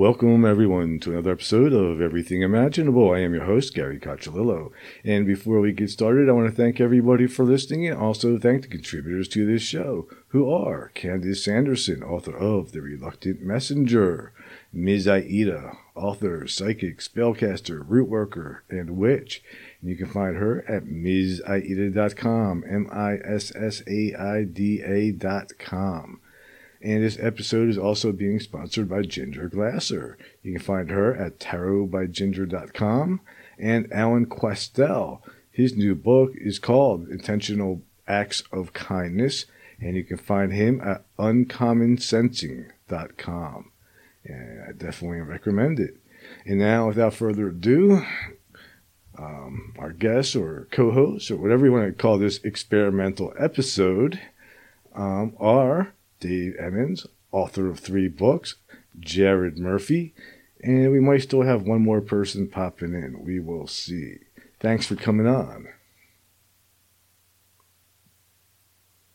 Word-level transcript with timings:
Welcome, 0.00 0.46
everyone, 0.46 0.98
to 1.00 1.12
another 1.12 1.32
episode 1.32 1.74
of 1.74 2.00
Everything 2.00 2.40
Imaginable. 2.40 3.12
I 3.12 3.18
am 3.18 3.34
your 3.34 3.44
host, 3.44 3.74
Gary 3.74 4.00
Cacciolillo. 4.00 4.72
And 5.04 5.26
before 5.26 5.60
we 5.60 5.72
get 5.72 5.90
started, 5.90 6.26
I 6.26 6.32
want 6.32 6.48
to 6.48 6.56
thank 6.56 6.80
everybody 6.80 7.26
for 7.26 7.44
listening 7.44 7.86
and 7.86 7.98
also 7.98 8.38
thank 8.38 8.62
the 8.62 8.68
contributors 8.68 9.28
to 9.28 9.44
this 9.44 9.60
show, 9.60 10.08
who 10.28 10.50
are 10.50 10.90
Candice 10.94 11.44
Sanderson, 11.44 12.02
author 12.02 12.34
of 12.34 12.72
The 12.72 12.80
Reluctant 12.80 13.42
Messenger, 13.42 14.32
Ms. 14.72 15.06
Aida, 15.06 15.76
author, 15.94 16.48
psychic, 16.48 17.00
spellcaster, 17.00 17.84
root 17.86 18.08
worker, 18.08 18.64
and 18.70 18.96
witch. 18.96 19.42
And 19.82 19.90
you 19.90 19.96
can 19.96 20.06
find 20.06 20.36
her 20.36 20.64
at 20.66 20.86
MsAida.com, 20.86 22.64
M 22.66 22.88
I 22.90 23.18
S 23.22 23.54
S 23.54 23.82
A 23.86 24.14
I 24.14 24.44
D 24.44 24.80
A.com. 24.82 26.20
And 26.82 27.04
this 27.04 27.18
episode 27.20 27.68
is 27.68 27.76
also 27.76 28.10
being 28.10 28.40
sponsored 28.40 28.88
by 28.88 29.02
Ginger 29.02 29.48
Glasser. 29.48 30.16
You 30.42 30.54
can 30.54 30.62
find 30.62 30.88
her 30.90 31.14
at 31.14 31.38
tarotbyginger.com 31.38 33.20
and 33.58 33.92
Alan 33.92 34.24
Questel. 34.26 35.20
His 35.50 35.76
new 35.76 35.94
book 35.94 36.32
is 36.36 36.58
called 36.58 37.06
Intentional 37.08 37.82
Acts 38.08 38.42
of 38.50 38.72
Kindness, 38.72 39.44
and 39.78 39.94
you 39.94 40.04
can 40.04 40.16
find 40.16 40.54
him 40.54 40.80
at 40.80 41.04
uncommonsensing.com. 41.18 43.72
And 44.24 44.62
I 44.62 44.72
definitely 44.72 45.20
recommend 45.20 45.78
it. 45.80 45.98
And 46.46 46.58
now, 46.58 46.88
without 46.88 47.12
further 47.12 47.48
ado, 47.48 48.06
um, 49.18 49.74
our 49.78 49.92
guest 49.92 50.34
or 50.34 50.66
co 50.70 50.92
host, 50.92 51.30
or 51.30 51.36
whatever 51.36 51.66
you 51.66 51.72
want 51.72 51.86
to 51.86 51.92
call 51.92 52.16
this 52.18 52.42
experimental 52.42 53.34
episode, 53.38 54.18
um, 54.94 55.34
are 55.38 55.92
Dave 56.20 56.54
Emmons, 56.58 57.06
author 57.32 57.68
of 57.68 57.80
three 57.80 58.08
books, 58.08 58.56
Jared 58.98 59.58
Murphy, 59.58 60.14
and 60.62 60.92
we 60.92 61.00
might 61.00 61.22
still 61.22 61.42
have 61.42 61.62
one 61.62 61.82
more 61.82 62.00
person 62.00 62.48
popping 62.48 62.94
in. 62.94 63.24
We 63.24 63.40
will 63.40 63.66
see. 63.66 64.16
Thanks 64.60 64.86
for 64.86 64.96
coming 64.96 65.26
on. 65.26 65.68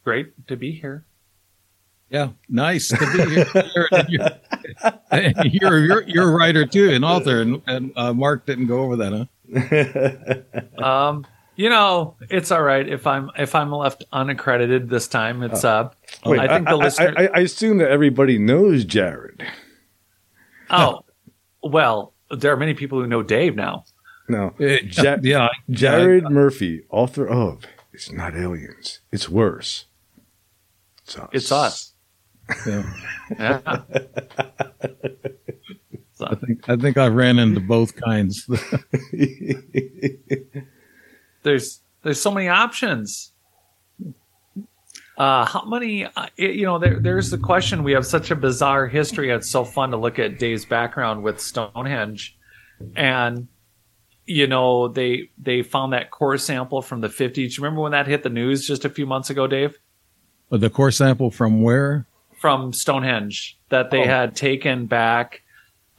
Great 0.04 0.48
to 0.48 0.58
be 0.58 0.72
here. 0.72 1.06
Yeah, 2.10 2.30
nice 2.48 2.90
to 2.90 2.98
be 2.98 3.30
here. 3.34 3.48
you're, 4.08 4.30
you're, 5.44 5.80
you're, 5.80 6.04
you're, 6.04 6.30
a 6.30 6.32
writer 6.32 6.66
too, 6.66 6.92
an 6.92 7.04
author, 7.04 7.42
and, 7.42 7.62
and 7.66 7.92
uh, 7.96 8.14
Mark 8.14 8.46
didn't 8.46 8.68
go 8.68 8.82
over 8.82 8.96
that, 8.98 9.28
huh? 10.78 10.84
um, 10.84 11.26
you 11.56 11.70
know, 11.70 12.16
it's 12.30 12.52
all 12.52 12.62
right 12.62 12.88
if 12.88 13.08
I'm 13.08 13.30
if 13.38 13.56
I'm 13.56 13.72
left 13.72 14.04
unaccredited 14.12 14.90
this 14.90 15.08
time. 15.08 15.44
It's 15.44 15.64
uh, 15.64 15.90
Wait, 16.26 16.40
I 16.40 16.48
think 16.48 16.68
the 16.68 16.74
I, 16.74 16.84
listener. 16.84 17.14
I, 17.18 17.28
I, 17.34 17.40
assume 17.40 17.78
that 17.78 17.90
everybody 17.90 18.38
knows 18.38 18.86
Jared. 18.86 19.46
Oh, 20.70 21.06
well, 21.64 22.14
there 22.32 22.52
are 22.52 22.58
many 22.58 22.74
people 22.74 23.00
who 23.00 23.08
know 23.08 23.24
Dave 23.24 23.56
now. 23.56 23.86
No, 24.28 24.54
ja- 24.60 25.18
yeah, 25.22 25.50
Jared 25.70 26.30
Murphy, 26.30 26.84
author 26.90 27.28
of 27.28 27.66
"It's 27.94 28.12
Not 28.12 28.36
Aliens, 28.36 29.00
It's 29.12 29.30
Worse." 29.30 29.86
It's 31.04 31.18
us. 31.18 31.30
It's 31.32 31.52
us. 31.52 31.94
Yeah. 32.66 32.94
yeah. 33.40 33.60
I 36.22 36.36
think 36.36 36.70
I 36.70 36.76
think 36.78 36.98
I 36.98 37.08
ran 37.08 37.40
into 37.40 37.60
both 37.60 37.96
kinds 37.96 38.48
there's 41.46 41.80
there's 42.04 42.20
so 42.20 42.32
many 42.32 42.50
options. 42.50 43.32
Uh, 45.18 45.46
how 45.46 45.64
many? 45.66 46.04
Uh, 46.04 46.28
you 46.36 46.66
know, 46.66 46.78
there, 46.78 47.00
there's 47.00 47.30
the 47.30 47.38
question. 47.38 47.84
We 47.84 47.94
have 47.94 48.06
such 48.06 48.32
a 48.32 48.36
bizarre 48.36 48.88
history. 48.88 49.30
It's 49.30 49.50
so 49.50 49.64
fun 49.64 49.92
to 49.92 49.98
look 49.98 50.20
at 50.20 50.38
Dave's 50.38 50.66
background 50.66 51.24
with 51.24 51.40
Stonehenge, 51.40 52.38
and 52.98 53.48
you 54.26 54.48
know 54.48 54.90
they 54.90 55.30
they 55.38 55.62
found 55.62 55.94
that 55.94 56.12
core 56.12 56.38
sample 56.38 56.82
from 56.82 57.00
the 57.00 57.08
50s. 57.08 57.34
Do 57.34 57.42
you 57.42 57.50
remember 57.60 57.82
when 57.82 57.94
that 57.94 58.08
hit 58.08 58.24
the 58.24 58.30
news 58.30 58.68
just 58.68 58.84
a 58.84 58.90
few 58.90 59.06
months 59.06 59.30
ago, 59.30 59.48
Dave? 59.48 59.80
The 60.50 60.70
core 60.70 60.92
sample 60.92 61.32
from 61.32 61.62
where? 61.62 62.06
From 62.38 62.74
Stonehenge 62.74 63.58
that 63.70 63.92
they 63.92 64.02
oh. 64.02 64.06
had 64.06 64.36
taken 64.36 64.86
back 64.86 65.42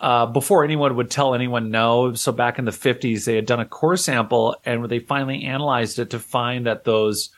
uh, 0.00 0.26
before 0.26 0.64
anyone 0.64 0.94
would 0.96 1.10
tell 1.10 1.34
anyone 1.34 1.70
no. 1.70 2.12
So 2.14 2.32
back 2.32 2.58
in 2.58 2.64
the 2.64 2.70
50s, 2.70 3.24
they 3.24 3.34
had 3.34 3.46
done 3.46 3.60
a 3.60 3.66
core 3.66 3.96
sample 3.96 4.56
and 4.64 4.88
they 4.88 4.98
finally 4.98 5.44
analyzed 5.44 5.98
it 5.98 6.10
to 6.10 6.18
find 6.18 6.66
that 6.66 6.84
those 6.84 7.30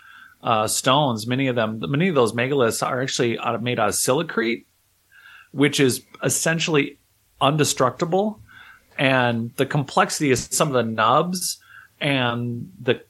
uh, 0.42 0.66
stones, 0.66 1.26
many 1.26 1.46
of 1.48 1.56
them, 1.56 1.82
many 1.88 2.08
of 2.08 2.14
those 2.14 2.32
megaliths 2.32 2.84
are 2.86 3.02
actually 3.02 3.38
made 3.60 3.78
out 3.78 3.88
of 3.88 3.94
silicrete, 3.94 4.66
which 5.52 5.78
is 5.80 6.04
essentially 6.22 6.98
indestructible. 7.40 8.40
And 8.98 9.54
the 9.56 9.66
complexity 9.66 10.32
of 10.32 10.38
some 10.38 10.68
of 10.68 10.74
the 10.74 10.82
nubs 10.82 11.60
and 12.00 12.72
the 12.80 13.02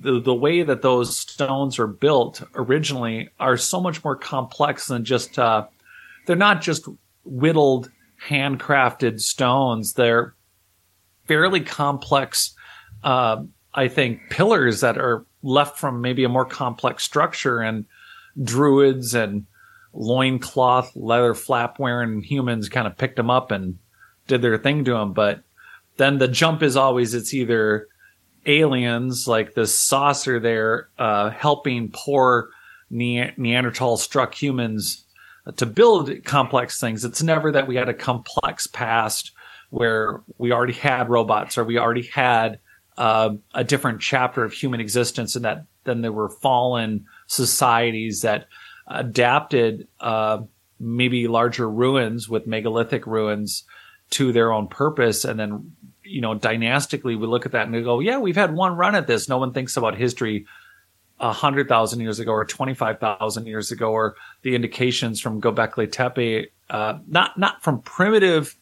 the, 0.00 0.20
the 0.20 0.34
way 0.34 0.62
that 0.62 0.80
those 0.80 1.18
stones 1.18 1.78
are 1.78 1.86
built 1.86 2.42
originally 2.54 3.28
are 3.38 3.58
so 3.58 3.78
much 3.78 4.02
more 4.02 4.16
complex 4.16 4.86
than 4.86 5.04
just 5.04 5.38
uh, 5.38 5.66
they're 6.26 6.34
not 6.34 6.62
just 6.62 6.88
whittled 7.24 7.90
handcrafted 8.28 9.20
stones. 9.20 9.94
They're 9.94 10.34
fairly 11.26 11.60
complex, 11.60 12.54
uh, 13.04 13.42
I 13.74 13.88
think, 13.88 14.20
pillars 14.30 14.80
that 14.80 14.98
are 14.98 15.26
left 15.42 15.78
from 15.78 16.00
maybe 16.00 16.24
a 16.24 16.28
more 16.28 16.44
complex 16.44 17.04
structure 17.04 17.60
and 17.60 17.84
druids 18.42 19.14
and 19.14 19.46
loincloth, 19.92 20.94
leather 20.94 21.34
flap 21.34 21.78
wearing 21.78 22.22
humans 22.22 22.68
kind 22.68 22.86
of 22.86 22.98
picked 22.98 23.16
them 23.16 23.30
up 23.30 23.50
and 23.50 23.78
did 24.26 24.42
their 24.42 24.58
thing 24.58 24.84
to 24.84 24.92
them. 24.92 25.12
But 25.12 25.42
then 25.96 26.18
the 26.18 26.28
jump 26.28 26.62
is 26.62 26.76
always 26.76 27.14
it's 27.14 27.32
either 27.32 27.88
aliens 28.44 29.26
like 29.26 29.54
this 29.54 29.78
saucer 29.78 30.38
there 30.38 30.88
uh, 30.98 31.30
helping 31.30 31.90
poor 31.92 32.50
ne- 32.90 33.32
Neanderthal 33.36 33.96
struck 33.96 34.34
humans 34.34 35.04
to 35.56 35.66
build 35.66 36.24
complex 36.24 36.80
things. 36.80 37.04
It's 37.04 37.22
never 37.22 37.52
that 37.52 37.68
we 37.68 37.76
had 37.76 37.88
a 37.88 37.94
complex 37.94 38.66
past 38.66 39.32
where 39.70 40.22
we 40.38 40.52
already 40.52 40.72
had 40.72 41.08
robots 41.08 41.58
or 41.58 41.64
we 41.64 41.78
already 41.78 42.02
had 42.02 42.58
uh, 42.96 43.30
a 43.54 43.64
different 43.64 44.00
chapter 44.00 44.42
of 44.44 44.52
human 44.52 44.80
existence 44.80 45.36
and 45.36 45.44
that 45.44 45.64
then 45.84 46.00
there 46.00 46.12
were 46.12 46.28
fallen 46.28 47.04
societies 47.26 48.22
that 48.22 48.46
adapted 48.86 49.86
uh, 50.00 50.38
maybe 50.80 51.28
larger 51.28 51.68
ruins 51.68 52.28
with 52.28 52.46
megalithic 52.46 53.06
ruins 53.06 53.64
to 54.10 54.32
their 54.32 54.52
own 54.52 54.68
purpose 54.68 55.24
and 55.24 55.38
then 55.38 55.72
you 56.04 56.20
know 56.20 56.34
dynastically 56.34 57.16
we 57.16 57.26
look 57.26 57.44
at 57.44 57.52
that 57.52 57.66
and 57.66 57.74
we 57.74 57.82
go 57.82 57.98
yeah 57.98 58.18
we've 58.18 58.36
had 58.36 58.54
one 58.54 58.76
run 58.76 58.94
at 58.94 59.06
this 59.06 59.28
no 59.28 59.38
one 59.38 59.52
thinks 59.52 59.76
about 59.76 59.96
history 59.96 60.46
a 61.20 61.32
hundred 61.32 61.68
thousand 61.68 62.00
years 62.00 62.18
ago 62.18 62.32
or 62.32 62.44
twenty 62.44 62.74
five 62.74 63.00
thousand 63.00 63.46
years 63.46 63.70
ago, 63.70 63.90
or 63.90 64.16
the 64.42 64.54
indications 64.54 65.20
from 65.20 65.40
Göbekli 65.40 65.90
Tepe, 65.90 66.50
uh, 66.70 66.98
not 67.06 67.38
not 67.38 67.62
from 67.62 67.80
primitive 67.82 68.56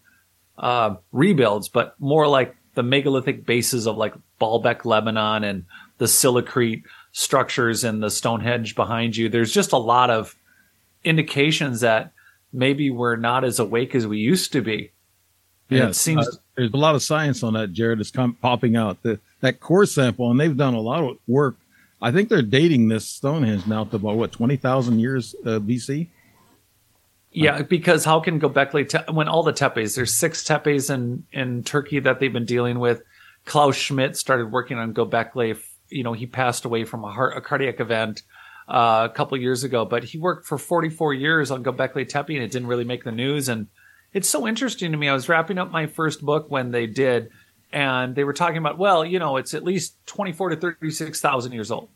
uh, 0.59 0.95
rebuilds, 1.13 1.69
but 1.69 1.99
more 1.99 2.29
like 2.29 2.57
the 2.75 2.83
megalithic 2.83 3.45
bases 3.45 3.87
of 3.87 3.97
like 3.97 4.15
Baalbek, 4.41 4.85
Lebanon, 4.85 5.45
and 5.45 5.65
the 5.99 6.09
silicrete 6.09 6.85
structures 7.13 7.85
and 7.85 8.03
the 8.03 8.11
Stonehenge 8.11 8.75
behind 8.75 9.17
you. 9.17 9.29
There's 9.29 9.53
just 9.53 9.73
a 9.73 9.79
lot 9.79 10.11
of 10.11 10.37
indications 11.05 11.81
that 11.81 12.13
maybe 12.53 12.91
we're 12.91 13.17
not 13.17 13.45
as 13.45 13.59
awake 13.59 13.95
as 13.95 14.07
we 14.07 14.19
used 14.19 14.53
to 14.53 14.63
be. 14.63 14.91
And 15.71 15.79
yeah, 15.79 15.89
it 15.89 15.95
seems 15.95 16.27
uh, 16.27 16.33
there's 16.57 16.73
a 16.73 16.77
lot 16.77 16.95
of 16.95 17.03
science 17.03 17.43
on 17.43 17.55
that. 17.55 17.73
Jared 17.73 18.01
is 18.01 18.11
com- 18.11 18.37
popping 18.41 18.77
out 18.77 19.03
the, 19.03 19.19
that 19.41 19.61
core 19.61 19.87
sample, 19.87 20.31
and 20.31 20.39
they've 20.39 20.57
done 20.57 20.75
a 20.75 20.81
lot 20.81 21.03
of 21.03 21.19
work 21.27 21.57
I 22.03 22.13
think 22.13 22.29
they're 22.29 22.43
dating 22.43 22.89
this 22.89 23.09
Stonehenge 23.09 23.67
now 23.67 23.85
to 23.85 23.97
about 23.97 24.17
what 24.17 24.33
twenty 24.33 24.57
thousand 24.57 25.01
years 25.01 25.35
uh, 25.45 25.61
BC. 25.61 26.09
Yeah, 27.33 27.63
because 27.63 28.05
how 28.05 28.21
can 28.21 28.41
Göbekli 28.41 28.89
Te- 28.89 29.13
when 29.13 29.27
all 29.27 29.43
the 29.43 29.53
tepes? 29.53 29.97
There's 29.97 30.15
six 30.15 30.45
tepes 30.45 30.89
in 30.89 31.25
in 31.33 31.65
Turkey 31.65 31.99
that 32.01 32.21
they've 32.21 32.33
been 32.33 32.45
dealing 32.45 32.79
with. 32.79 33.03
Klaus 33.45 33.77
Schmidt 33.77 34.17
started 34.17 34.53
working 34.53 34.79
on 34.79 34.95
Göbekli. 34.95 35.59
You 35.89 36.05
know, 36.05 36.13
he 36.13 36.27
passed 36.27 36.65
away 36.65 36.85
from 36.85 37.05
a 37.05 37.11
heart 37.11 37.37
a 37.37 37.41
cardiac 37.41 37.81
event 37.81 38.23
uh, 38.69 39.09
a 39.11 39.15
couple 39.15 39.37
years 39.37 39.65
ago, 39.65 39.85
but 39.85 40.05
he 40.05 40.19
worked 40.19 40.47
for 40.47 40.59
44 40.59 41.15
years 41.15 41.51
on 41.51 41.65
Göbekli 41.65 42.09
Tepe, 42.09 42.35
and 42.35 42.45
it 42.45 42.51
didn't 42.51 42.69
really 42.69 42.85
make 42.85 43.05
the 43.05 43.13
news. 43.13 43.49
And 43.49 43.67
it's 44.13 44.29
so 44.29 44.47
interesting 44.47 44.93
to 44.93 44.99
me. 44.99 45.09
I 45.09 45.15
was 45.15 45.29
wrapping 45.29 45.59
up 45.59 45.71
my 45.71 45.87
first 45.87 46.23
book 46.23 46.51
when 46.51 46.71
they 46.71 46.87
did, 46.87 47.31
and 47.75 48.15
they 48.15 48.23
were 48.23 48.33
talking 48.33 48.59
about, 48.59 48.79
well, 48.79 49.05
you 49.05 49.19
know, 49.19 49.37
it's 49.37 49.53
at 49.53 49.65
least 49.65 49.97
24 50.07 50.51
to 50.51 50.57
36,000 50.57 51.51
years 51.51 51.73
old. 51.73 51.89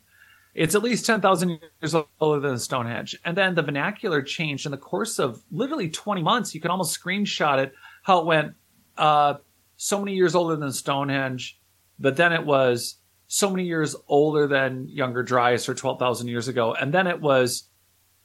It's 0.53 0.75
at 0.75 0.83
least 0.83 1.05
10,000 1.05 1.49
years 1.81 1.95
older 2.19 2.45
than 2.45 2.59
Stonehenge. 2.59 3.17
And 3.23 3.37
then 3.37 3.55
the 3.55 3.61
vernacular 3.61 4.21
changed 4.21 4.65
in 4.65 4.73
the 4.73 4.77
course 4.77 5.19
of 5.19 5.41
literally 5.51 5.89
20 5.89 6.21
months. 6.21 6.53
You 6.53 6.59
can 6.59 6.69
almost 6.69 7.01
screenshot 7.01 7.59
it, 7.59 7.73
how 8.03 8.19
it 8.19 8.25
went 8.25 8.55
uh, 8.97 9.35
so 9.77 9.99
many 9.99 10.15
years 10.15 10.35
older 10.35 10.57
than 10.57 10.73
Stonehenge, 10.73 11.57
but 11.97 12.17
then 12.17 12.33
it 12.33 12.45
was 12.45 12.97
so 13.27 13.49
many 13.49 13.63
years 13.63 13.95
older 14.09 14.47
than 14.47 14.85
younger 14.89 15.23
Dryas 15.23 15.69
or 15.69 15.75
12,000 15.75 16.27
years 16.27 16.49
ago. 16.49 16.73
And 16.73 16.93
then 16.93 17.07
it 17.07 17.21
was 17.21 17.69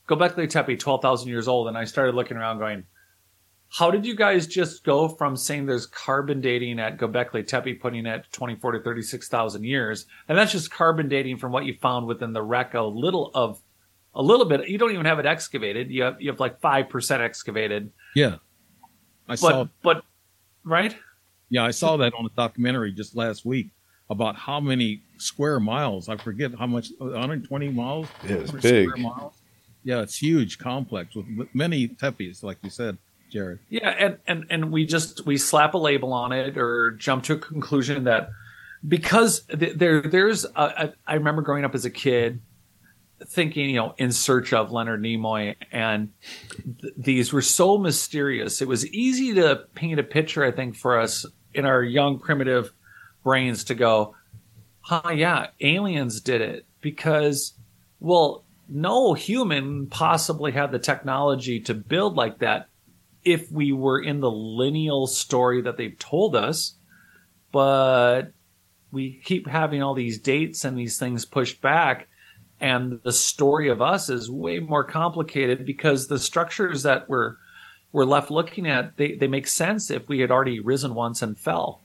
Gobekli 0.09 0.51
Tepe, 0.51 0.77
12,000 0.77 1.29
years 1.29 1.47
old. 1.47 1.69
And 1.69 1.79
I 1.79 1.85
started 1.85 2.17
looking 2.17 2.37
around 2.37 2.59
going, 2.59 2.83
how 3.71 3.91
did 3.91 4.07
you 4.07 4.15
guys 4.15 4.47
just 4.47 4.85
go 4.85 5.09
from 5.09 5.37
saying 5.37 5.67
there's 5.67 5.87
carbon 5.87 6.41
dating 6.41 6.79
at 6.79 6.97
Gobekli 6.97 7.47
Tepe, 7.47 7.81
putting 7.81 8.07
it 8.07 8.25
24 8.33 8.73
to 8.73 8.81
36,000 8.81 9.65
years? 9.65 10.07
And 10.29 10.39
that's 10.39 10.53
just 10.53 10.71
carbon 10.71 11.09
dating 11.09 11.39
from 11.39 11.51
what 11.51 11.65
you 11.65 11.77
found 11.81 12.07
within 12.07 12.33
the 12.33 12.43
wreck, 12.43 12.75
a 12.75 12.83
little 12.83 13.33
of 13.35 13.61
a 14.15 14.23
little 14.23 14.47
bit. 14.47 14.69
You 14.69 14.79
don't 14.79 14.93
even 14.93 15.07
have 15.07 15.19
it 15.19 15.27
excavated. 15.27 15.91
You 15.91 16.05
have, 16.05 16.23
you 16.23 16.31
have 16.31 16.39
like 16.39 16.61
5% 16.61 17.21
excavated. 17.21 17.91
Yeah. 18.15 18.37
I 19.29 19.33
but, 19.33 19.37
saw, 19.39 19.69
but, 19.83 20.05
right? 20.63 20.97
Yeah. 21.51 21.65
I 21.65 21.73
saw 21.73 21.97
that 21.97 22.13
on 22.15 22.27
a 22.27 22.31
documentary 22.37 22.93
just 22.93 23.17
last 23.17 23.45
week 23.45 23.71
about 24.09 24.37
how 24.37 24.61
many 24.61 25.03
square 25.19 25.59
miles. 25.59 26.09
I 26.09 26.17
forget 26.17 26.53
how 26.57 26.67
much, 26.67 26.91
120 26.99 27.69
miles? 27.71 28.07
Yeah, 28.29 28.37
it's 28.37 28.53
big. 28.53 28.89
Yeah, 29.83 30.01
it's 30.01 30.17
huge 30.17 30.59
complex 30.59 31.15
with 31.15 31.49
many 31.53 31.89
tepes, 31.89 32.43
like 32.43 32.59
you 32.63 32.71
said. 32.71 32.97
Jared. 33.31 33.59
Yeah, 33.69 33.89
and, 33.89 34.19
and 34.27 34.47
and 34.51 34.73
we 34.73 34.87
just 34.87 35.27
we 35.27 35.37
slap 35.37 35.75
a 35.75 35.79
label 35.79 36.13
on 36.13 36.33
it 36.33 36.57
or 36.57 36.93
jump 36.93 37.25
to 37.25 37.35
a 37.35 37.39
conclusion 37.39 38.05
that 38.05 38.31
because 38.87 39.43
there 39.49 40.03
there's 40.03 40.45
a, 40.45 40.51
a, 40.57 40.93
I 41.07 41.15
remember 41.15 41.43
growing 41.43 41.65
up 41.65 41.75
as 41.75 41.85
a 41.85 41.91
kid 41.91 42.41
thinking 43.27 43.71
you 43.71 43.77
know 43.77 43.95
in 43.99 44.13
search 44.13 44.53
of 44.53 44.71
Leonard 44.71 45.03
Nimoy 45.03 45.57
and 45.73 46.13
th- 46.81 46.95
these 46.97 47.33
were 47.33 47.43
so 47.43 47.79
mysterious. 47.79 48.61
It 48.61 48.69
was 48.69 48.87
easy 48.89 49.35
to 49.35 49.65
paint 49.75 49.99
a 49.99 50.05
picture 50.05 50.45
I 50.45 50.51
think 50.51 50.77
for 50.77 50.99
us 50.99 51.27
in 51.55 51.65
our 51.65 51.83
young 51.83 52.19
primitive 52.19 52.73
brains 53.23 53.65
to 53.65 53.75
go, 53.75 54.15
"Huh, 54.83 55.11
yeah, 55.15 55.49
aliens 55.61 56.21
did 56.21 56.41
it." 56.41 56.67
Because 56.81 57.55
well, 58.01 58.45
no 58.69 59.15
human 59.15 59.87
possibly 59.87 60.53
had 60.53 60.73
the 60.73 60.79
technology 60.79 61.61
to 61.61 61.75
build 61.75 62.17
like 62.17 62.39
that 62.39 62.69
if 63.25 63.51
we 63.51 63.73
were 63.73 64.01
in 64.01 64.21
the 64.21 64.31
lineal 64.31 65.07
story 65.07 65.63
that 65.63 65.77
they've 65.77 65.99
told 65.99 66.37
us, 66.37 66.77
but 67.53 68.33
we 68.93 69.21
keep 69.25 69.47
having 69.47 69.83
all 69.83 69.95
these 69.95 70.19
dates 70.19 70.65
and 70.65 70.79
these 70.79 70.99
things 70.99 71.25
pushed 71.25 71.61
back. 71.61 72.09
And 72.61 73.01
the 73.03 73.13
story 73.13 73.69
of 73.69 73.83
us 73.83 74.09
is 74.09 74.31
way 74.31 74.61
more 74.61 74.85
complicated 74.85 75.67
because 75.67 76.07
the 76.07 76.19
structures 76.19 76.85
that 76.85 77.09
we're, 77.09 77.37
we're 77.93 78.05
left 78.05 78.31
looking 78.31 78.67
at, 78.67 78.97
they, 78.97 79.17
they 79.17 79.27
make 79.27 79.47
sense 79.47 79.91
if 79.91 80.09
we 80.09 80.21
had 80.21 80.31
already 80.31 80.61
risen 80.61 80.95
once 80.95 81.23
and 81.23 81.39
fell, 81.39 81.83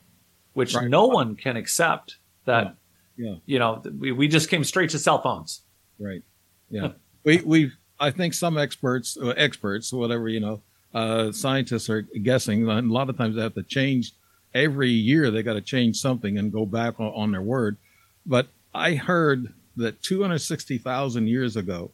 which 0.54 0.76
right. 0.76 0.90
no 0.90 1.08
one 1.08 1.36
can 1.36 1.58
accept 1.58 2.18
that, 2.46 2.76
yeah. 3.18 3.30
yeah. 3.30 3.36
you 3.46 3.60
know, 3.60 3.82
we, 3.98 4.12
we 4.12 4.28
just 4.28 4.50
came 4.50 4.64
straight 4.64 4.92
to 4.92 5.00
cell 5.00 5.22
phones. 5.22 5.64
Right. 6.00 6.22
Yeah. 6.70 6.90
we, 7.24 7.38
we, 7.40 7.72
I 8.00 8.12
think 8.12 8.34
some 8.34 8.58
experts, 8.58 9.18
uh, 9.22 9.30
experts, 9.30 9.92
whatever, 9.92 10.30
you 10.30 10.40
know, 10.40 10.62
uh, 10.94 11.32
scientists 11.32 11.90
are 11.90 12.02
guessing. 12.02 12.68
And 12.70 12.90
a 12.90 12.94
lot 12.94 13.10
of 13.10 13.18
times 13.18 13.36
they 13.36 13.42
have 13.42 13.56
to 13.56 13.64
change 13.64 14.14
every 14.54 14.90
year. 14.90 15.32
They 15.32 15.44
got 15.44 15.54
to 15.54 15.62
change 15.62 15.98
something 15.98 16.38
and 16.38 16.52
go 16.52 16.66
back 16.66 17.00
on, 17.00 17.08
on 17.08 17.32
their 17.32 17.42
word. 17.42 17.78
But 18.26 18.48
I 18.74 18.96
heard 18.96 19.54
that 19.78 20.02
260,000 20.02 21.28
years 21.28 21.56
ago, 21.56 21.92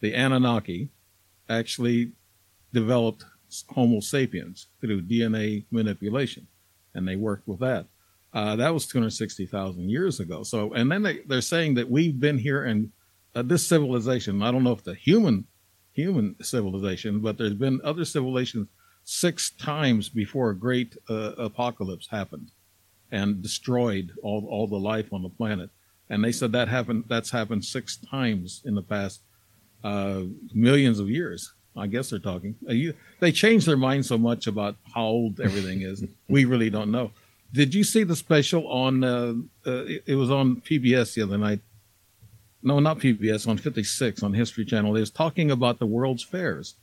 the 0.00 0.14
Anunnaki 0.14 0.90
actually 1.48 2.12
developed 2.72 3.24
Homo 3.70 4.00
sapiens 4.00 4.66
through 4.80 5.02
DNA 5.02 5.64
manipulation, 5.70 6.46
and 6.94 7.08
they 7.08 7.16
worked 7.16 7.48
with 7.48 7.60
that. 7.60 7.86
Uh, 8.32 8.56
that 8.56 8.74
was 8.74 8.86
260,000 8.86 9.88
years 9.88 10.20
ago. 10.20 10.42
So, 10.42 10.72
and 10.74 10.92
then 10.92 11.02
they, 11.02 11.20
they're 11.20 11.40
saying 11.40 11.74
that 11.74 11.90
we've 11.90 12.20
been 12.20 12.38
here 12.38 12.64
and 12.64 12.92
uh, 13.34 13.42
this 13.42 13.66
civilization, 13.66 14.42
I 14.42 14.50
don't 14.50 14.64
know 14.64 14.72
if 14.72 14.84
the 14.84 14.94
human 14.94 15.46
human 15.98 16.36
civilization, 16.40 17.18
but 17.18 17.36
there's 17.36 17.54
been 17.54 17.80
other 17.82 18.04
civilizations 18.04 18.68
six 19.02 19.50
times 19.50 20.08
before 20.08 20.50
a 20.50 20.56
great 20.56 20.96
uh, 21.10 21.32
apocalypse 21.38 22.06
happened 22.08 22.50
and 23.10 23.42
destroyed 23.42 24.12
all, 24.22 24.46
all 24.48 24.68
the 24.68 24.76
life 24.76 25.12
on 25.12 25.22
the 25.22 25.28
planet. 25.28 25.70
And 26.08 26.22
they 26.22 26.30
said 26.30 26.52
that 26.52 26.68
happened, 26.68 27.04
that's 27.08 27.30
happened 27.30 27.64
six 27.64 27.96
times 27.96 28.62
in 28.64 28.76
the 28.76 28.82
past 28.82 29.22
uh, 29.82 30.22
millions 30.54 31.00
of 31.00 31.10
years. 31.10 31.52
I 31.76 31.88
guess 31.88 32.10
they're 32.10 32.18
talking. 32.18 32.54
Uh, 32.68 32.72
you, 32.72 32.94
they 33.18 33.32
changed 33.32 33.66
their 33.66 33.76
mind 33.76 34.06
so 34.06 34.18
much 34.18 34.46
about 34.46 34.76
how 34.94 35.04
old 35.04 35.40
everything 35.40 35.82
is. 35.82 36.04
we 36.28 36.44
really 36.44 36.70
don't 36.70 36.92
know. 36.92 37.10
Did 37.52 37.74
you 37.74 37.82
see 37.82 38.04
the 38.04 38.16
special 38.16 38.68
on? 38.68 39.02
Uh, 39.02 39.34
uh, 39.66 39.84
it, 39.84 40.02
it 40.06 40.14
was 40.14 40.30
on 40.30 40.60
PBS 40.60 41.14
the 41.14 41.22
other 41.22 41.38
night 41.38 41.60
no, 42.62 42.80
not 42.80 42.98
PBS, 42.98 43.46
on 43.46 43.58
56 43.58 44.22
on 44.22 44.34
History 44.34 44.64
Channel, 44.64 44.96
is 44.96 45.10
talking 45.10 45.50
about 45.50 45.78
the 45.78 45.86
world's 45.86 46.24
fairs, 46.24 46.76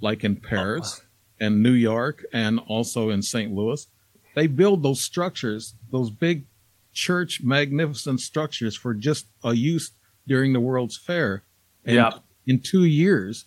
like 0.00 0.24
in 0.24 0.36
Paris 0.36 1.00
oh. 1.00 1.06
and 1.40 1.62
New 1.62 1.72
York 1.72 2.24
and 2.32 2.60
also 2.66 3.10
in 3.10 3.22
St. 3.22 3.52
Louis. 3.52 3.86
They 4.34 4.46
build 4.46 4.82
those 4.82 5.02
structures, 5.02 5.74
those 5.90 6.10
big 6.10 6.46
church 6.92 7.40
magnificent 7.42 8.20
structures 8.20 8.76
for 8.76 8.94
just 8.94 9.26
a 9.44 9.54
use 9.54 9.92
during 10.26 10.52
the 10.52 10.60
World's 10.60 10.96
Fair. 10.96 11.44
yeah. 11.84 12.10
In 12.46 12.60
two 12.60 12.84
years. 12.84 13.46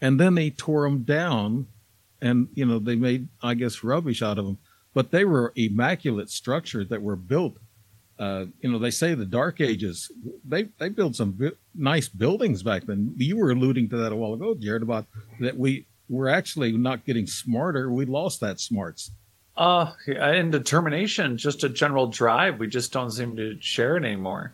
And 0.00 0.20
then 0.20 0.34
they 0.34 0.50
tore 0.50 0.82
them 0.82 1.02
down 1.02 1.68
and, 2.20 2.48
you 2.54 2.66
know, 2.66 2.78
they 2.78 2.96
made, 2.96 3.28
I 3.42 3.54
guess, 3.54 3.82
rubbish 3.82 4.22
out 4.22 4.38
of 4.38 4.44
them. 4.44 4.58
But 4.92 5.10
they 5.10 5.24
were 5.24 5.52
immaculate 5.56 6.30
structures 6.30 6.88
that 6.88 7.02
were 7.02 7.16
built 7.16 7.58
uh, 8.18 8.44
you 8.60 8.70
know, 8.70 8.78
they 8.78 8.90
say 8.90 9.14
the 9.14 9.26
Dark 9.26 9.60
Ages, 9.60 10.10
they 10.44 10.64
they 10.78 10.88
built 10.88 11.16
some 11.16 11.32
bi- 11.32 11.52
nice 11.74 12.08
buildings 12.08 12.62
back 12.62 12.84
then. 12.84 13.14
You 13.16 13.36
were 13.36 13.50
alluding 13.50 13.88
to 13.90 13.96
that 13.98 14.12
a 14.12 14.16
while 14.16 14.34
ago, 14.34 14.54
Jared, 14.54 14.82
about 14.82 15.06
that 15.40 15.56
we 15.56 15.86
were 16.08 16.28
actually 16.28 16.72
not 16.72 17.04
getting 17.04 17.26
smarter. 17.26 17.90
We 17.90 18.04
lost 18.04 18.40
that 18.40 18.60
smarts. 18.60 19.10
Uh, 19.56 19.92
and 20.06 20.50
determination, 20.50 21.36
just 21.36 21.64
a 21.64 21.68
general 21.68 22.08
drive. 22.08 22.58
We 22.58 22.66
just 22.66 22.92
don't 22.92 23.10
seem 23.10 23.36
to 23.36 23.60
share 23.60 23.96
it 23.96 24.04
anymore. 24.04 24.52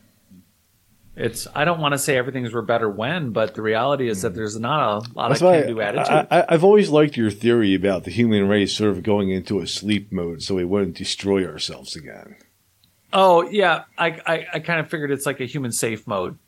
It's 1.17 1.47
I 1.55 1.64
don't 1.64 1.81
want 1.81 1.93
to 1.93 1.99
say 1.99 2.17
everything's 2.17 2.55
were 2.55 2.62
better 2.62 2.88
when, 2.88 3.31
but 3.33 3.55
the 3.55 3.62
reality 3.62 4.09
is 4.09 4.23
that 4.23 4.35
there's 4.35 4.59
not 4.59 4.81
a 4.81 5.12
lot 5.14 5.29
That's 5.29 5.43
of 5.43 5.52
can-do 5.52 5.81
attitude. 5.81 6.29
I, 6.31 6.47
have 6.49 6.64
always 6.64 6.88
liked 6.88 7.17
your 7.17 7.31
theory 7.31 7.75
about 7.75 8.05
the 8.05 8.11
human 8.11 8.49
race 8.49 8.75
sort 8.75 8.90
of 8.90 9.02
going 9.02 9.31
into 9.31 9.61
a 9.61 9.67
sleep 9.67 10.12
mode 10.12 10.43
so 10.43 10.55
we 10.55 10.64
wouldn't 10.64 10.97
destroy 10.97 11.45
ourselves 11.45 11.95
again. 11.95 12.37
Oh 13.12 13.49
yeah, 13.49 13.85
I, 13.99 14.09
I, 14.26 14.47
I 14.55 14.59
kind 14.61 14.81
of 14.81 14.90
figured 14.90 15.11
it's 15.11 15.26
like 15.26 15.40
a 15.40 15.47
human 15.47 15.73
safe 15.73 16.07
mode. 16.07 16.38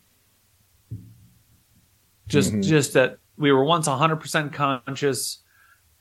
Just 2.28 2.52
mm-hmm. 2.52 2.62
just 2.62 2.94
that 2.94 3.18
we 3.36 3.52
were 3.52 3.64
once 3.64 3.88
100% 3.88 4.52
conscious 4.52 5.42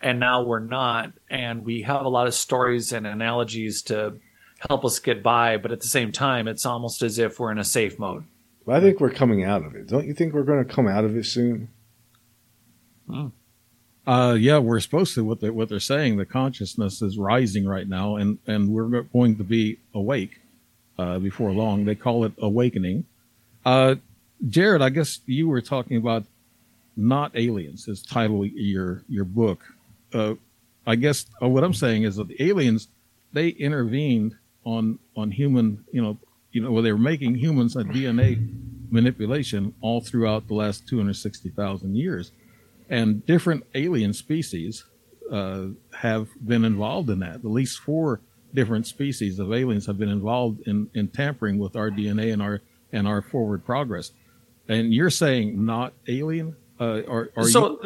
and 0.02 0.20
now 0.20 0.44
we're 0.44 0.60
not 0.60 1.14
and 1.30 1.64
we 1.64 1.82
have 1.84 2.06
a 2.06 2.10
lot 2.10 2.28
of 2.28 2.34
stories 2.34 2.92
and 2.92 3.06
analogies 3.06 3.82
to 3.84 4.18
help 4.70 4.84
us 4.86 5.00
get 5.00 5.24
by 5.24 5.58
but 5.58 5.72
at 5.72 5.82
the 5.82 5.88
same 5.88 6.12
time 6.12 6.48
it's 6.48 6.66
almost 6.66 7.02
as 7.02 7.20
if 7.20 7.40
we're 7.40 7.52
in 7.52 7.60
a 7.60 7.64
safe 7.64 7.98
mode 8.00 8.24
well, 8.66 8.78
i 8.78 8.80
think 8.82 9.00
we're 9.00 9.12
coming 9.12 9.44
out 9.44 9.64
of 9.64 9.76
it 9.76 9.88
don't 9.88 10.06
you 10.06 10.14
think 10.14 10.34
we're 10.34 10.44
going 10.44 10.64
to 10.64 10.74
come 10.74 10.88
out 10.88 11.04
of 11.04 11.16
it 11.16 11.26
soon 11.26 11.70
hmm. 13.08 13.28
uh, 14.06 14.34
yeah 14.34 14.58
we're 14.58 14.80
supposed 14.80 15.14
to 15.16 15.24
what, 15.24 15.40
they, 15.40 15.50
what 15.50 15.70
they're 15.70 15.80
saying 15.80 16.18
the 16.18 16.26
consciousness 16.26 17.02
is 17.02 17.18
rising 17.18 17.66
right 17.66 17.88
now 17.88 18.16
and, 18.16 18.40
and 18.48 18.70
we're 18.70 19.04
going 19.04 19.36
to 19.36 19.44
be 19.44 19.78
awake 19.94 20.41
uh, 21.02 21.20
before 21.20 21.52
long. 21.52 21.86
They 21.86 21.96
call 21.96 22.26
it 22.26 22.34
Awakening. 22.38 23.06
Uh, 23.66 23.96
Jared, 24.48 24.82
I 24.82 24.90
guess 24.90 25.20
you 25.26 25.48
were 25.48 25.62
talking 25.62 25.98
about 25.98 26.26
not 26.96 27.32
aliens 27.36 27.88
as 27.88 28.04
title 28.04 28.46
your 28.46 29.04
your 29.10 29.26
book. 29.26 29.64
Uh, 30.14 30.36
I 30.86 30.96
guess 30.96 31.26
uh, 31.42 31.50
what 31.50 31.64
I'm 31.64 31.74
saying 31.74 32.04
is 32.04 32.16
that 32.18 32.28
the 32.28 32.42
aliens 32.44 32.88
they 33.34 33.50
intervened 33.50 34.36
on 34.64 35.00
on 35.16 35.32
human, 35.32 35.84
you 35.92 36.02
know, 36.02 36.18
you 36.52 36.62
know, 36.62 36.72
where 36.72 36.84
they 36.84 36.92
were 36.92 37.00
making 37.00 37.36
humans 37.36 37.76
a 37.76 37.84
DNA 37.84 38.32
manipulation 38.92 39.74
all 39.82 40.02
throughout 40.02 40.48
the 40.48 40.54
last 40.54 40.88
260,000 40.88 41.96
years, 41.96 42.32
and 42.90 43.26
different 43.26 43.64
alien 43.74 44.14
species 44.14 44.84
uh, 45.32 45.68
have 45.94 46.28
been 46.46 46.66
involved 46.66 47.10
in 47.10 47.20
that. 47.20 47.36
At 47.36 47.46
least 47.46 47.80
four 47.80 48.20
different 48.54 48.88
species 48.88 49.40
of 49.40 49.52
aliens 49.54 49.86
have 49.86 49.98
been 49.98 50.10
involved 50.10 50.62
in, 50.68 50.90
in 50.94 51.08
tampering 51.08 51.58
with 51.58 51.76
our 51.76 51.90
DNA 51.90 52.34
and 52.34 52.42
our 52.42 52.62
and 52.92 53.08
our 53.08 53.22
forward 53.22 53.66
progress. 53.66 54.12
And 54.68 54.94
you're 54.94 55.10
saying 55.10 55.66
not 55.66 55.94
alien? 56.08 56.56
Uh, 56.80 57.02
are, 57.08 57.32
are 57.36 57.48
so 57.48 57.70
you- 57.70 57.80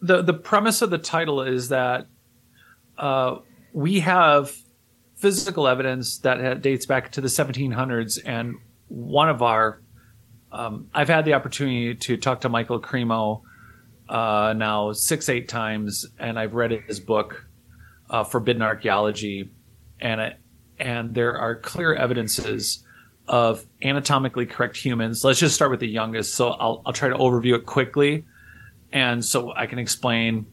the, 0.00 0.16
the 0.16 0.22
the 0.22 0.34
premise 0.34 0.82
of 0.82 0.90
the 0.90 0.98
title 0.98 1.42
is 1.42 1.68
that 1.68 2.06
uh, 2.98 3.36
we 3.72 4.00
have 4.00 4.54
physical 5.16 5.68
evidence 5.68 6.18
that 6.18 6.62
dates 6.62 6.84
back 6.86 7.12
to 7.12 7.20
the 7.20 7.28
1700s, 7.28 8.18
and 8.24 8.56
one 8.88 9.28
of 9.28 9.42
our 9.42 9.80
um, 10.50 10.88
I've 10.92 11.08
had 11.08 11.24
the 11.24 11.34
opportunity 11.34 11.94
to 11.94 12.16
talk 12.16 12.42
to 12.42 12.48
Michael 12.48 12.80
Cremo 12.80 13.42
uh, 14.08 14.52
now 14.56 14.92
six 14.92 15.28
eight 15.28 15.48
times, 15.48 16.06
and 16.18 16.38
I've 16.38 16.54
read 16.54 16.72
his 16.86 17.00
book, 17.00 17.46
uh, 18.10 18.24
Forbidden 18.24 18.60
Archaeology 18.60 19.50
and 20.02 20.34
and 20.78 21.14
there 21.14 21.38
are 21.38 21.54
clear 21.54 21.94
evidences 21.94 22.84
of 23.28 23.64
anatomically 23.82 24.44
correct 24.44 24.76
humans. 24.76 25.24
Let's 25.24 25.38
just 25.38 25.54
start 25.54 25.70
with 25.70 25.80
the 25.80 25.88
youngest. 25.88 26.34
So 26.34 26.50
I'll, 26.50 26.82
I'll 26.84 26.92
try 26.92 27.08
to 27.08 27.14
overview 27.14 27.54
it 27.54 27.64
quickly. 27.66 28.24
And 28.92 29.24
so 29.24 29.54
I 29.54 29.66
can 29.66 29.78
explain. 29.78 30.44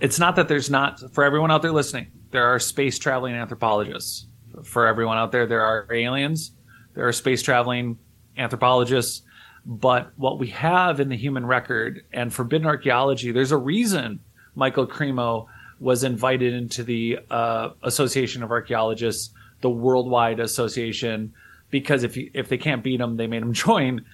It's 0.00 0.18
not 0.18 0.34
that 0.36 0.48
there's 0.48 0.70
not, 0.70 1.12
for 1.12 1.24
everyone 1.24 1.50
out 1.50 1.62
there 1.62 1.72
listening, 1.72 2.10
there 2.30 2.44
are 2.46 2.58
space 2.58 2.98
traveling 2.98 3.34
anthropologists. 3.34 4.26
For 4.64 4.86
everyone 4.86 5.18
out 5.18 5.30
there, 5.30 5.46
there 5.46 5.62
are 5.62 5.86
aliens, 5.92 6.52
there 6.94 7.06
are 7.06 7.12
space 7.12 7.42
traveling 7.42 7.98
anthropologists. 8.38 9.22
But 9.66 10.12
what 10.16 10.38
we 10.38 10.48
have 10.48 11.00
in 11.00 11.08
the 11.08 11.16
human 11.16 11.44
record 11.44 12.04
and 12.12 12.32
forbidden 12.32 12.66
archaeology, 12.66 13.30
there's 13.32 13.52
a 13.52 13.56
reason 13.56 14.20
Michael 14.54 14.86
Cremo 14.86 15.46
was 15.78 16.04
invited 16.04 16.54
into 16.54 16.82
the 16.82 17.18
uh, 17.30 17.70
Association 17.82 18.42
of 18.42 18.50
Archaeologists, 18.50 19.32
the 19.60 19.70
worldwide 19.70 20.40
association, 20.40 21.32
because 21.70 22.02
if 22.04 22.16
if 22.16 22.48
they 22.48 22.58
can't 22.58 22.82
beat 22.82 23.00
him, 23.00 23.16
they 23.16 23.26
made 23.26 23.42
him 23.42 23.52
join. 23.66 24.04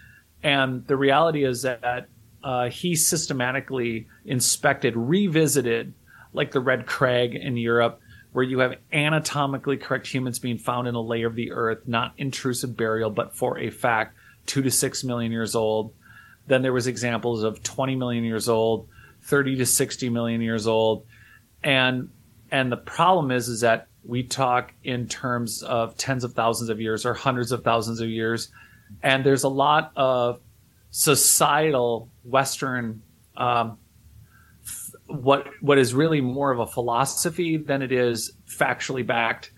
And 0.42 0.86
the 0.86 0.96
reality 0.96 1.44
is 1.44 1.62
that 1.62 2.08
uh, 2.42 2.68
he 2.68 2.96
systematically 2.96 4.08
inspected, 4.24 4.96
revisited, 4.96 5.94
like 6.32 6.50
the 6.50 6.60
Red 6.60 6.86
Crag 6.86 7.34
in 7.34 7.56
Europe, 7.56 8.00
where 8.32 8.44
you 8.44 8.58
have 8.60 8.74
anatomically 8.92 9.76
correct 9.76 10.06
humans 10.06 10.38
being 10.38 10.58
found 10.58 10.88
in 10.88 10.94
a 10.94 11.00
layer 11.00 11.26
of 11.26 11.36
the 11.36 11.52
earth, 11.52 11.86
not 11.86 12.14
intrusive 12.16 12.76
burial, 12.76 13.10
but 13.10 13.36
for 13.36 13.58
a 13.58 13.70
fact, 13.70 14.16
two 14.46 14.62
to 14.62 14.70
six 14.70 15.04
million 15.04 15.30
years 15.30 15.54
old. 15.54 15.92
Then 16.46 16.62
there 16.62 16.72
was 16.72 16.86
examples 16.86 17.44
of 17.44 17.62
20 17.62 17.94
million 17.94 18.24
years 18.24 18.48
old, 18.48 18.88
30 19.22 19.56
to 19.56 19.66
60 19.66 20.08
million 20.08 20.40
years 20.40 20.66
old. 20.66 21.04
And 21.64 22.10
and 22.50 22.70
the 22.70 22.76
problem 22.76 23.30
is 23.30 23.48
is 23.48 23.60
that 23.60 23.88
we 24.04 24.22
talk 24.22 24.72
in 24.84 25.06
terms 25.06 25.62
of 25.62 25.96
tens 25.96 26.24
of 26.24 26.34
thousands 26.34 26.70
of 26.70 26.80
years 26.80 27.06
or 27.06 27.14
hundreds 27.14 27.52
of 27.52 27.62
thousands 27.62 28.00
of 28.00 28.08
years. 28.08 28.50
And 29.02 29.24
there's 29.24 29.44
a 29.44 29.48
lot 29.48 29.92
of 29.96 30.40
societal 30.90 32.10
Western, 32.24 33.02
um, 33.36 33.78
what 35.06 35.48
what 35.60 35.78
is 35.78 35.94
really 35.94 36.20
more 36.20 36.50
of 36.50 36.58
a 36.58 36.66
philosophy 36.66 37.56
than 37.56 37.82
it 37.82 37.92
is 37.92 38.32
factually 38.46 39.06
backed 39.06 39.52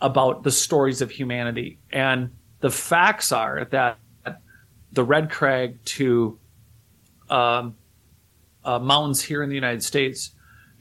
about 0.00 0.42
the 0.42 0.50
stories 0.50 1.00
of 1.00 1.10
humanity. 1.10 1.78
And 1.90 2.30
the 2.60 2.70
facts 2.70 3.32
are 3.32 3.64
that 3.70 3.98
the 4.92 5.04
Red 5.04 5.30
Crag 5.30 5.84
to 5.84 6.38
um, 7.28 7.76
uh, 8.64 8.78
mountains 8.78 9.22
here 9.22 9.42
in 9.42 9.48
the 9.48 9.54
United 9.54 9.82
States 9.82 10.30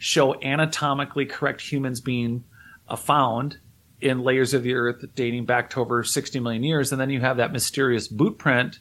show 0.06 0.40
anatomically 0.40 1.26
correct 1.26 1.60
humans 1.60 2.00
being 2.00 2.44
uh, 2.88 2.96
found 2.96 3.58
in 4.00 4.20
layers 4.20 4.54
of 4.54 4.62
the 4.62 4.76
earth 4.76 5.04
dating 5.16 5.46
back 5.46 5.68
to 5.72 5.80
over 5.80 6.04
60 6.04 6.40
million 6.42 6.64
years. 6.64 6.92
And 6.92 7.02
then 7.02 7.10
you 7.10 7.22
have 7.22 7.38
that 7.38 7.52
mysterious 7.52 8.08
boot 8.08 8.38
print 8.38 8.78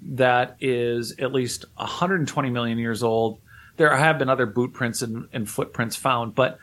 that 0.00 0.56
is 0.60 1.14
at 1.18 1.34
least 1.34 1.66
120 1.74 2.48
million 2.48 2.78
years 2.78 3.02
old. 3.02 3.40
There 3.76 3.94
have 3.94 4.18
been 4.18 4.30
other 4.30 4.46
boot 4.46 4.72
prints 4.72 5.02
and, 5.02 5.28
and 5.34 5.46
footprints 5.46 5.96
found, 5.96 6.34
but 6.34 6.58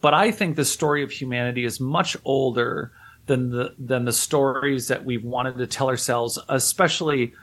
but 0.00 0.14
I 0.14 0.32
think 0.32 0.56
the 0.56 0.64
story 0.64 1.04
of 1.04 1.12
humanity 1.12 1.64
is 1.64 1.78
much 1.78 2.16
older 2.24 2.90
than 3.26 3.50
the 3.50 3.72
than 3.78 4.04
the 4.04 4.12
stories 4.12 4.88
that 4.88 5.04
we've 5.04 5.24
wanted 5.24 5.58
to 5.58 5.68
tell 5.68 5.88
ourselves, 5.88 6.40
especially 6.48 7.34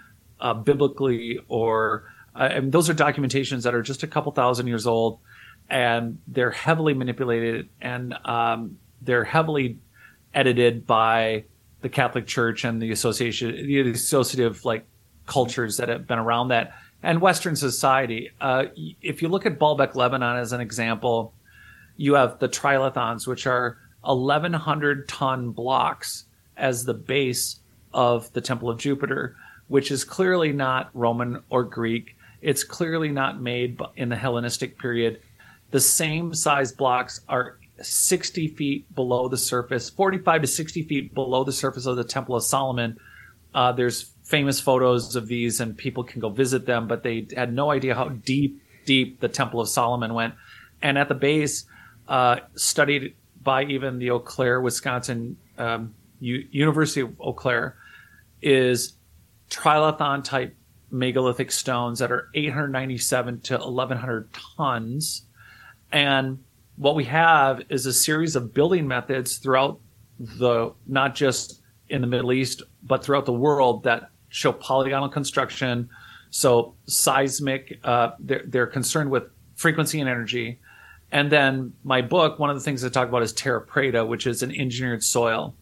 uh, 0.41 0.55
biblically 0.55 1.39
or 1.47 2.11
uh, 2.35 2.49
and 2.51 2.73
those 2.73 2.89
are 2.89 2.93
documentations 2.93 3.63
that 3.63 3.73
are 3.73 3.81
just 3.81 4.03
a 4.03 4.07
couple 4.07 4.33
thousand 4.33 4.67
years 4.67 4.85
old 4.85 5.19
and 5.69 6.19
they're 6.27 6.51
heavily 6.51 6.93
manipulated 6.93 7.69
and 7.81 8.13
um, 8.25 8.77
they're 9.01 9.23
heavily 9.23 9.79
edited 10.33 10.85
by 10.85 11.43
the 11.81 11.89
Catholic 11.89 12.27
Church 12.27 12.63
and 12.63 12.81
the 12.81 12.91
association, 12.91 13.55
the 13.55 13.91
associative 13.91 14.65
like 14.65 14.85
cultures 15.25 15.77
that 15.77 15.89
have 15.89 16.07
been 16.07 16.19
around 16.19 16.49
that 16.49 16.73
and 17.01 17.21
Western 17.21 17.55
society. 17.55 18.31
Uh, 18.41 18.65
if 19.01 19.21
you 19.21 19.27
look 19.27 19.45
at 19.45 19.59
Baalbek, 19.59 19.95
Lebanon 19.95 20.37
as 20.37 20.51
an 20.51 20.61
example, 20.61 21.33
you 21.97 22.15
have 22.15 22.39
the 22.39 22.49
trilithons, 22.49 23.27
which 23.27 23.47
are 23.47 23.77
1,100 24.01 25.07
ton 25.07 25.51
blocks 25.51 26.25
as 26.57 26.85
the 26.85 26.93
base 26.93 27.59
of 27.93 28.31
the 28.33 28.41
Temple 28.41 28.69
of 28.69 28.77
Jupiter, 28.77 29.35
which 29.67 29.91
is 29.91 30.03
clearly 30.03 30.51
not 30.51 30.89
Roman 30.93 31.41
or 31.49 31.63
Greek. 31.63 32.17
It's 32.41 32.63
clearly 32.63 33.09
not 33.09 33.41
made 33.41 33.79
in 33.95 34.09
the 34.09 34.15
Hellenistic 34.15 34.77
period 34.77 35.21
the 35.75 35.81
same 35.81 36.33
size 36.33 36.71
blocks 36.71 37.19
are 37.27 37.59
60 37.81 38.47
feet 38.47 38.95
below 38.95 39.27
the 39.27 39.37
surface, 39.37 39.89
45 39.89 40.43
to 40.43 40.47
60 40.47 40.83
feet 40.83 41.13
below 41.13 41.43
the 41.43 41.51
surface 41.51 41.85
of 41.85 41.97
the 41.97 42.03
Temple 42.05 42.37
of 42.37 42.43
Solomon. 42.43 42.97
Uh, 43.53 43.73
there's 43.73 44.11
famous 44.23 44.61
photos 44.61 45.17
of 45.17 45.27
these, 45.27 45.59
and 45.59 45.77
people 45.77 46.05
can 46.05 46.21
go 46.21 46.29
visit 46.29 46.65
them, 46.65 46.87
but 46.87 47.03
they 47.03 47.27
had 47.35 47.51
no 47.51 47.71
idea 47.71 47.93
how 47.93 48.07
deep, 48.07 48.61
deep 48.85 49.19
the 49.19 49.27
Temple 49.27 49.59
of 49.59 49.67
Solomon 49.67 50.13
went. 50.13 50.35
And 50.81 50.97
at 50.97 51.09
the 51.09 51.13
base, 51.13 51.65
uh, 52.07 52.37
studied 52.55 53.13
by 53.43 53.65
even 53.65 53.99
the 53.99 54.11
Eau 54.11 54.19
Claire, 54.19 54.61
Wisconsin 54.61 55.35
um, 55.57 55.93
U- 56.21 56.47
University 56.51 57.01
of 57.01 57.19
Eau 57.19 57.33
Claire, 57.33 57.75
is 58.41 58.93
trilithon 59.49 60.23
type 60.23 60.55
megalithic 60.89 61.51
stones 61.51 61.99
that 61.99 62.13
are 62.13 62.29
897 62.33 63.41
to 63.41 63.57
1100 63.57 64.29
tons 64.55 65.23
and 65.91 66.43
what 66.77 66.95
we 66.95 67.05
have 67.05 67.61
is 67.69 67.85
a 67.85 67.93
series 67.93 68.35
of 68.35 68.53
building 68.53 68.87
methods 68.87 69.37
throughout 69.37 69.79
the, 70.19 70.73
not 70.87 71.15
just 71.15 71.61
in 71.89 72.01
the 72.01 72.07
Middle 72.07 72.33
East, 72.33 72.63
but 72.83 73.03
throughout 73.03 73.25
the 73.25 73.33
world 73.33 73.83
that 73.83 74.09
show 74.29 74.51
polygonal 74.51 75.09
construction. 75.09 75.89
So 76.29 76.75
seismic, 76.85 77.79
uh, 77.83 78.11
they're, 78.19 78.43
they're 78.45 78.67
concerned 78.67 79.09
with 79.09 79.23
frequency 79.55 79.99
and 79.99 80.09
energy. 80.09 80.59
And 81.11 81.31
then 81.31 81.73
my 81.83 82.01
book, 82.01 82.39
one 82.39 82.49
of 82.49 82.57
the 82.57 82.61
things 82.61 82.83
I 82.83 82.89
talk 82.89 83.07
about 83.07 83.23
is 83.23 83.31
terra 83.31 83.65
preta, 83.65 84.05
which 84.05 84.27
is 84.27 84.43
an 84.43 84.53
engineered 84.53 85.03
soil. 85.03 85.55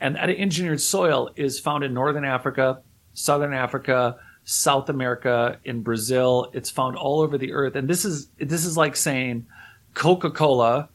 And 0.00 0.16
that 0.16 0.30
engineered 0.30 0.80
soil 0.80 1.30
is 1.36 1.60
found 1.60 1.84
in 1.84 1.92
Northern 1.92 2.24
Africa, 2.24 2.80
Southern 3.12 3.52
Africa, 3.52 4.16
South 4.44 4.88
America, 4.88 5.58
in 5.64 5.82
Brazil. 5.82 6.50
It's 6.54 6.70
found 6.70 6.96
all 6.96 7.20
over 7.20 7.36
the 7.36 7.52
earth. 7.52 7.76
And 7.76 7.88
this 7.88 8.04
is, 8.04 8.28
this 8.38 8.64
is 8.64 8.76
like 8.76 8.96
saying, 8.96 9.46
Coca 9.94 10.30
Cola, 10.30 10.88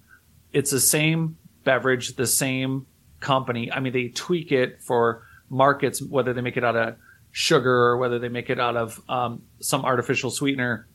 it's 0.54 0.72
the 0.72 0.80
same 0.80 1.38
beverage, 1.64 2.16
the 2.16 2.28
same 2.28 2.86
company. 3.20 3.72
I 3.72 3.80
mean, 3.80 3.94
they 3.94 4.10
tweak 4.10 4.52
it 4.52 4.82
for 4.82 5.24
markets, 5.50 6.02
whether 6.02 6.34
they 6.34 6.42
make 6.42 6.58
it 6.58 6.64
out 6.64 6.76
of 6.76 6.96
sugar 7.32 7.72
or 7.72 7.98
whether 7.98 8.20
they 8.20 8.30
make 8.30 8.50
it 8.50 8.60
out 8.60 8.76
of 8.76 9.02
um, 9.10 9.42
some 9.60 9.86
artificial 9.86 10.32
sweetener. 10.32 10.88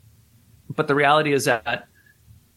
But 0.68 0.88
the 0.88 0.94
reality 0.94 1.32
is 1.32 1.44
that 1.44 1.88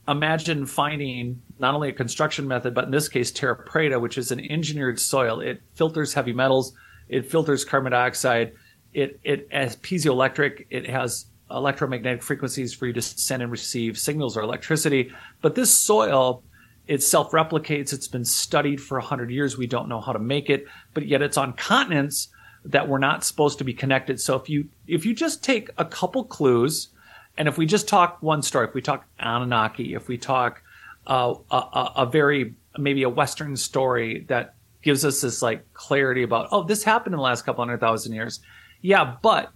imagine 0.08 0.66
finding 0.66 1.42
not 1.60 1.76
only 1.76 1.90
a 1.90 1.94
construction 1.94 2.48
method, 2.48 2.74
but 2.74 2.86
in 2.86 2.92
this 2.92 3.10
case, 3.10 3.32
terra 3.32 3.56
preta, 3.56 4.00
which 4.00 4.18
is 4.18 4.32
an 4.32 4.40
engineered 4.40 5.00
soil. 5.00 5.42
It 5.42 5.62
filters 5.76 6.14
heavy 6.14 6.34
metals, 6.34 6.74
it 7.10 7.30
filters 7.30 7.66
carbon 7.66 7.92
dioxide, 7.92 8.54
it 8.94 9.20
it 9.24 9.48
has 9.52 9.76
piezoelectric, 9.78 10.68
it 10.70 10.90
has 10.90 11.26
electromagnetic 11.50 12.22
frequencies 12.22 12.74
for 12.74 12.88
you 12.88 12.94
to 12.94 13.02
send 13.02 13.42
and 13.42 13.52
receive 13.52 13.98
signals 13.98 14.38
or 14.38 14.42
electricity. 14.42 15.12
But 15.42 15.56
this 15.56 15.74
soil, 15.74 16.44
it 16.88 17.04
self 17.04 17.32
replicates. 17.32 17.94
It's 17.94 18.08
been 18.08 18.26
studied 18.26 18.82
for 18.82 18.98
100 18.98 19.32
years. 19.32 19.58
We 19.58 19.68
don't 19.68 19.90
know 19.90 20.02
how 20.02 20.14
to 20.14 20.20
make 20.20 20.50
it, 20.50 20.66
but 20.94 21.06
yet 21.06 21.22
it's 21.22 21.38
on 21.38 21.54
continents 21.54 22.30
that 22.66 22.88
were 22.88 23.00
not 23.00 23.24
supposed 23.24 23.58
to 23.60 23.64
be 23.64 23.74
connected. 23.74 24.20
So 24.20 24.36
if 24.36 24.50
you, 24.50 24.68
if 24.88 25.06
you 25.06 25.14
just 25.14 25.44
take 25.44 25.70
a 25.78 25.86
couple 25.86 26.24
clues, 26.26 26.90
and 27.38 27.48
if 27.48 27.58
we 27.58 27.66
just 27.66 27.88
talk 27.88 28.18
one 28.22 28.42
story, 28.42 28.68
if 28.68 28.74
we 28.74 28.82
talk 28.82 29.06
Anunnaki, 29.20 29.94
if 29.94 30.08
we 30.08 30.18
talk 30.18 30.62
uh, 31.06 31.36
a, 31.52 31.92
a 31.98 32.06
very, 32.06 32.56
maybe 32.78 33.04
a 33.04 33.10
Western 33.10 33.56
story 33.56 34.26
that 34.28 34.56
gives 34.82 35.06
us 35.06 35.22
this 35.22 35.42
like 35.42 35.72
clarity 35.74 36.24
about, 36.24 36.50
oh, 36.52 36.64
this 36.64 36.84
happened 36.84 37.14
in 37.14 37.18
the 37.18 37.24
last 37.24 37.44
couple 37.44 37.64
hundred 37.64 37.80
thousand 37.80 38.14
years. 38.14 38.40
Yeah, 38.82 39.16
but 39.22 39.52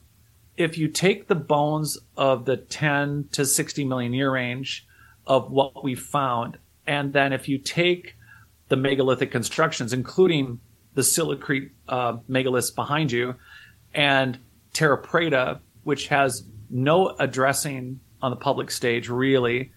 if 0.57 0.77
you 0.77 0.87
take 0.87 1.27
the 1.27 1.35
bones 1.35 1.97
of 2.17 2.45
the 2.45 2.57
10 2.57 3.29
to 3.31 3.45
60 3.45 3.85
million 3.85 4.13
year 4.13 4.31
range 4.31 4.85
of 5.25 5.51
what 5.51 5.83
we 5.83 5.95
found, 5.95 6.57
and 6.85 7.13
then 7.13 7.33
if 7.33 7.47
you 7.47 7.57
take 7.57 8.15
the 8.69 8.75
megalithic 8.75 9.31
constructions, 9.31 9.93
including 9.93 10.59
the 10.93 11.03
Silicrete 11.03 11.71
uh, 11.87 12.17
megaliths 12.29 12.73
behind 12.73 13.11
you, 13.11 13.35
and 13.93 14.37
Terra 14.73 15.01
Preta, 15.01 15.59
which 15.83 16.07
has 16.07 16.43
no 16.69 17.15
addressing 17.19 17.99
on 18.21 18.31
the 18.31 18.37
public 18.37 18.71
stage 18.71 19.09
really, 19.09 19.71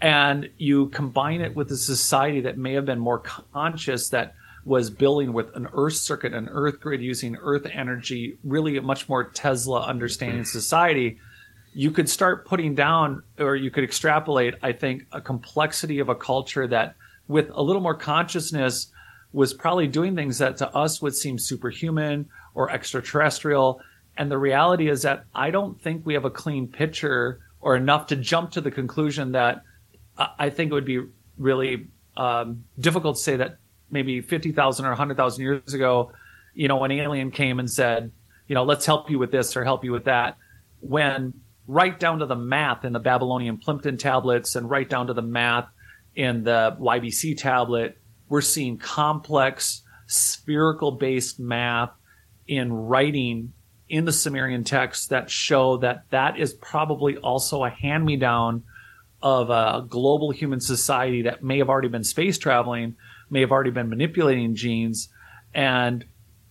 and 0.00 0.48
you 0.58 0.88
combine 0.88 1.40
it 1.40 1.56
with 1.56 1.70
a 1.72 1.76
society 1.76 2.40
that 2.42 2.56
may 2.56 2.74
have 2.74 2.84
been 2.84 2.98
more 2.98 3.18
conscious 3.18 4.10
that 4.10 4.34
was 4.68 4.90
building 4.90 5.32
with 5.32 5.56
an 5.56 5.66
Earth 5.72 5.94
circuit, 5.94 6.34
an 6.34 6.48
Earth 6.50 6.78
grid 6.78 7.00
using 7.00 7.36
Earth 7.40 7.66
energy, 7.72 8.38
really 8.44 8.76
a 8.76 8.82
much 8.82 9.08
more 9.08 9.24
Tesla 9.24 9.80
understanding 9.80 10.44
society, 10.44 11.18
you 11.72 11.90
could 11.90 12.08
start 12.08 12.46
putting 12.46 12.74
down 12.74 13.22
or 13.38 13.56
you 13.56 13.70
could 13.70 13.82
extrapolate, 13.82 14.54
I 14.62 14.72
think, 14.72 15.06
a 15.10 15.22
complexity 15.22 16.00
of 16.00 16.10
a 16.10 16.14
culture 16.14 16.66
that 16.66 16.96
with 17.28 17.48
a 17.50 17.62
little 17.62 17.80
more 17.80 17.94
consciousness 17.94 18.92
was 19.32 19.54
probably 19.54 19.86
doing 19.86 20.14
things 20.14 20.38
that 20.38 20.58
to 20.58 20.68
us 20.74 21.00
would 21.00 21.14
seem 21.14 21.38
superhuman 21.38 22.28
or 22.54 22.70
extraterrestrial. 22.70 23.80
And 24.18 24.30
the 24.30 24.38
reality 24.38 24.90
is 24.90 25.02
that 25.02 25.24
I 25.34 25.50
don't 25.50 25.80
think 25.80 26.04
we 26.04 26.12
have 26.12 26.26
a 26.26 26.30
clean 26.30 26.68
picture 26.68 27.40
or 27.60 27.74
enough 27.74 28.08
to 28.08 28.16
jump 28.16 28.50
to 28.52 28.60
the 28.60 28.70
conclusion 28.70 29.32
that 29.32 29.62
I 30.38 30.50
think 30.50 30.72
it 30.72 30.74
would 30.74 30.84
be 30.84 31.00
really 31.38 31.86
um, 32.16 32.64
difficult 32.78 33.16
to 33.16 33.22
say 33.22 33.36
that 33.36 33.58
maybe 33.90 34.20
50,000 34.20 34.84
or 34.84 34.90
100,000 34.90 35.42
years 35.42 35.74
ago, 35.74 36.12
you 36.54 36.68
know, 36.68 36.82
an 36.84 36.92
alien 36.92 37.30
came 37.30 37.58
and 37.58 37.70
said, 37.70 38.10
you 38.46 38.54
know, 38.54 38.64
let's 38.64 38.86
help 38.86 39.10
you 39.10 39.18
with 39.18 39.30
this 39.30 39.56
or 39.56 39.64
help 39.64 39.84
you 39.84 39.92
with 39.92 40.04
that. 40.04 40.36
When 40.80 41.34
right 41.66 41.98
down 41.98 42.20
to 42.20 42.26
the 42.26 42.36
math 42.36 42.84
in 42.84 42.92
the 42.92 42.98
Babylonian 42.98 43.58
Plimpton 43.58 43.98
tablets 43.98 44.56
and 44.56 44.68
right 44.68 44.88
down 44.88 45.08
to 45.08 45.14
the 45.14 45.22
math 45.22 45.68
in 46.16 46.44
the 46.44 46.76
YBC 46.80 47.36
tablet, 47.38 47.98
we're 48.28 48.40
seeing 48.40 48.78
complex 48.78 49.82
spherical 50.06 50.92
based 50.92 51.38
math 51.38 51.90
in 52.46 52.72
writing 52.72 53.52
in 53.88 54.04
the 54.04 54.12
Sumerian 54.12 54.64
text 54.64 55.10
that 55.10 55.30
show 55.30 55.78
that 55.78 56.04
that 56.10 56.38
is 56.38 56.52
probably 56.52 57.16
also 57.16 57.64
a 57.64 57.70
hand 57.70 58.04
me 58.04 58.16
down 58.16 58.62
of 59.22 59.50
a 59.50 59.84
global 59.88 60.30
human 60.30 60.60
society 60.60 61.22
that 61.22 61.42
may 61.42 61.58
have 61.58 61.68
already 61.68 61.88
been 61.88 62.04
space 62.04 62.38
traveling, 62.38 62.96
may 63.30 63.40
have 63.40 63.52
already 63.52 63.70
been 63.70 63.88
manipulating 63.88 64.54
genes. 64.54 65.08
And 65.54 66.04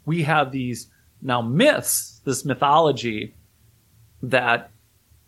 we 0.05 0.23
have 0.23 0.51
these 0.51 0.87
now 1.21 1.41
myths, 1.41 2.21
this 2.25 2.45
mythology 2.45 3.33
that 4.23 4.71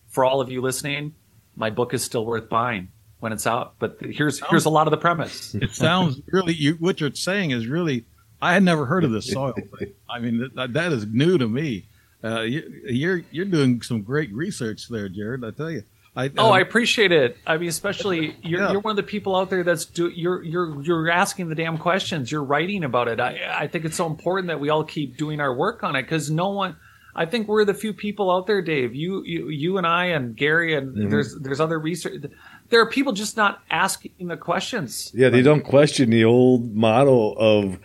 for 0.10 0.26
all 0.26 0.42
of 0.42 0.52
you 0.52 0.62
listening, 0.62 1.14
my 1.56 1.70
book 1.70 1.94
is 1.94 2.04
still 2.04 2.26
worth 2.26 2.50
buying 2.50 2.90
when 3.20 3.34
it's 3.34 3.46
out. 3.46 3.76
But 3.80 3.98
here's 4.02 4.42
here's 4.50 4.66
a 4.66 4.70
lot 4.70 4.88
of 4.88 4.92
the 4.92 4.98
premise. 4.98 5.56
It 5.62 5.72
sounds 5.72 6.22
really 6.32 6.54
you, 6.54 6.74
what 6.76 7.02
you're 7.02 7.14
saying 7.14 7.52
is 7.52 7.68
really 7.68 8.06
I 8.42 8.54
had 8.54 8.64
never 8.64 8.86
heard 8.86 9.04
of 9.04 9.12
this 9.12 9.32
soil 9.32 9.54
thing. 9.54 9.94
I 10.10 10.20
mean 10.20 10.50
that, 10.56 10.74
that 10.74 10.92
is 10.92 11.06
new 11.06 11.38
to 11.38 11.48
me. 11.48 11.86
Uh, 12.24 12.42
you, 12.42 12.82
you're 12.86 13.22
you're 13.32 13.46
doing 13.46 13.82
some 13.82 14.02
great 14.02 14.34
research 14.34 14.88
there, 14.90 15.10
Jared. 15.10 15.44
I 15.44 15.52
tell 15.52 15.72
you. 15.72 15.84
I, 16.16 16.32
oh, 16.38 16.48
um, 16.48 16.54
I 16.54 16.60
appreciate 16.60 17.12
it. 17.12 17.38
I 17.46 17.58
mean, 17.58 17.70
especially 17.70 18.36
you're, 18.42 18.62
yeah. 18.62 18.72
you're 18.72 18.82
one 18.82 18.92
of 18.92 18.98
the 18.98 19.04
people 19.04 19.36
out 19.36 19.50
there 19.50 19.64
that's 19.64 19.86
do 19.86 20.10
you're 20.10 20.44
you're 20.44 20.82
you're 20.82 21.10
asking 21.10 21.50
the 21.50 21.56
damn 21.56 21.78
questions. 21.78 22.32
You're 22.32 22.44
writing 22.44 22.84
about 22.84 23.08
it. 23.08 23.20
I 23.20 23.40
I 23.52 23.68
think 23.68 23.86
it's 23.86 23.96
so 23.96 24.08
important 24.08 24.48
that 24.48 24.60
we 24.60 24.70
all 24.70 24.84
keep 24.84 25.18
doing 25.18 25.40
our 25.40 25.54
work 25.54 25.84
on 25.84 25.96
it 25.96 26.04
because 26.04 26.30
no 26.30 26.50
one. 26.50 26.76
I 27.16 27.26
think 27.26 27.48
we're 27.48 27.66
the 27.66 27.74
few 27.74 27.94
people 27.94 28.32
out 28.32 28.48
there, 28.48 28.62
Dave. 28.62 28.96
You 28.96 29.24
you 29.24 29.50
you 29.50 29.78
and 29.78 29.86
I 29.86 30.06
and 30.06 30.36
Gary 30.36 30.76
and 30.76 30.96
mm-hmm. 30.96 31.10
there's 31.10 31.38
there's 31.40 31.60
other 31.60 31.80
research. 31.80 32.24
There 32.70 32.82
are 32.82 32.90
people 32.90 33.14
just 33.14 33.38
not 33.38 33.62
asking 33.70 34.28
the 34.28 34.38
questions. 34.38 35.12
Yeah, 35.14 35.30
they 35.30 35.42
don't 35.42 35.64
question 35.64 36.10
the 36.10 36.24
old 36.24 36.76
model 36.76 37.36
of 37.38 37.80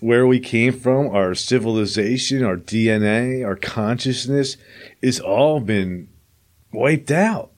where 0.00 0.26
we 0.26 0.40
came 0.40 0.78
from, 0.78 1.08
our 1.08 1.34
civilization, 1.34 2.44
our 2.44 2.56
DNA, 2.56 3.46
our 3.46 3.56
consciousness. 3.56 4.56
It's 5.00 5.20
all 5.20 5.60
been 5.60 6.08
wiped 6.72 7.10
out. 7.10 7.52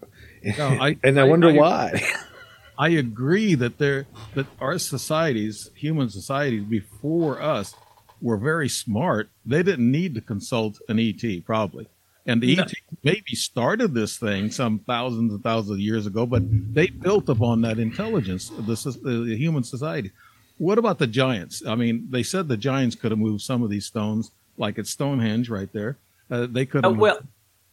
No, 0.56 0.68
I, 0.80 0.96
and 1.02 1.18
I, 1.18 1.22
I 1.22 1.24
wonder 1.24 1.48
I, 1.48 1.52
why. 1.52 2.02
I 2.78 2.90
agree 2.90 3.56
that 3.56 3.78
there 3.78 4.06
that 4.34 4.46
our 4.60 4.78
societies, 4.78 5.70
human 5.74 6.10
societies 6.10 6.62
before 6.62 7.42
us, 7.42 7.74
were 8.20 8.36
very 8.36 8.68
smart. 8.68 9.28
They 9.44 9.62
didn't 9.62 9.90
need 9.90 10.14
to 10.14 10.20
consult 10.20 10.78
an 10.88 10.98
ET, 10.98 11.44
probably. 11.44 11.88
And 12.26 12.42
the 12.42 12.56
no. 12.56 12.62
ET 12.62 12.74
maybe 13.02 13.34
started 13.34 13.94
this 13.94 14.16
thing 14.18 14.50
some 14.50 14.80
thousands 14.80 15.32
and 15.32 15.42
thousands 15.42 15.72
of 15.72 15.80
years 15.80 16.06
ago, 16.06 16.26
but 16.26 16.42
they 16.74 16.88
built 16.88 17.28
upon 17.28 17.62
that 17.62 17.78
intelligence, 17.78 18.50
the, 18.50 19.24
the 19.24 19.36
human 19.36 19.64
society. 19.64 20.12
What 20.58 20.78
about 20.78 20.98
the 20.98 21.06
giants? 21.06 21.62
I 21.66 21.74
mean, 21.74 22.08
they 22.10 22.22
said 22.22 22.48
the 22.48 22.56
giants 22.56 22.96
could 22.96 23.12
have 23.12 23.18
moved 23.18 23.42
some 23.42 23.62
of 23.62 23.70
these 23.70 23.86
stones, 23.86 24.30
like 24.56 24.78
at 24.78 24.86
Stonehenge 24.86 25.48
right 25.48 25.72
there. 25.72 25.96
Uh, 26.30 26.46
they 26.50 26.66
could 26.66 26.84
have. 26.84 26.94
Uh, 26.94 26.96
well, 26.96 27.18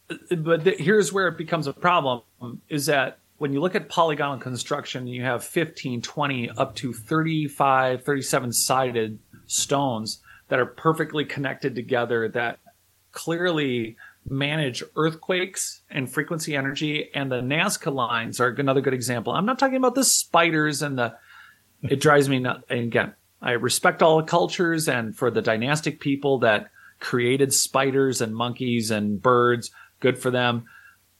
but 0.07 0.63
the, 0.63 0.75
here's 0.77 1.11
where 1.11 1.27
it 1.27 1.37
becomes 1.37 1.67
a 1.67 1.73
problem 1.73 2.21
is 2.69 2.85
that 2.85 3.19
when 3.37 3.51
you 3.51 3.59
look 3.59 3.75
at 3.75 3.89
polygonal 3.89 4.37
construction, 4.37 5.07
you 5.07 5.23
have 5.23 5.43
15, 5.43 6.01
20, 6.01 6.49
up 6.51 6.75
to 6.75 6.93
35, 6.93 8.03
37 8.03 8.51
sided 8.53 9.19
stones 9.47 10.21
that 10.47 10.59
are 10.59 10.65
perfectly 10.65 11.25
connected 11.25 11.75
together 11.75 12.29
that 12.29 12.59
clearly 13.11 13.97
manage 14.27 14.83
earthquakes 14.95 15.81
and 15.89 16.11
frequency 16.11 16.55
energy. 16.55 17.09
And 17.13 17.31
the 17.31 17.41
Nazca 17.41 17.93
lines 17.93 18.39
are 18.39 18.49
another 18.49 18.81
good 18.81 18.93
example. 18.93 19.33
I'm 19.33 19.45
not 19.45 19.59
talking 19.59 19.77
about 19.77 19.95
the 19.95 20.03
spiders 20.03 20.81
and 20.81 20.97
the, 20.97 21.15
it 21.81 21.99
drives 21.99 22.29
me 22.29 22.39
nuts. 22.39 22.63
Again, 22.69 23.13
I 23.41 23.51
respect 23.51 24.01
all 24.01 24.17
the 24.17 24.23
cultures 24.23 24.87
and 24.87 25.15
for 25.15 25.29
the 25.29 25.41
dynastic 25.41 25.99
people 25.99 26.39
that 26.39 26.71
created 26.99 27.53
spiders 27.53 28.21
and 28.21 28.35
monkeys 28.35 28.89
and 28.89 29.21
birds 29.21 29.71
good 30.05 30.19
for 30.19 30.29
them. 30.29 30.65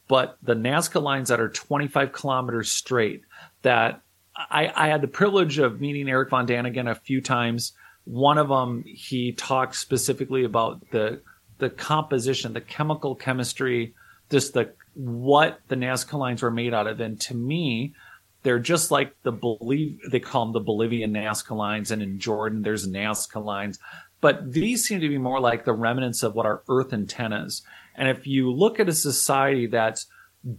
But 0.07 0.37
the 0.43 0.53
Nazca 0.53 1.01
lines 1.01 1.29
that 1.29 1.39
are 1.39 1.49
25 1.49 2.11
kilometers 2.11 2.71
straight, 2.71 3.23
that 3.63 4.01
I, 4.37 4.71
I 4.75 4.87
had 4.89 5.01
the 5.01 5.07
privilege 5.07 5.57
of 5.57 5.81
meeting 5.81 6.07
Erich 6.07 6.29
von 6.29 6.45
Däniken 6.45 6.89
a 6.89 6.93
few 6.93 7.19
times. 7.19 7.73
One 8.03 8.37
of 8.37 8.49
them, 8.49 8.83
he 8.85 9.31
talked 9.31 9.75
specifically 9.75 10.43
about 10.43 10.91
the 10.91 11.21
the 11.57 11.69
composition, 11.69 12.53
the 12.53 12.61
chemical 12.61 13.15
chemistry, 13.15 13.95
just 14.29 14.53
the 14.53 14.73
what 14.93 15.61
the 15.69 15.75
Nazca 15.75 16.19
lines 16.19 16.43
were 16.43 16.51
made 16.51 16.73
out 16.73 16.85
of. 16.85 16.99
And 16.99 17.19
to 17.21 17.33
me, 17.33 17.95
they're 18.43 18.59
just 18.59 18.91
like 18.91 19.15
the 19.23 19.31
believe 19.31 19.99
they 20.11 20.19
call 20.19 20.45
them 20.45 20.53
the 20.53 20.59
Bolivian 20.59 21.13
Nazca 21.13 21.55
lines, 21.55 21.89
and 21.89 22.03
in 22.03 22.19
Jordan 22.19 22.61
there's 22.61 22.87
Nazca 22.87 23.43
lines. 23.43 23.79
But 24.21 24.53
these 24.53 24.83
seem 24.83 24.99
to 24.99 25.09
be 25.09 25.17
more 25.17 25.39
like 25.39 25.65
the 25.65 25.73
remnants 25.73 26.21
of 26.21 26.35
what 26.35 26.45
are 26.45 26.61
Earth 26.69 26.93
antennas. 26.93 27.63
And 27.97 28.09
if 28.09 28.27
you 28.27 28.51
look 28.51 28.79
at 28.79 28.89
a 28.89 28.93
society 28.93 29.67
that's 29.67 30.07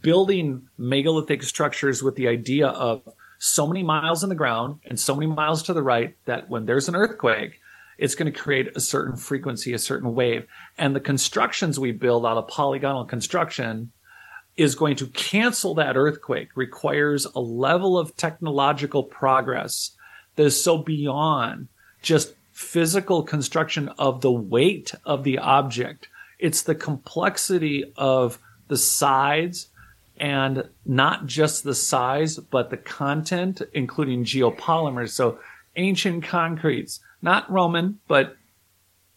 building 0.00 0.68
megalithic 0.78 1.42
structures 1.42 2.02
with 2.02 2.16
the 2.16 2.28
idea 2.28 2.68
of 2.68 3.02
so 3.38 3.66
many 3.66 3.82
miles 3.82 4.22
in 4.22 4.28
the 4.28 4.34
ground 4.34 4.80
and 4.86 4.98
so 4.98 5.14
many 5.14 5.26
miles 5.26 5.62
to 5.64 5.72
the 5.72 5.82
right 5.82 6.16
that 6.24 6.48
when 6.48 6.66
there's 6.66 6.88
an 6.88 6.96
earthquake, 6.96 7.60
it's 7.98 8.14
going 8.14 8.30
to 8.30 8.38
create 8.38 8.76
a 8.76 8.80
certain 8.80 9.16
frequency, 9.16 9.72
a 9.72 9.78
certain 9.78 10.14
wave. 10.14 10.46
And 10.76 10.94
the 10.94 11.00
constructions 11.00 11.78
we 11.78 11.92
build 11.92 12.26
out 12.26 12.36
of 12.36 12.48
polygonal 12.48 13.04
construction 13.04 13.92
is 14.56 14.74
going 14.74 14.96
to 14.96 15.06
cancel 15.08 15.74
that 15.74 15.96
earthquake, 15.96 16.48
requires 16.56 17.26
a 17.26 17.40
level 17.40 17.98
of 17.98 18.16
technological 18.16 19.02
progress 19.02 19.92
that 20.36 20.44
is 20.44 20.62
so 20.62 20.78
beyond 20.78 21.68
just 22.02 22.34
physical 22.52 23.22
construction 23.22 23.90
of 23.98 24.22
the 24.22 24.32
weight 24.32 24.94
of 25.04 25.24
the 25.24 25.38
object 25.38 26.08
it's 26.38 26.62
the 26.62 26.74
complexity 26.74 27.92
of 27.96 28.38
the 28.68 28.76
sides 28.76 29.68
and 30.18 30.68
not 30.84 31.26
just 31.26 31.64
the 31.64 31.74
size, 31.74 32.38
but 32.38 32.70
the 32.70 32.76
content, 32.76 33.62
including 33.74 34.24
geopolymers. 34.24 35.10
So 35.10 35.38
ancient 35.76 36.24
concretes, 36.24 37.00
not 37.20 37.50
Roman, 37.50 38.00
but 38.08 38.36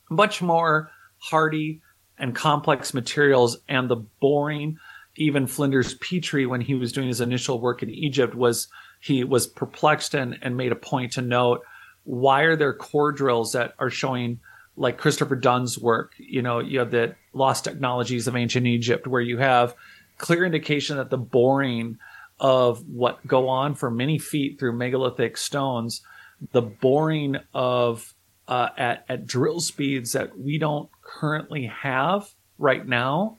much 0.09 0.41
more 0.41 0.91
hardy 1.19 1.81
and 2.17 2.35
complex 2.35 2.93
materials. 2.93 3.57
And 3.69 3.89
the 3.89 3.95
boring, 3.95 4.77
even 5.15 5.47
Flinders 5.47 5.95
Petrie, 5.95 6.45
when 6.45 6.61
he 6.61 6.75
was 6.75 6.91
doing 6.91 7.07
his 7.07 7.21
initial 7.21 7.61
work 7.61 7.81
in 7.81 7.89
Egypt, 7.89 8.35
was 8.35 8.67
he 8.99 9.23
was 9.23 9.47
perplexed 9.47 10.13
and, 10.13 10.37
and 10.41 10.57
made 10.57 10.73
a 10.73 10.75
point 10.75 11.13
to 11.13 11.21
note 11.21 11.61
why 12.03 12.41
are 12.41 12.55
there 12.55 12.73
core 12.73 13.11
drills 13.11 13.51
that 13.53 13.73
are 13.79 13.89
showing 13.89 14.39
like 14.79 14.97
Christopher 14.97 15.35
Dunn's 15.35 15.77
work. 15.77 16.13
You 16.17 16.41
know, 16.41 16.59
you 16.59 16.79
have 16.79 16.89
the 16.89 17.15
lost 17.33 17.65
technologies 17.65 18.27
of 18.27 18.35
ancient 18.35 18.65
Egypt, 18.65 19.05
where 19.05 19.21
you 19.21 19.37
have 19.37 19.75
clear 20.17 20.45
indication 20.45 20.97
that 20.97 21.09
the 21.09 21.17
boring 21.17 21.99
of 22.39 22.87
what 22.87 23.25
go 23.27 23.49
on 23.49 23.75
for 23.75 23.91
many 23.91 24.17
feet 24.17 24.57
through 24.57 24.71
megalithic 24.71 25.35
stones, 25.35 26.01
the 26.53 26.61
boring 26.61 27.35
of 27.53 28.15
uh, 28.47 28.69
at, 28.77 29.05
at 29.09 29.27
drill 29.27 29.59
speeds 29.59 30.13
that 30.13 30.39
we 30.39 30.57
don't 30.57 30.89
currently 31.03 31.65
have 31.65 32.33
right 32.57 32.87
now, 32.87 33.37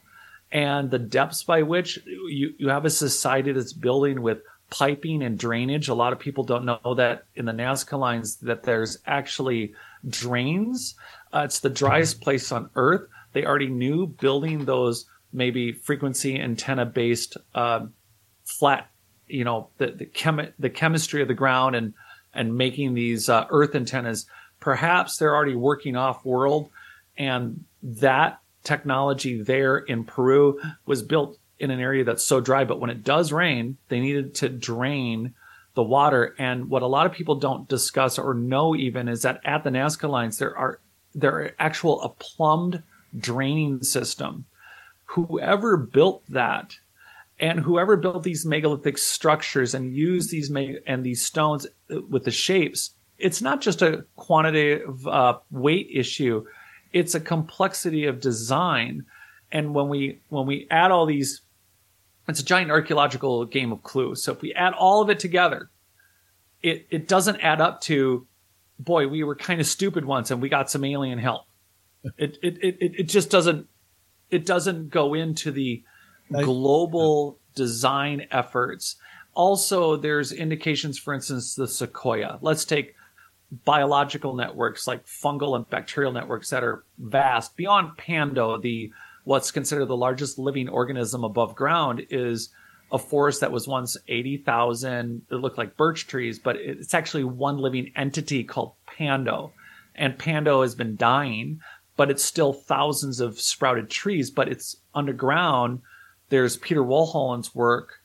and 0.53 0.91
the 0.91 0.99
depths 0.99 1.43
by 1.43 1.63
which 1.63 1.99
you, 2.07 2.53
you 2.59 2.69
have 2.69 2.85
a 2.85 2.91
society 2.91 3.53
that's 3.53 3.73
building 3.73 4.21
with 4.21 4.43
piping 4.69 5.23
and 5.23 5.39
drainage. 5.39 5.89
A 5.89 5.95
lot 5.95 6.13
of 6.13 6.19
people 6.19 6.45
don't 6.45 6.67
know 6.67 6.95
that 6.95 7.25
in 7.35 7.47
the 7.47 7.53
Nazca 7.53 7.99
lines 7.99 8.37
that 8.37 8.63
there's 8.63 8.99
actually 9.07 9.75
drains 10.07 10.95
uh, 11.33 11.43
it's 11.45 11.61
the 11.61 11.71
driest 11.71 12.21
place 12.21 12.53
on 12.53 12.71
Earth. 12.75 13.09
They 13.33 13.45
already 13.45 13.69
knew 13.69 14.07
building 14.07 14.65
those 14.65 15.07
maybe 15.33 15.73
frequency 15.73 16.39
antenna 16.39 16.87
based 16.87 17.37
uh, 17.55 17.87
flat, 18.45 18.91
you 19.29 19.45
know, 19.45 19.69
the 19.79 19.89
the, 19.89 20.07
chemi- 20.07 20.53
the 20.59 20.71
chemistry 20.71 21.23
of 21.23 21.29
the 21.29 21.35
ground 21.35 21.77
and 21.77 21.95
and 22.35 22.57
making 22.57 22.95
these 22.95 23.29
uh, 23.29 23.47
Earth 23.51 23.75
antennas. 23.75 24.27
Perhaps 24.59 25.17
they're 25.17 25.35
already 25.35 25.55
working 25.55 25.97
off 25.97 26.25
world, 26.25 26.71
and 27.17 27.65
that 27.83 28.41
technology 28.63 29.41
there 29.43 29.79
in 29.79 30.05
Peru 30.05 30.61
was 30.85 31.03
built 31.03 31.39
in 31.59 31.71
an 31.71 31.81
area 31.81 32.05
that's 32.05 32.25
so 32.25 32.41
dry. 32.41 32.65
But 32.65 32.81
when 32.81 32.91
it 32.91 33.05
does 33.05 33.33
rain, 33.33 33.77
they 33.89 34.01
needed 34.01 34.35
to 34.37 34.49
drain 34.49 35.35
the 35.75 35.83
water. 35.83 36.35
And 36.39 36.69
what 36.69 36.83
a 36.83 36.87
lot 36.87 37.07
of 37.07 37.13
people 37.13 37.37
don't 37.37 37.69
discuss 37.69 38.19
or 38.19 38.35
know 38.35 38.75
even 38.75 39.09
is 39.09 39.23
that 39.23 39.41
at 39.45 39.65
the 39.65 39.71
Nazca 39.71 40.09
lines 40.09 40.39
there 40.39 40.57
are 40.57 40.81
there 41.15 41.35
are 41.35 41.55
actual 41.59 42.01
a 42.03 42.09
plumbed 42.09 42.83
draining 43.19 43.83
system. 43.83 44.45
Whoever 45.07 45.77
built 45.77 46.23
that 46.29 46.77
and 47.41 47.59
whoever 47.59 47.97
built 47.97 48.23
these 48.23 48.45
megalithic 48.45 48.99
structures 48.99 49.75
and 49.75 49.97
used 49.97 50.31
these 50.31 50.51
meg- 50.51 50.83
and 50.87 51.03
these 51.03 51.25
stones 51.25 51.67
with 52.09 52.25
the 52.25 52.31
shapes, 52.31 52.91
it's 53.19 53.41
not 53.41 53.61
just 53.61 53.83
a 53.83 54.05
quantitative 54.17 55.07
uh, 55.07 55.39
weight 55.51 55.89
issue; 55.93 56.45
it's 56.93 57.15
a 57.15 57.21
complexity 57.21 58.05
of 58.05 58.21
design. 58.21 59.05
And 59.53 59.75
when 59.75 59.89
we 59.89 60.21
when 60.29 60.47
we 60.47 60.69
add 60.71 60.91
all 60.91 61.07
these, 61.07 61.41
it's 62.29 62.41
a 62.41 62.45
giant 62.45 62.71
archaeological 62.71 63.45
game 63.47 63.73
of 63.73 63.83
clue. 63.83 64.15
So 64.15 64.33
if 64.33 64.43
we 64.43 64.53
add 64.55 64.75
all 64.75 65.03
of 65.03 65.11
it 65.11 65.19
together, 65.19 65.71
it 66.63 66.87
it 66.91 67.09
doesn't 67.09 67.41
add 67.41 67.61
up 67.61 67.81
to, 67.83 68.27
boy, 68.85 69.09
we 69.09 69.23
were 69.25 69.37
kind 69.37 69.61
of 69.61 69.67
stupid 69.67 70.05
once 70.05 70.31
and 70.31 70.41
we 70.41 70.49
got 70.49 70.71
some 70.71 70.85
alien 70.85 71.19
help. 71.19 71.47
It 72.17 72.39
it 72.43 72.59
it 72.63 72.77
it 72.81 73.03
just 73.05 73.31
doesn't 73.31 73.69
it 74.31 74.47
doesn't 74.47 74.91
go 74.91 75.15
into 75.15 75.51
the 75.51 75.83
global 76.31 77.39
design 77.55 78.27
efforts. 78.31 78.97
Also, 79.35 79.97
there's 79.97 80.33
indications, 80.33 80.99
for 80.99 81.15
instance, 81.15 81.55
the 81.55 81.69
sequoia. 81.69 82.39
Let's 82.41 82.65
take 82.65 82.95
biological 83.65 84.35
networks 84.35 84.87
like 84.87 85.05
fungal 85.07 85.57
and 85.57 85.69
bacterial 85.69 86.13
networks 86.13 86.51
that 86.51 86.65
are 86.65 86.85
vast 86.99 87.57
beyond 87.57 87.97
Pando, 87.97 88.59
the 88.59 88.93
what's 89.25 89.51
considered 89.51 89.87
the 89.87 89.97
largest 89.97 90.39
living 90.39 90.69
organism 90.69 91.25
above 91.25 91.55
ground 91.55 92.07
is 92.11 92.51
a 92.93 92.99
forest 92.99 93.41
that 93.41 93.53
was 93.53 93.69
once 93.69 93.97
80,000 94.09 95.23
it 95.31 95.35
looked 95.35 95.59
like 95.59 95.77
birch 95.77 96.07
trees 96.07 96.39
but 96.39 96.57
it's 96.57 96.95
actually 96.95 97.25
one 97.25 97.59
living 97.59 97.93
entity 97.97 98.45
called 98.45 98.73
Pando 98.87 99.53
and 99.95 100.19
Pando 100.19 100.63
has 100.63 100.75
been 100.75 100.97
dying 100.97 101.61
but 101.97 102.11
it's 102.11 102.25
still 102.25 102.53
thousands 102.53 103.21
of 103.21 103.41
sprouted 103.41 103.91
trees 103.91 104.31
but 104.31 104.49
it's 104.49 104.77
underground 104.95 105.81
there's 106.29 106.57
Peter 106.57 106.83
Wohlleben's 106.83 107.55
work 107.55 107.99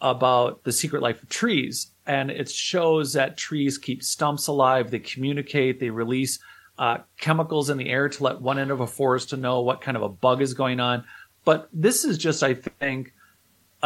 about 0.00 0.64
the 0.64 0.72
secret 0.72 1.02
life 1.02 1.22
of 1.22 1.28
trees 1.28 1.88
and 2.06 2.30
it 2.30 2.50
shows 2.50 3.14
that 3.14 3.36
trees 3.36 3.78
keep 3.78 4.02
stumps 4.02 4.46
alive 4.46 4.90
they 4.90 4.98
communicate 4.98 5.80
they 5.80 5.90
release 5.90 6.38
uh, 6.78 6.98
chemicals 7.18 7.70
in 7.70 7.78
the 7.78 7.88
air 7.88 8.08
to 8.08 8.22
let 8.22 8.40
one 8.40 8.58
end 8.58 8.70
of 8.70 8.80
a 8.80 8.86
forest 8.86 9.30
to 9.30 9.36
know 9.36 9.60
what 9.60 9.80
kind 9.80 9.96
of 9.96 10.02
a 10.02 10.08
bug 10.08 10.42
is 10.42 10.54
going 10.54 10.80
on. 10.80 11.04
But 11.44 11.68
this 11.72 12.04
is 12.04 12.18
just, 12.18 12.42
I 12.42 12.54
think, 12.54 13.12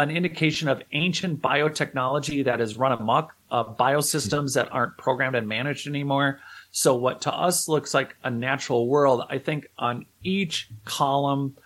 an 0.00 0.10
indication 0.10 0.66
of 0.68 0.82
ancient 0.92 1.42
biotechnology 1.42 2.44
that 2.44 2.58
has 2.58 2.78
run 2.78 2.92
amok, 2.92 3.34
uh, 3.50 3.64
biosystems 3.64 4.54
that 4.54 4.72
aren't 4.72 4.96
programmed 4.96 5.36
and 5.36 5.46
managed 5.46 5.86
anymore. 5.86 6.40
So 6.70 6.94
what 6.94 7.20
to 7.22 7.32
us 7.32 7.68
looks 7.68 7.92
like 7.92 8.16
a 8.24 8.30
natural 8.30 8.88
world, 8.88 9.24
I 9.28 9.38
think 9.38 9.66
on 9.76 10.06
each 10.22 10.70
column, 10.84 11.56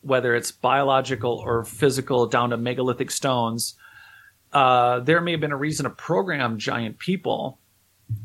whether 0.00 0.34
it's 0.34 0.50
biological 0.50 1.32
or 1.32 1.64
physical, 1.64 2.26
down 2.26 2.50
to 2.50 2.56
megalithic 2.56 3.10
stones, 3.10 3.74
uh, 4.52 5.00
there 5.00 5.20
may 5.20 5.30
have 5.32 5.40
been 5.40 5.52
a 5.52 5.56
reason 5.56 5.84
to 5.84 5.90
program 5.90 6.58
giant 6.58 6.98
people 6.98 7.58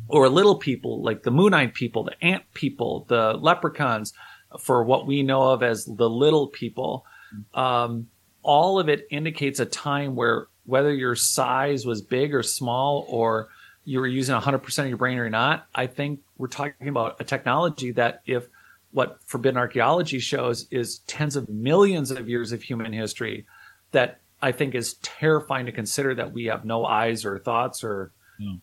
or 0.07 0.29
little 0.29 0.55
people 0.55 1.03
like 1.03 1.21
the 1.23 1.31
moon-eyed 1.31 1.73
people, 1.75 2.03
the 2.03 2.23
ant 2.23 2.43
people, 2.53 3.05
the 3.07 3.33
leprechauns, 3.33 4.13
for 4.59 4.83
what 4.83 5.05
we 5.05 5.21
know 5.21 5.43
of 5.51 5.61
as 5.61 5.85
the 5.85 6.09
little 6.09 6.47
people. 6.47 7.05
Um, 7.53 8.07
all 8.49 8.79
of 8.79 8.89
it 8.89 9.05
indicates 9.11 9.59
a 9.59 9.65
time 9.67 10.15
where 10.15 10.47
whether 10.65 10.91
your 10.91 11.15
size 11.15 11.85
was 11.85 12.01
big 12.01 12.33
or 12.33 12.41
small, 12.41 13.05
or 13.07 13.47
you 13.85 13.99
were 13.99 14.07
using 14.07 14.35
100% 14.35 14.79
of 14.79 14.87
your 14.87 14.97
brain 14.97 15.19
or 15.19 15.29
not, 15.29 15.67
I 15.75 15.85
think 15.85 16.21
we're 16.35 16.47
talking 16.47 16.87
about 16.87 17.17
a 17.19 17.23
technology 17.23 17.91
that 17.91 18.23
if 18.25 18.47
what 18.91 19.19
forbidden 19.27 19.59
archaeology 19.59 20.17
shows 20.17 20.65
is 20.71 20.97
tens 21.05 21.35
of 21.35 21.47
millions 21.47 22.09
of 22.09 22.27
years 22.27 22.51
of 22.51 22.63
human 22.63 22.91
history 22.91 23.45
that 23.91 24.19
I 24.41 24.51
think 24.51 24.73
is 24.73 24.95
terrifying 25.03 25.67
to 25.67 25.71
consider 25.71 26.15
that 26.15 26.33
we 26.33 26.45
have 26.45 26.65
no 26.65 26.85
eyes 26.85 27.25
or 27.25 27.37
thoughts 27.37 27.83
or 27.83 28.11
yeah. 28.39 28.55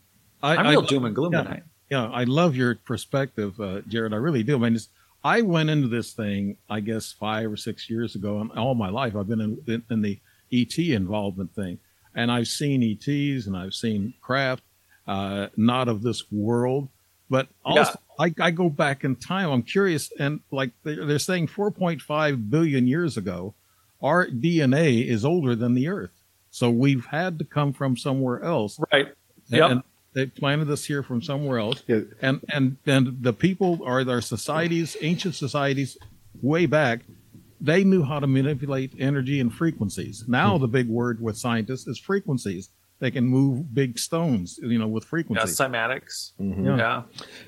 I, 0.43 0.57
am 0.57 0.67
real 0.67 0.83
I, 0.83 0.87
doom 0.87 1.05
and 1.05 1.15
gloom 1.15 1.33
yeah, 1.33 1.43
tonight. 1.45 1.63
Yeah, 1.91 2.07
I 2.07 2.25
love 2.25 2.57
your 2.57 2.75
perspective, 2.75 3.61
uh, 3.61 3.83
Jared. 3.87 4.13
I 4.13 4.17
really 4.17 4.43
do. 4.43 4.57
I 4.57 4.69
mean, 4.69 4.81
I 5.27 5.41
went 5.41 5.71
into 5.71 5.89
this 5.89 6.13
thing, 6.13 6.57
I 6.71 6.79
guess, 6.79 7.11
five 7.11 7.51
or 7.51 7.57
six 7.57 7.91
years 7.91 8.15
ago, 8.15 8.39
and 8.39 8.53
all 8.53 8.77
my 8.77 8.91
life 8.91 9.17
I've 9.17 9.27
been 9.27 9.41
in, 9.41 9.59
in, 9.67 9.83
in 9.91 10.01
the 10.01 10.21
ET 10.53 10.79
involvement 10.79 11.53
thing, 11.53 11.81
and 12.15 12.31
I've 12.31 12.47
seen 12.47 12.81
ETs 12.81 13.49
and 13.49 13.57
I've 13.57 13.75
seen 13.75 14.15
craft, 14.21 14.63
uh, 15.09 15.49
not 15.57 15.89
of 15.89 16.03
this 16.03 16.31
world, 16.31 16.89
but 17.29 17.49
also 17.65 17.99
yeah. 18.21 18.25
I, 18.41 18.47
I, 18.47 18.51
go 18.53 18.71
back 18.71 19.03
in 19.03 19.17
time. 19.17 19.51
I'm 19.51 19.65
curious, 19.65 20.13
and 20.17 20.39
like 20.53 20.71
they're, 20.85 21.05
they're 21.05 21.19
saying, 21.19 21.49
4.5 21.49 22.49
billion 22.49 22.87
years 22.87 23.17
ago, 23.17 23.53
our 24.01 24.29
DNA 24.29 25.05
is 25.05 25.25
older 25.25 25.57
than 25.57 25.75
the 25.75 25.89
Earth, 25.89 26.23
so 26.51 26.71
we've 26.71 27.05
had 27.05 27.41
to 27.41 27.45
come 27.45 27.73
from 27.73 27.97
somewhere 27.97 28.45
else, 28.45 28.79
right? 28.93 29.09
Yeah. 29.49 29.71
And, 29.73 29.83
they 30.17 30.25
planted 30.25 30.71
us 30.71 30.87
here 30.87 31.03
from 31.03 31.21
somewhere 31.21 31.59
else. 31.59 31.83
Yeah. 31.87 32.01
And 32.23 32.41
and 32.49 32.79
and 32.87 33.23
the 33.23 33.35
people 33.35 33.81
are 33.85 34.03
their 34.03 34.23
societies, 34.23 34.97
ancient 35.03 35.35
societies, 35.35 35.99
way 36.41 36.65
back. 36.65 37.03
They 37.61 37.85
knew 37.85 38.03
how 38.03 38.21
to 38.21 38.27
manipulate 38.27 38.93
energy 38.99 39.41
and 39.41 39.53
frequencies. 39.53 40.25
Now 40.27 40.57
hmm. 40.57 40.63
the 40.63 40.69
big 40.69 40.89
word 40.89 41.21
with 41.21 41.37
scientists 41.37 41.87
is 41.87 41.99
frequencies. 41.99 42.71
They 42.99 43.11
can 43.11 43.27
move 43.27 43.75
big 43.75 43.99
stones, 43.99 44.59
you 44.63 44.79
know, 44.79 44.89
with 44.89 45.05
frequencies. 45.05 45.61
Yeah, 45.61 45.67
cymatics. 45.67 46.33
Mm-hmm. 46.41 46.65
Yeah. 46.65 46.77
yeah. 46.79 47.03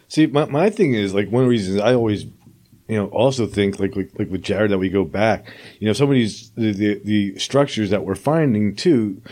See, 0.09 0.27
my, 0.27 0.45
my 0.45 0.69
thing 0.69 0.93
is 0.93 1.15
like 1.15 1.31
one 1.31 1.45
of 1.45 1.47
the 1.47 1.51
reasons 1.51 1.81
I 1.81 1.95
always 1.95 2.27
you 2.87 2.97
know, 2.97 3.07
also 3.07 3.47
think 3.47 3.81
like, 3.81 3.97
like 3.97 4.11
like 4.19 4.31
with 4.31 4.43
Jared 4.43 4.71
that 4.73 4.79
we 4.79 4.91
go 4.91 5.05
back. 5.05 5.51
You 5.79 5.87
know, 5.87 5.95
some 5.95 6.11
of 6.11 6.15
these 6.15 6.51
the, 6.51 6.73
the, 6.73 7.01
the 7.03 7.39
structures 7.39 7.89
that 7.89 8.05
we're 8.05 8.15
finding 8.15 8.77
too. 8.77 9.23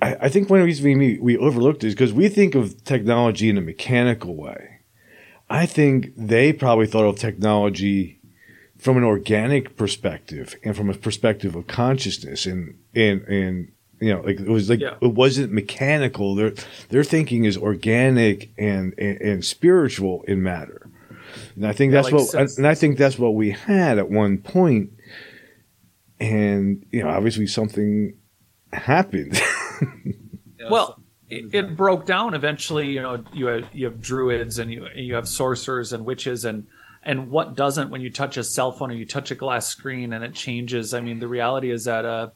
I, 0.00 0.16
I 0.22 0.28
think 0.28 0.48
one 0.48 0.60
of 0.60 0.62
the 0.62 0.66
reasons 0.66 0.84
we, 0.84 1.18
we 1.18 1.36
overlooked 1.36 1.84
is 1.84 1.94
because 1.94 2.12
we 2.12 2.28
think 2.28 2.54
of 2.54 2.84
technology 2.84 3.48
in 3.48 3.58
a 3.58 3.62
mechanical 3.62 4.34
way. 4.34 4.80
I 5.50 5.66
think 5.66 6.12
they 6.16 6.52
probably 6.52 6.86
thought 6.86 7.04
of 7.04 7.18
technology 7.18 8.18
from 8.76 8.96
an 8.96 9.04
organic 9.04 9.76
perspective 9.76 10.54
and 10.62 10.76
from 10.76 10.88
a 10.88 10.94
perspective 10.94 11.56
of 11.56 11.66
consciousness 11.66 12.46
and 12.46 12.78
and 12.94 13.22
and 13.22 13.72
you 14.00 14.14
know 14.14 14.20
like 14.20 14.38
it 14.38 14.48
was 14.48 14.70
like 14.70 14.80
yeah. 14.80 14.94
it 15.02 15.14
wasn't 15.14 15.52
mechanical 15.52 16.36
their 16.36 16.52
their 16.90 17.02
thinking 17.02 17.44
is 17.44 17.56
organic 17.56 18.50
and 18.56 18.94
and, 18.96 19.20
and 19.20 19.44
spiritual 19.44 20.22
in 20.28 20.42
matter 20.42 20.88
and 21.56 21.66
i 21.66 21.72
think 21.72 21.92
that's 21.92 22.12
what 22.12 22.28
sense. 22.28 22.56
and 22.56 22.66
i 22.68 22.74
think 22.74 22.96
that's 22.96 23.18
what 23.18 23.34
we 23.34 23.50
had 23.50 23.98
at 23.98 24.08
one 24.08 24.38
point 24.38 24.90
and 26.20 26.86
you 26.92 27.02
know 27.02 27.08
obviously 27.08 27.48
something 27.48 28.16
happened 28.72 29.40
well, 30.70 31.00
it, 31.28 31.54
it, 31.54 31.76
broke 31.76 32.06
down 32.06 32.34
eventually. 32.34 32.88
You 32.88 33.02
know, 33.02 33.24
you 33.32 33.46
have, 33.46 33.74
you 33.74 33.84
have 33.86 34.00
druids 34.00 34.58
and 34.58 34.72
you 34.72 34.86
you 34.94 35.14
have 35.14 35.28
sorcerers 35.28 35.92
and 35.92 36.04
witches 36.04 36.44
and 36.44 36.66
and 37.02 37.30
what 37.30 37.54
doesn't 37.54 37.90
when 37.90 38.00
you 38.00 38.10
touch 38.10 38.36
a 38.36 38.44
cell 38.44 38.72
phone 38.72 38.90
or 38.90 38.94
you 38.94 39.06
touch 39.06 39.30
a 39.30 39.34
glass 39.34 39.66
screen 39.66 40.12
and 40.12 40.24
it 40.24 40.34
changes. 40.34 40.94
I 40.94 41.00
mean, 41.00 41.20
the 41.20 41.28
reality 41.28 41.70
is 41.70 41.84
that 41.84 42.04
a 42.04 42.32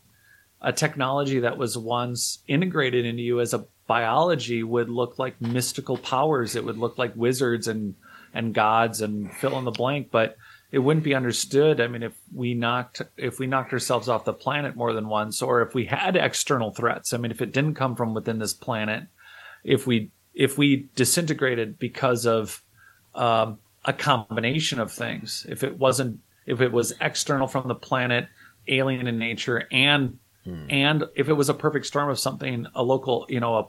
a 0.61 0.72
technology 0.72 1.40
that 1.40 1.59
was 1.59 1.76
once 1.76 2.38
integrated 2.46 3.05
into 3.05 3.22
you 3.22 3.40
as 3.40 3.52
a 3.52 3.66
biology 3.87 4.62
would 4.62 4.88
look 4.88 5.18
like 5.18 5.40
mystical 5.40 5.96
powers. 5.96 6.55
It 6.55 6.64
would 6.64 6.78
look 6.78 6.98
like 6.98 7.16
wizards 7.16 7.68
and 7.68 7.94
and 8.35 8.55
gods 8.55 9.00
and 9.00 9.31
fill 9.35 9.59
in 9.59 9.64
the 9.64 9.70
blank, 9.70 10.09
but 10.11 10.37
it 10.72 10.78
wouldn't 10.78 11.04
be 11.04 11.14
understood. 11.14 11.82
I 11.82 11.87
mean, 11.87 12.02
if 12.02 12.14
we 12.35 12.54
knocked 12.54 13.02
if 13.18 13.38
we 13.38 13.46
knocked 13.46 13.74
ourselves 13.74 14.08
off 14.08 14.24
the 14.24 14.32
planet 14.32 14.74
more 14.74 14.94
than 14.94 15.06
once, 15.06 15.42
or 15.42 15.61
if 15.61 15.74
we 15.74 15.85
had 15.85 16.16
external 16.16 16.72
threats. 16.72 17.12
I 17.12 17.18
mean, 17.18 17.30
if 17.30 17.42
it 17.42 17.52
didn't 17.52 17.74
come 17.74 17.94
from 17.94 18.14
within 18.14 18.38
this 18.38 18.54
planet, 18.54 19.04
if 19.62 19.87
we 19.87 20.11
if 20.35 20.56
we 20.56 20.88
disintegrated 20.96 21.78
because 21.78 22.26
of 22.26 22.62
um, 23.14 23.58
a 23.85 23.92
combination 23.92 24.80
of 24.80 24.90
things, 24.90 25.46
if 25.46 25.62
it 25.62 25.78
wasn't 25.78 26.20
if 26.46 26.62
it 26.62 26.72
was 26.72 26.94
external 27.02 27.46
from 27.46 27.68
the 27.68 27.74
planet, 27.74 28.28
alien 28.66 29.06
in 29.06 29.18
nature, 29.18 29.68
and 29.70 30.18
hmm. 30.44 30.66
and 30.70 31.04
if 31.14 31.28
it 31.28 31.35
was 31.35 31.50
a 31.50 31.54
perfect 31.54 31.85
storm 31.85 32.08
of 32.08 32.18
something, 32.18 32.66
a 32.74 32.82
local, 32.82 33.26
you 33.28 33.40
know, 33.40 33.56
a, 33.56 33.68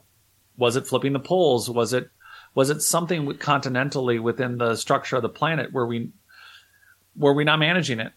was 0.55 0.77
it 0.77 0.87
flipping 0.87 1.11
the 1.11 1.19
poles? 1.19 1.69
Was 1.69 1.91
it 1.91 2.09
was 2.55 2.69
it 2.69 2.81
something 2.81 3.25
continentally 3.33 4.21
within 4.21 4.57
the 4.57 4.77
structure 4.77 5.17
of 5.17 5.21
the 5.21 5.29
planet 5.29 5.73
where 5.73 5.85
we 5.85 6.11
were 7.15 7.33
we 7.33 7.43
not 7.43 7.59
managing 7.59 7.99
it? 7.99 8.11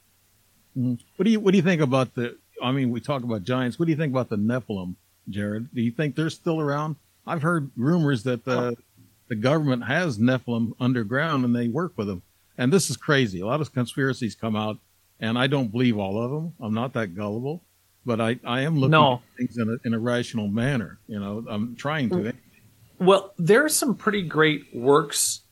Mm-hmm. 0.77 0.95
What 1.17 1.25
do 1.25 1.31
you 1.31 1.41
What 1.41 1.53
do 1.53 1.57
you 1.57 1.63
think 1.63 1.81
about 1.81 2.15
the? 2.15 2.37
I 2.63 2.73
mean, 2.73 2.91
we 2.91 3.01
talk 3.01 3.23
about 3.23 3.45
giants. 3.45 3.79
What 3.79 3.87
do 3.87 3.93
you 3.93 3.97
think 3.99 4.13
about 4.13 4.29
the 4.29 4.37
Nephilim, 4.37 4.95
Jared? 5.29 5.69
Do 5.75 5.83
you 5.83 5.91
think 5.91 6.17
they're 6.17 6.31
still 6.31 6.61
around? 6.61 6.97
I've 7.27 7.43
heard 7.43 7.71
rumors 7.77 8.23
that 8.23 8.45
the 8.45 8.59
oh. 8.59 8.75
the 9.29 9.35
government 9.35 9.85
has 9.85 10.19
Nephilim 10.19 10.73
underground 10.81 11.45
and 11.45 11.55
they 11.55 11.69
work 11.69 11.93
with 11.97 12.07
them. 12.07 12.23
And 12.59 12.73
this 12.73 12.89
is 12.89 12.97
crazy. 12.97 13.41
A 13.41 13.47
lot 13.47 13.61
of 13.61 13.73
conspiracies 13.73 14.35
come 14.35 14.57
out, 14.57 14.79
and 15.21 15.39
I 15.39 15.47
don't 15.47 15.71
believe 15.71 15.99
all 15.99 16.23
of 16.23 16.31
them. 16.31 16.55
I'm 16.61 16.73
not 16.73 16.95
that 16.95 17.15
gullible, 17.15 17.63
but 18.07 18.21
I, 18.21 18.39
I 18.45 18.63
am 18.63 18.79
looking 18.79 18.93
No. 18.93 19.15
at 19.15 19.21
things 19.37 19.59
in 19.59 19.69
a, 19.69 19.87
in 19.87 19.93
a 19.93 19.99
rational 19.99 20.49
manner. 20.49 20.99
You 21.07 21.21
know, 21.21 21.45
I'm 21.49 21.77
trying 21.77 22.09
to. 22.11 22.33
Well, 22.99 23.35
there 23.37 23.63
are 23.65 23.69
some 23.69 23.95
pretty 23.95 24.23
great 24.23 24.75
works. 24.75 25.43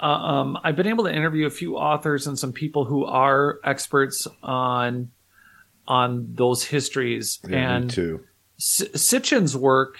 Uh, 0.00 0.06
um, 0.06 0.58
I've 0.64 0.76
been 0.76 0.86
able 0.86 1.04
to 1.04 1.14
interview 1.14 1.46
a 1.46 1.50
few 1.50 1.76
authors 1.76 2.26
and 2.26 2.38
some 2.38 2.52
people 2.52 2.86
who 2.86 3.04
are 3.04 3.60
experts 3.64 4.26
on 4.42 5.10
on 5.86 6.28
those 6.34 6.64
histories. 6.64 7.38
Yeah, 7.44 7.48
me 7.48 7.56
and 7.56 7.90
too. 7.90 8.24
S- 8.58 8.88
Sitchin's 8.94 9.56
work 9.56 9.96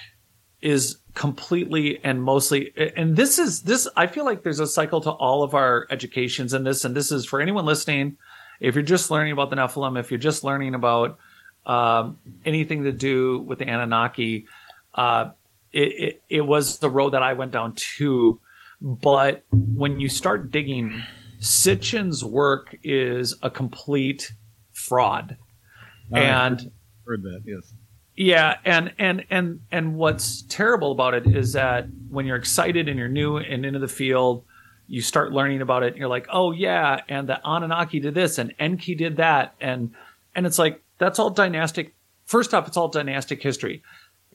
is 0.62 0.98
completely 1.14 1.98
and 2.04 2.22
mostly 2.22 2.72
and 2.96 3.16
this 3.16 3.38
is 3.38 3.62
this 3.62 3.88
I 3.96 4.06
feel 4.06 4.24
like 4.24 4.42
there's 4.42 4.60
a 4.60 4.66
cycle 4.66 5.00
to 5.00 5.10
all 5.10 5.42
of 5.42 5.54
our 5.54 5.86
educations 5.90 6.54
in 6.54 6.64
this 6.64 6.84
and 6.84 6.94
this 6.94 7.10
is 7.10 7.26
for 7.26 7.40
anyone 7.40 7.64
listening 7.64 8.16
if 8.60 8.74
you're 8.74 8.84
just 8.84 9.10
learning 9.10 9.32
about 9.32 9.50
the 9.50 9.56
Nephilim 9.56 9.98
if 9.98 10.10
you're 10.10 10.18
just 10.18 10.44
learning 10.44 10.74
about 10.74 11.18
um, 11.66 12.18
anything 12.44 12.84
to 12.84 12.92
do 12.92 13.40
with 13.40 13.58
the 13.58 13.64
Anunnaki 13.64 14.46
uh, 14.94 15.30
it, 15.72 15.80
it, 15.80 16.22
it 16.28 16.40
was 16.42 16.78
the 16.78 16.90
road 16.90 17.10
that 17.10 17.22
I 17.22 17.32
went 17.32 17.52
down 17.52 17.74
too 17.74 18.38
but 18.80 19.44
when 19.50 20.00
you 20.00 20.08
start 20.08 20.50
digging 20.50 21.02
Sitchin's 21.40 22.22
work 22.22 22.76
is 22.82 23.34
a 23.42 23.50
complete 23.50 24.32
fraud 24.72 25.36
oh, 26.12 26.16
and 26.16 26.70
heard 27.06 27.22
that. 27.22 27.42
Yes. 27.46 27.72
yeah, 28.14 28.58
and 28.64 28.92
and 28.98 29.24
and 29.30 29.60
and 29.72 29.96
what's 29.96 30.42
terrible 30.42 30.92
about 30.92 31.14
it 31.14 31.26
is 31.26 31.54
that 31.54 31.86
when 32.10 32.26
you're 32.26 32.36
excited 32.36 32.88
and 32.88 32.98
you're 32.98 33.08
new 33.08 33.38
and 33.38 33.64
into 33.64 33.78
the 33.78 33.88
field, 33.88 34.44
you 34.86 35.00
start 35.00 35.32
learning 35.32 35.62
about 35.62 35.82
it. 35.82 35.88
And 35.88 35.96
you're 35.96 36.08
like, 36.08 36.26
oh 36.30 36.52
yeah, 36.52 37.00
and 37.08 37.28
the 37.28 37.40
Anunnaki 37.42 38.00
did 38.00 38.14
this, 38.14 38.36
and 38.36 38.54
Enki 38.58 38.94
did 38.94 39.16
that, 39.16 39.54
and 39.60 39.94
and 40.34 40.46
it's 40.46 40.58
like 40.58 40.82
that's 40.98 41.18
all 41.18 41.30
dynastic. 41.30 41.94
First 42.26 42.52
off, 42.52 42.68
it's 42.68 42.76
all 42.76 42.88
dynastic 42.88 43.42
history. 43.42 43.82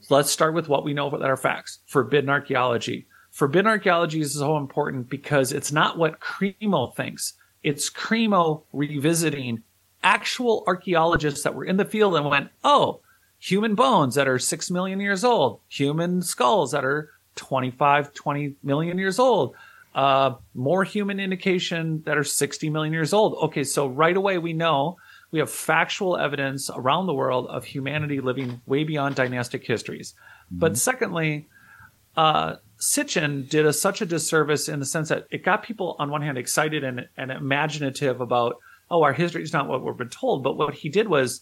Let's 0.09 0.31
start 0.31 0.53
with 0.53 0.67
what 0.67 0.83
we 0.83 0.93
know 0.93 1.09
that 1.09 1.21
are 1.21 1.37
facts. 1.37 1.79
Forbidden 1.85 2.29
archaeology. 2.29 3.05
Forbidden 3.35 3.67
archaeology 3.67 4.21
is 4.21 4.33
so 4.33 4.55
important 4.55 5.09
because 5.09 5.51
it's 5.51 5.73
not 5.73 5.97
what 5.97 6.21
Cremo 6.21 6.95
thinks. 6.95 7.33
It's 7.63 7.89
Cremo 7.89 8.63
revisiting 8.71 9.61
actual 10.01 10.63
archaeologists 10.67 11.43
that 11.43 11.53
were 11.53 11.65
in 11.65 11.75
the 11.75 11.83
field 11.83 12.15
and 12.15 12.25
went, 12.25 12.47
oh, 12.63 13.01
human 13.37 13.75
bones 13.75 14.15
that 14.15 14.29
are 14.29 14.39
6 14.39 14.71
million 14.71 15.01
years 15.01 15.25
old, 15.25 15.59
human 15.67 16.21
skulls 16.21 16.71
that 16.71 16.85
are 16.85 17.09
25, 17.35 18.13
20 18.13 18.55
million 18.63 18.97
years 18.97 19.19
old, 19.19 19.53
uh, 19.95 20.35
more 20.53 20.85
human 20.85 21.19
indication 21.19 22.01
that 22.05 22.17
are 22.17 22.23
60 22.23 22.69
million 22.69 22.93
years 22.93 23.11
old. 23.11 23.35
Okay, 23.43 23.65
so 23.65 23.85
right 23.85 24.15
away 24.15 24.37
we 24.37 24.53
know 24.53 24.95
we 25.31 25.39
have 25.39 25.51
factual 25.51 26.15
evidence 26.15 26.69
around 26.73 27.07
the 27.07 27.13
world 27.13 27.47
of 27.47 27.65
humanity 27.65 28.21
living 28.21 28.61
way 28.65 28.85
beyond 28.85 29.15
dynastic 29.15 29.65
histories. 29.67 30.13
But 30.49 30.77
secondly, 30.77 31.49
uh, 32.15 32.55
Sitchin 32.79 33.47
did 33.49 33.65
us 33.65 33.79
such 33.79 34.01
a 34.01 34.05
disservice 34.05 34.67
in 34.67 34.79
the 34.79 34.85
sense 34.85 35.09
that 35.09 35.27
it 35.31 35.43
got 35.43 35.63
people 35.63 35.95
on 35.99 36.09
one 36.09 36.21
hand 36.21 36.37
excited 36.37 36.83
and, 36.83 37.07
and 37.17 37.31
imaginative 37.31 38.21
about, 38.21 38.57
oh, 38.91 39.03
our 39.03 39.13
history 39.13 39.43
is 39.43 39.53
not 39.53 39.67
what 39.67 39.83
we've 39.83 39.97
been 39.97 40.09
told. 40.09 40.43
But 40.43 40.57
what 40.57 40.73
he 40.73 40.89
did 40.89 41.07
was 41.07 41.41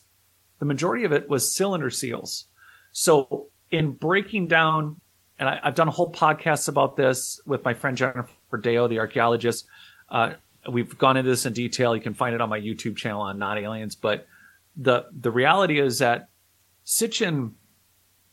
the 0.59 0.65
majority 0.65 1.05
of 1.05 1.11
it 1.11 1.29
was 1.29 1.55
cylinder 1.55 1.89
seals. 1.89 2.45
So 2.91 3.47
in 3.71 3.91
breaking 3.91 4.47
down, 4.47 4.99
and 5.39 5.49
I, 5.49 5.59
I've 5.63 5.75
done 5.75 5.87
a 5.87 5.91
whole 5.91 6.11
podcast 6.11 6.69
about 6.69 6.95
this 6.95 7.41
with 7.45 7.65
my 7.65 7.73
friend 7.73 7.97
Jennifer 7.97 8.57
Deo, 8.61 8.87
the 8.87 8.99
archaeologist. 8.99 9.65
Uh, 10.09 10.33
we've 10.69 10.97
gone 10.97 11.17
into 11.17 11.29
this 11.29 11.45
in 11.45 11.53
detail. 11.53 11.95
You 11.95 12.01
can 12.01 12.13
find 12.13 12.35
it 12.35 12.41
on 12.41 12.49
my 12.49 12.59
YouTube 12.59 12.95
channel 12.95 13.21
on 13.21 13.39
Not 13.39 13.57
Aliens. 13.57 13.95
But 13.95 14.27
the 14.75 15.05
the 15.11 15.31
reality 15.31 15.79
is 15.79 15.99
that 15.99 16.29
Sitchin 16.85 17.53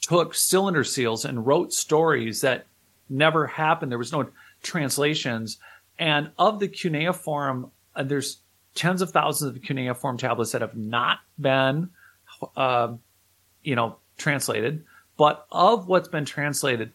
took 0.01 0.35
cylinder 0.35 0.85
seals 0.85 1.25
and 1.25 1.47
wrote 1.47 1.73
stories 1.73 2.41
that 2.43 2.67
never 3.11 3.47
happened. 3.47 3.91
There 3.91 3.99
was 3.99 4.13
no 4.13 4.29
translations. 4.63 5.59
And 5.99 6.31
of 6.39 6.61
the 6.61 6.69
cuneiform, 6.69 7.71
uh, 7.95 8.03
there's 8.05 8.39
tens 8.75 9.03
of 9.03 9.11
thousands 9.11 9.57
of 9.57 9.63
cuneiform 9.63 10.17
tablets 10.17 10.53
that 10.53 10.61
have 10.63 10.77
not 10.77 11.19
been, 11.39 11.91
uh, 12.57 12.95
you 13.63 13.75
know, 13.77 13.97
translated. 14.17 14.85
But 15.17 15.47
of 15.51 15.87
what's 15.89 16.09
been 16.09 16.25
translated, 16.25 16.93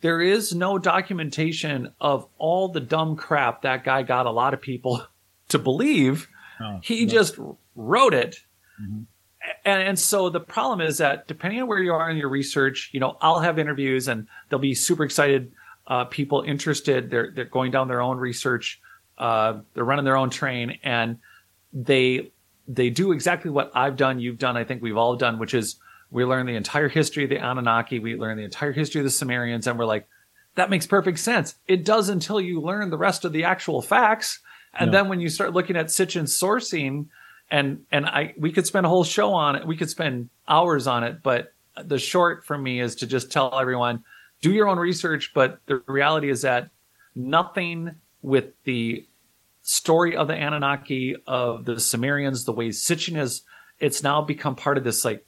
there 0.00 0.20
is 0.22 0.54
no 0.54 0.78
documentation 0.78 1.92
of 2.00 2.26
all 2.38 2.68
the 2.68 2.80
dumb 2.80 3.16
crap 3.16 3.62
that 3.62 3.84
guy 3.84 4.02
got 4.02 4.26
a 4.26 4.30
lot 4.30 4.54
of 4.54 4.60
people 4.60 5.02
to 5.48 5.58
believe. 5.58 6.28
Oh, 6.60 6.78
he 6.82 7.04
no. 7.04 7.12
just 7.12 7.38
wrote 7.74 8.14
it. 8.14 8.36
Mhm. 8.80 9.04
And, 9.64 9.82
and 9.82 9.98
so 9.98 10.28
the 10.30 10.40
problem 10.40 10.80
is 10.80 10.98
that 10.98 11.26
depending 11.26 11.60
on 11.62 11.68
where 11.68 11.78
you 11.78 11.92
are 11.92 12.10
in 12.10 12.16
your 12.16 12.28
research, 12.28 12.90
you 12.92 13.00
know, 13.00 13.16
I'll 13.20 13.40
have 13.40 13.58
interviews 13.58 14.08
and 14.08 14.26
they'll 14.48 14.58
be 14.58 14.74
super 14.74 15.04
excited. 15.04 15.52
Uh, 15.86 16.04
people 16.04 16.42
interested. 16.42 17.10
They're, 17.10 17.30
they're 17.34 17.44
going 17.44 17.70
down 17.70 17.88
their 17.88 18.00
own 18.00 18.18
research. 18.18 18.80
Uh, 19.18 19.60
they're 19.74 19.84
running 19.84 20.04
their 20.04 20.16
own 20.16 20.30
train 20.30 20.78
and 20.82 21.18
they, 21.72 22.30
they 22.68 22.90
do 22.90 23.12
exactly 23.12 23.50
what 23.50 23.70
I've 23.74 23.96
done. 23.96 24.18
You've 24.18 24.38
done. 24.38 24.56
I 24.56 24.64
think 24.64 24.82
we've 24.82 24.96
all 24.96 25.16
done, 25.16 25.38
which 25.38 25.54
is 25.54 25.76
we 26.10 26.24
learn 26.24 26.46
the 26.46 26.56
entire 26.56 26.88
history 26.88 27.24
of 27.24 27.30
the 27.30 27.38
Anunnaki. 27.38 27.98
We 27.98 28.16
learn 28.16 28.36
the 28.36 28.44
entire 28.44 28.72
history 28.72 29.00
of 29.00 29.04
the 29.04 29.10
Sumerians 29.10 29.66
and 29.66 29.78
we're 29.78 29.84
like, 29.86 30.08
that 30.56 30.70
makes 30.70 30.86
perfect 30.86 31.18
sense. 31.18 31.54
It 31.68 31.84
does 31.84 32.08
until 32.08 32.40
you 32.40 32.60
learn 32.60 32.90
the 32.90 32.96
rest 32.96 33.24
of 33.24 33.32
the 33.32 33.44
actual 33.44 33.82
facts. 33.82 34.40
And 34.74 34.92
Yeah. 34.92 35.00
then 35.02 35.08
when 35.08 35.20
you 35.20 35.28
start 35.28 35.52
looking 35.52 35.76
at 35.76 35.86
Sitchin's 35.86 36.38
sourcing, 36.38 37.06
and 37.50 37.84
and 37.90 38.06
I 38.06 38.34
we 38.38 38.52
could 38.52 38.66
spend 38.66 38.86
a 38.86 38.88
whole 38.88 39.04
show 39.04 39.32
on 39.32 39.56
it. 39.56 39.66
We 39.66 39.76
could 39.76 39.90
spend 39.90 40.30
hours 40.48 40.86
on 40.86 41.04
it, 41.04 41.22
but 41.22 41.52
the 41.82 41.98
short 41.98 42.44
for 42.44 42.56
me 42.56 42.80
is 42.80 42.96
to 42.96 43.06
just 43.06 43.30
tell 43.30 43.58
everyone 43.58 44.04
do 44.40 44.52
your 44.52 44.68
own 44.68 44.78
research. 44.78 45.32
But 45.34 45.60
the 45.66 45.82
reality 45.86 46.30
is 46.30 46.42
that 46.42 46.70
nothing 47.14 47.96
with 48.22 48.46
the 48.64 49.06
story 49.62 50.16
of 50.16 50.28
the 50.28 50.34
Anunnaki, 50.34 51.16
of 51.26 51.64
the 51.64 51.80
Sumerians, 51.80 52.44
the 52.44 52.52
way 52.52 52.68
Sitchin 52.68 53.18
is, 53.18 53.42
it's 53.78 54.02
now 54.02 54.22
become 54.22 54.54
part 54.54 54.78
of 54.78 54.84
this 54.84 55.04
like 55.04 55.26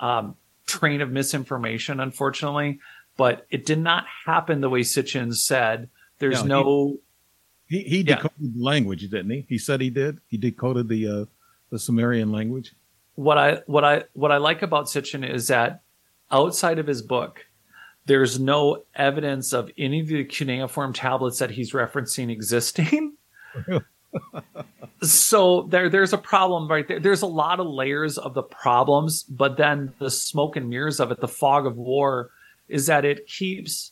um, 0.00 0.36
train 0.66 1.00
of 1.00 1.10
misinformation, 1.10 2.00
unfortunately. 2.00 2.80
But 3.16 3.46
it 3.50 3.66
did 3.66 3.78
not 3.78 4.04
happen 4.26 4.60
the 4.60 4.70
way 4.70 4.80
Sitchin 4.80 5.34
said. 5.34 5.90
There's 6.18 6.40
he- 6.40 6.48
no 6.48 6.98
He 7.72 7.80
he 7.84 7.98
Yeah. 8.02 8.16
decoded 8.16 8.54
the 8.54 8.62
language, 8.62 9.00
didn't 9.08 9.30
he? 9.30 9.46
He 9.48 9.56
said 9.56 9.80
he 9.80 9.88
did. 9.88 10.18
He 10.28 10.36
decoded 10.36 10.88
the 10.88 11.02
uh, 11.08 11.24
the 11.70 11.78
Sumerian 11.78 12.30
language. 12.30 12.74
what 13.14 13.38
I 13.38 13.62
what 13.66 13.82
I 13.84 14.04
what 14.12 14.30
I 14.30 14.36
like 14.36 14.60
about 14.60 14.86
Sitchin 14.86 15.24
is 15.28 15.48
that 15.48 15.80
outside 16.30 16.78
of 16.78 16.86
his 16.86 17.00
book, 17.00 17.46
there's 18.04 18.38
no 18.38 18.82
evidence 18.94 19.54
of 19.54 19.70
any 19.78 20.00
of 20.00 20.08
the 20.08 20.24
cuneiform 20.24 20.92
tablets 20.92 21.38
that 21.38 21.50
he's 21.52 21.72
referencing 21.72 22.30
existing. 22.30 23.14
so 25.02 25.62
there 25.70 25.88
there's 25.88 26.12
a 26.12 26.18
problem 26.18 26.68
right 26.68 26.86
there. 26.86 27.00
There's 27.00 27.22
a 27.22 27.26
lot 27.26 27.58
of 27.58 27.66
layers 27.66 28.18
of 28.18 28.34
the 28.34 28.42
problems, 28.42 29.22
but 29.24 29.56
then 29.56 29.94
the 29.98 30.10
smoke 30.10 30.56
and 30.56 30.68
mirrors 30.68 31.00
of 31.00 31.10
it, 31.10 31.20
the 31.20 31.28
fog 31.28 31.66
of 31.66 31.76
war, 31.76 32.30
is 32.68 32.86
that 32.86 33.04
it 33.06 33.26
keeps 33.26 33.91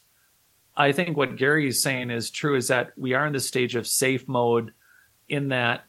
I 0.76 0.92
think 0.92 1.16
what 1.16 1.36
Gary 1.36 1.68
is 1.68 1.82
saying 1.82 2.10
is 2.10 2.30
true 2.30 2.56
is 2.56 2.68
that 2.68 2.92
we 2.96 3.14
are 3.14 3.26
in 3.26 3.32
the 3.32 3.40
stage 3.40 3.74
of 3.74 3.86
safe 3.86 4.26
mode 4.28 4.72
in 5.28 5.48
that 5.48 5.84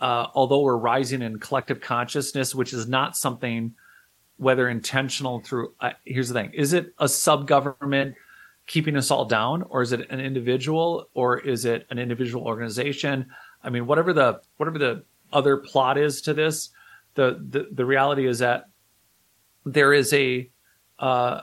uh, 0.00 0.26
although 0.34 0.60
we're 0.60 0.76
rising 0.76 1.22
in 1.22 1.38
collective 1.38 1.80
consciousness, 1.80 2.54
which 2.54 2.72
is 2.72 2.88
not 2.88 3.16
something, 3.16 3.72
whether 4.36 4.68
intentional 4.68 5.40
through, 5.40 5.72
uh, 5.80 5.90
here's 6.04 6.28
the 6.28 6.34
thing: 6.34 6.50
is 6.54 6.72
it 6.72 6.92
a 6.98 7.08
sub 7.08 7.46
government 7.46 8.16
keeping 8.66 8.96
us 8.96 9.10
all 9.10 9.24
down, 9.24 9.62
or 9.64 9.82
is 9.82 9.92
it 9.92 10.10
an 10.10 10.18
individual, 10.18 11.08
or 11.14 11.38
is 11.38 11.64
it 11.64 11.86
an 11.90 11.98
individual 11.98 12.44
organization? 12.44 13.26
I 13.62 13.70
mean, 13.70 13.86
whatever 13.86 14.12
the 14.12 14.40
whatever 14.56 14.78
the 14.78 15.04
other 15.32 15.58
plot 15.58 15.98
is 15.98 16.22
to 16.22 16.34
this, 16.34 16.70
the 17.14 17.40
the, 17.48 17.68
the 17.70 17.84
reality 17.84 18.26
is 18.26 18.40
that 18.40 18.64
there 19.64 19.92
is 19.92 20.12
a 20.12 20.50
uh, 20.98 21.42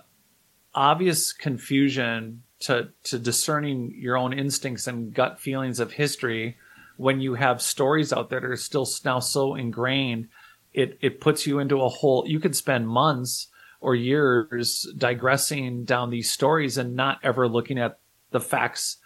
obvious 0.73 1.31
confusion 1.31 2.43
to 2.59 2.89
to 3.03 3.19
discerning 3.19 3.93
your 3.97 4.17
own 4.17 4.33
instincts 4.33 4.87
and 4.87 5.13
gut 5.13 5.39
feelings 5.39 5.79
of 5.79 5.93
history 5.93 6.57
when 6.97 7.21
you 7.21 7.35
have 7.35 7.61
stories 7.61 8.11
out 8.11 8.29
there 8.29 8.41
that 8.41 8.47
are 8.47 8.57
still 8.57 8.87
now 9.05 9.19
so 9.19 9.55
ingrained 9.55 10.27
it 10.73 10.97
it 11.01 11.21
puts 11.21 11.47
you 11.47 11.59
into 11.59 11.81
a 11.81 11.89
whole 11.89 12.25
you 12.27 12.39
could 12.39 12.55
spend 12.55 12.87
months 12.87 13.47
or 13.81 13.95
years 13.95 14.85
digressing 14.97 15.85
down 15.85 16.09
these 16.09 16.29
stories 16.29 16.77
and 16.77 16.95
not 16.95 17.17
ever 17.23 17.47
looking 17.47 17.79
at 17.79 17.99
the 18.31 18.41
facts 18.41 18.97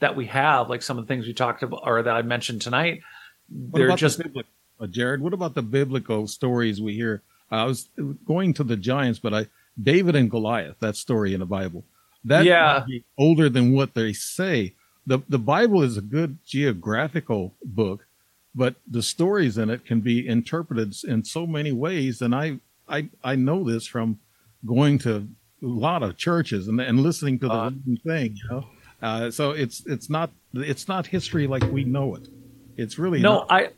that 0.00 0.16
we 0.16 0.26
have 0.26 0.68
like 0.68 0.82
some 0.82 0.98
of 0.98 1.06
the 1.06 1.08
things 1.08 1.26
we 1.26 1.32
talked 1.32 1.62
about 1.62 1.82
or 1.84 2.02
that 2.02 2.16
I 2.16 2.22
mentioned 2.22 2.62
tonight 2.62 3.00
What 3.48 3.78
they're 3.78 3.96
just 3.96 4.18
the 4.18 4.24
biblical, 4.24 4.50
uh, 4.80 4.86
Jared? 4.86 5.20
What 5.20 5.34
about 5.34 5.54
the 5.54 5.62
biblical 5.62 6.26
stories 6.26 6.80
we 6.80 6.94
hear? 6.94 7.22
I 7.50 7.64
was 7.64 7.88
going 8.24 8.54
to 8.54 8.64
the 8.64 8.76
giants, 8.76 9.18
but 9.18 9.34
I 9.34 9.46
David 9.80 10.16
and 10.16 10.30
Goliath, 10.30 10.78
that 10.80 10.96
story 10.96 11.34
in 11.34 11.40
the 11.40 11.46
Bible, 11.46 11.84
that 12.24 12.44
Yeah. 12.44 12.84
older 13.18 13.48
than 13.48 13.72
what 13.72 13.94
they 13.94 14.12
say. 14.12 14.74
the 15.06 15.18
The 15.28 15.38
Bible 15.38 15.82
is 15.82 15.96
a 15.96 16.02
good 16.02 16.38
geographical 16.46 17.54
book, 17.64 18.06
but 18.54 18.74
the 18.86 19.02
stories 19.02 19.56
in 19.58 19.70
it 19.70 19.84
can 19.84 20.00
be 20.00 20.26
interpreted 20.26 20.94
in 21.06 21.24
so 21.24 21.46
many 21.46 21.72
ways. 21.72 22.20
And 22.22 22.34
I 22.34 22.58
I 22.88 23.08
I 23.24 23.36
know 23.36 23.64
this 23.64 23.86
from 23.86 24.18
going 24.66 24.98
to 25.00 25.28
a 25.62 25.66
lot 25.66 26.02
of 26.02 26.16
churches 26.16 26.68
and 26.68 26.80
and 26.80 27.00
listening 27.00 27.38
to 27.40 27.48
the 27.48 27.52
Uh, 27.54 27.70
thing. 28.04 28.36
You 28.36 28.48
know, 28.50 28.66
uh, 29.02 29.30
so 29.30 29.52
it's 29.52 29.84
it's 29.86 30.10
not 30.10 30.30
it's 30.54 30.88
not 30.88 31.06
history 31.06 31.46
like 31.46 31.64
we 31.70 31.84
know 31.84 32.14
it. 32.16 32.28
It's 32.76 32.98
really 32.98 33.20
No, 33.20 33.40
not. 33.40 33.50
I, 33.50 33.68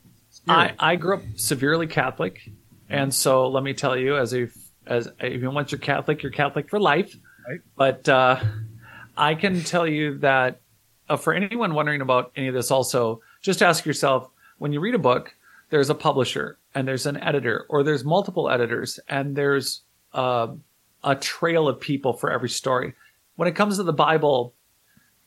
I 0.48 0.74
I 0.78 0.96
grew 0.96 1.16
up 1.18 1.22
severely 1.36 1.86
Catholic, 1.86 2.40
and 2.88 3.12
so 3.14 3.48
let 3.48 3.62
me 3.62 3.74
tell 3.74 3.96
you, 3.96 4.16
as 4.16 4.32
a 4.34 4.48
as 4.86 5.08
even 5.22 5.54
once 5.54 5.70
you're 5.72 5.78
Catholic, 5.78 6.22
you're 6.22 6.32
Catholic 6.32 6.68
for 6.68 6.80
life. 6.80 7.14
But 7.76 8.08
uh, 8.08 8.40
I 9.16 9.34
can 9.34 9.62
tell 9.62 9.86
you 9.86 10.18
that 10.18 10.60
uh, 11.08 11.16
for 11.16 11.34
anyone 11.34 11.74
wondering 11.74 12.00
about 12.00 12.32
any 12.36 12.48
of 12.48 12.54
this, 12.54 12.70
also 12.70 13.20
just 13.40 13.62
ask 13.62 13.84
yourself 13.84 14.30
when 14.58 14.72
you 14.72 14.80
read 14.80 14.94
a 14.94 14.98
book, 14.98 15.34
there's 15.70 15.90
a 15.90 15.94
publisher 15.94 16.58
and 16.74 16.86
there's 16.86 17.06
an 17.06 17.16
editor, 17.16 17.66
or 17.68 17.82
there's 17.82 18.04
multiple 18.04 18.48
editors, 18.48 19.00
and 19.08 19.36
there's 19.36 19.82
uh, 20.14 20.48
a 21.04 21.14
trail 21.16 21.68
of 21.68 21.80
people 21.80 22.12
for 22.12 22.30
every 22.30 22.48
story. 22.48 22.94
When 23.36 23.48
it 23.48 23.56
comes 23.56 23.76
to 23.76 23.82
the 23.82 23.92
Bible, 23.92 24.54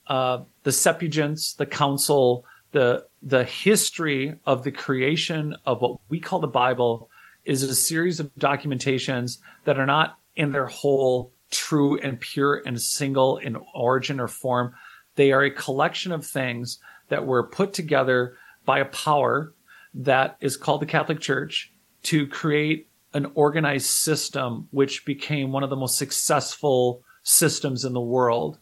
uh, 0.08 0.39
the 0.63 0.71
Septuagints, 0.71 1.58
the 1.58 1.65
Council, 1.65 2.45
the 2.71 3.06
the 3.21 3.43
history 3.43 4.36
of 4.45 4.63
the 4.63 4.71
creation 4.71 5.56
of 5.65 5.82
what 5.82 5.99
we 6.10 6.19
call 6.19 6.39
the 6.39 6.47
Bible 6.47 7.10
is 7.43 7.63
a 7.63 7.75
series 7.75 8.19
of 8.19 8.34
documentations 8.36 9.39
that 9.65 9.80
are 9.80 9.86
not 9.86 10.17
in 10.36 10.51
their 10.51 10.67
whole 10.67 11.32
true 11.55 11.99
and 11.99 12.19
pure 12.19 12.61
and 12.65 12.81
single 12.81 13.37
in 13.37 13.57
origin 13.73 14.19
or 14.19 14.27
form. 14.27 14.73
They 15.15 15.31
are 15.31 15.43
a 15.43 15.51
collection 15.51 16.11
of 16.11 16.25
things 16.25 16.79
that 17.09 17.25
were 17.25 17.43
put 17.43 17.73
together 17.73 18.35
by 18.65 18.79
a 18.79 18.85
power 18.85 19.53
that 19.93 20.37
is 20.41 20.57
called 20.57 20.81
the 20.81 20.85
Catholic 20.85 21.19
Church 21.19 21.71
to 22.03 22.27
create 22.27 22.89
an 23.13 23.31
organized 23.35 23.87
system, 23.87 24.67
which 24.71 25.05
became 25.05 25.51
one 25.51 25.63
of 25.63 25.69
the 25.69 25.75
most 25.75 25.97
successful 25.97 27.01
systems 27.23 27.85
in 27.85 27.93
the 27.93 28.01
world 28.01 28.59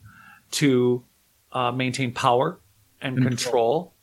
to 0.51 1.03
uh, 1.51 1.71
maintain 1.71 2.13
power 2.13 2.60
and 3.01 3.17
control. 3.17 3.93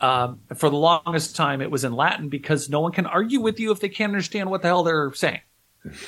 Um, 0.00 0.40
for 0.54 0.68
the 0.68 0.76
longest 0.76 1.36
time, 1.36 1.60
it 1.62 1.70
was 1.70 1.84
in 1.84 1.92
Latin 1.92 2.28
because 2.28 2.68
no 2.68 2.80
one 2.80 2.92
can 2.92 3.06
argue 3.06 3.40
with 3.40 3.60
you 3.60 3.70
if 3.70 3.80
they 3.80 3.88
can't 3.88 4.10
understand 4.10 4.50
what 4.50 4.62
the 4.62 4.68
hell 4.68 4.82
they're 4.82 5.12
saying. 5.14 5.40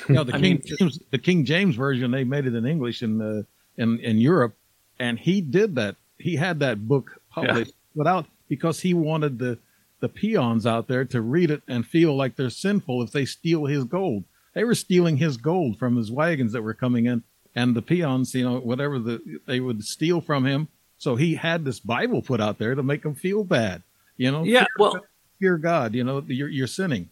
You 0.07 0.15
know, 0.15 0.23
the 0.23 0.33
I 0.35 0.39
King 0.39 0.55
mean- 0.55 0.77
James, 0.79 0.99
the 1.11 1.17
King 1.17 1.45
James 1.45 1.75
version, 1.75 2.11
they 2.11 2.23
made 2.23 2.45
it 2.45 2.55
in 2.55 2.65
English 2.65 3.03
in 3.03 3.21
uh, 3.21 3.43
in 3.77 3.99
in 3.99 4.17
Europe, 4.17 4.55
and 4.99 5.19
he 5.19 5.41
did 5.41 5.75
that. 5.75 5.95
He 6.17 6.37
had 6.37 6.59
that 6.59 6.87
book 6.87 7.19
published 7.29 7.73
without 7.93 8.25
because 8.47 8.79
he 8.79 8.93
wanted 8.93 9.39
the 9.39 9.57
the 9.99 10.09
peons 10.09 10.65
out 10.65 10.87
there 10.87 11.05
to 11.05 11.21
read 11.21 11.51
it 11.51 11.61
and 11.67 11.85
feel 11.85 12.15
like 12.15 12.35
they're 12.35 12.49
sinful 12.49 13.01
if 13.01 13.11
they 13.11 13.25
steal 13.25 13.65
his 13.65 13.83
gold. 13.83 14.23
They 14.53 14.63
were 14.63 14.75
stealing 14.75 15.17
his 15.17 15.35
gold 15.37 15.77
from 15.77 15.97
his 15.97 16.11
wagons 16.11 16.53
that 16.53 16.61
were 16.61 16.73
coming 16.73 17.05
in, 17.05 17.23
and 17.55 17.75
the 17.75 17.81
peons, 17.81 18.33
you 18.33 18.45
know, 18.45 18.59
whatever 18.59 18.99
the 18.99 19.39
they 19.45 19.59
would 19.59 19.83
steal 19.83 20.21
from 20.21 20.45
him. 20.45 20.69
So 20.97 21.17
he 21.17 21.35
had 21.35 21.65
this 21.65 21.81
Bible 21.81 22.21
put 22.21 22.39
out 22.39 22.57
there 22.57 22.75
to 22.75 22.81
make 22.83 23.03
them 23.03 23.15
feel 23.15 23.43
bad. 23.43 23.83
You 24.15 24.31
know, 24.31 24.43
Yeah, 24.45 24.65
well, 24.79 25.05
fear 25.39 25.57
God. 25.57 25.93
You 25.93 26.05
know, 26.05 26.23
you're 26.27 26.47
you're 26.47 26.67
sinning. 26.67 27.09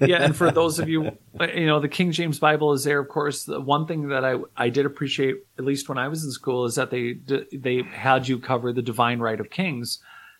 Yeah, 0.00 0.22
and 0.22 0.34
for 0.34 0.50
those 0.50 0.78
of 0.78 0.88
you, 0.88 1.16
you 1.54 1.66
know, 1.66 1.80
the 1.80 1.88
King 1.88 2.12
James 2.12 2.38
Bible 2.38 2.72
is 2.72 2.84
there. 2.84 2.98
Of 2.98 3.08
course, 3.08 3.44
the 3.44 3.60
one 3.60 3.86
thing 3.86 4.08
that 4.08 4.24
I 4.24 4.36
I 4.56 4.70
did 4.70 4.86
appreciate, 4.86 5.36
at 5.58 5.64
least 5.64 5.88
when 5.88 5.98
I 5.98 6.08
was 6.08 6.24
in 6.24 6.30
school, 6.30 6.64
is 6.64 6.76
that 6.76 6.90
they 6.90 7.18
they 7.52 7.82
had 7.82 8.26
you 8.26 8.38
cover 8.38 8.72
the 8.72 8.82
divine 8.82 9.20
right 9.20 9.38
of 9.38 9.50
kings, 9.50 9.98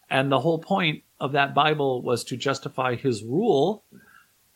and 0.09 0.33
the 0.33 0.41
whole 0.41 0.59
point 0.59 1.03
of 1.19 1.33
that 1.33 1.55
Bible 1.55 2.03
was 2.03 2.25
to 2.25 2.37
justify 2.37 2.95
His 2.95 3.23
rule, 3.23 3.85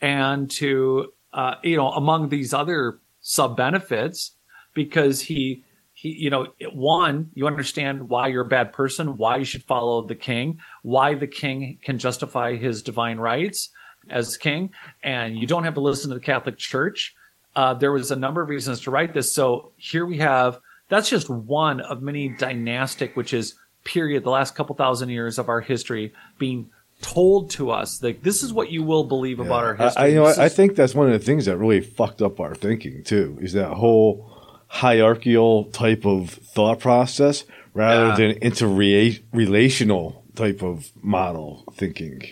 and 0.01 0.51
to 0.53 1.13
uh, 1.35 1.57
you 1.63 1.77
know, 1.77 1.91
among 1.91 2.31
these 2.31 2.55
other 2.55 3.01
sub 3.21 3.57
benefits, 3.57 4.33
because 4.73 5.21
he 5.21 5.65
he 5.93 6.11
you 6.11 6.31
know 6.31 6.49
one 6.73 7.31
you 7.35 7.47
understand 7.47 8.09
why 8.09 8.29
you're 8.29 8.43
a 8.43 8.49
bad 8.49 8.73
person 8.73 9.17
why 9.17 9.37
you 9.37 9.45
should 9.45 9.63
follow 9.63 10.03
the 10.03 10.15
king 10.15 10.59
why 10.83 11.15
the 11.15 11.27
king 11.27 11.79
can 11.83 11.99
justify 11.99 12.57
his 12.57 12.83
divine 12.83 13.17
rights 13.17 13.71
as 14.11 14.37
king 14.37 14.71
and 15.03 15.37
you 15.39 15.47
don't 15.47 15.65
have 15.65 15.75
to 15.75 15.81
listen 15.81 16.09
to 16.11 16.15
the 16.15 16.21
catholic 16.21 16.57
church 16.59 17.15
uh, 17.57 17.73
there 17.75 17.93
was 17.93 18.11
a 18.11 18.17
number 18.17 18.43
of 18.43 18.49
reasons 18.49 18.81
to 18.81 18.91
write 18.91 19.15
this 19.15 19.33
so 19.35 19.73
here 19.77 20.05
we 20.07 20.19
have 20.19 20.59
that's 20.89 21.09
just 21.09 21.29
one 21.31 21.81
of 21.81 22.03
many 22.03 22.29
dynastic 22.29 23.17
which 23.17 23.33
is 23.33 23.55
period 23.85 24.25
the 24.25 24.31
last 24.31 24.55
couple 24.55 24.75
thousand 24.75 25.09
years 25.11 25.39
of 25.39 25.49
our 25.49 25.61
history 25.61 26.13
being 26.39 26.69
told 27.03 27.51
to 27.51 27.71
us 27.71 28.03
like 28.03 28.23
this 28.23 28.43
is 28.43 28.53
what 28.53 28.71
you 28.71 28.83
will 28.83 29.05
believe 29.05 29.41
about 29.41 29.63
our 29.65 29.75
history 29.75 30.01
I, 30.03 30.05
I, 30.05 30.09
you 30.09 30.15
know, 30.15 30.27
This 30.27 30.39
I, 30.39 30.43
I 30.43 30.47
is- 30.47 30.55
think 30.57 30.75
that's 30.75 30.95
one 30.95 31.07
of 31.07 31.13
the 31.13 31.19
things 31.25 31.45
that 31.47 31.57
really 31.59 31.81
fucked 31.81 32.23
up 32.23 32.41
our 32.41 32.55
thinking 32.55 33.03
too. 33.05 33.37
Is 33.43 33.53
that 33.53 33.75
whole 33.75 34.31
hierarchical 34.69 35.65
type 35.67 36.07
of 36.07 36.31
thought 36.31 36.81
process 36.81 37.45
rather 37.75 38.09
Yeah. 38.23 38.33
than 38.33 38.41
interrelational 38.41 40.23
type 40.35 40.63
of 40.63 40.91
model 41.03 41.65
thinking. 41.75 42.23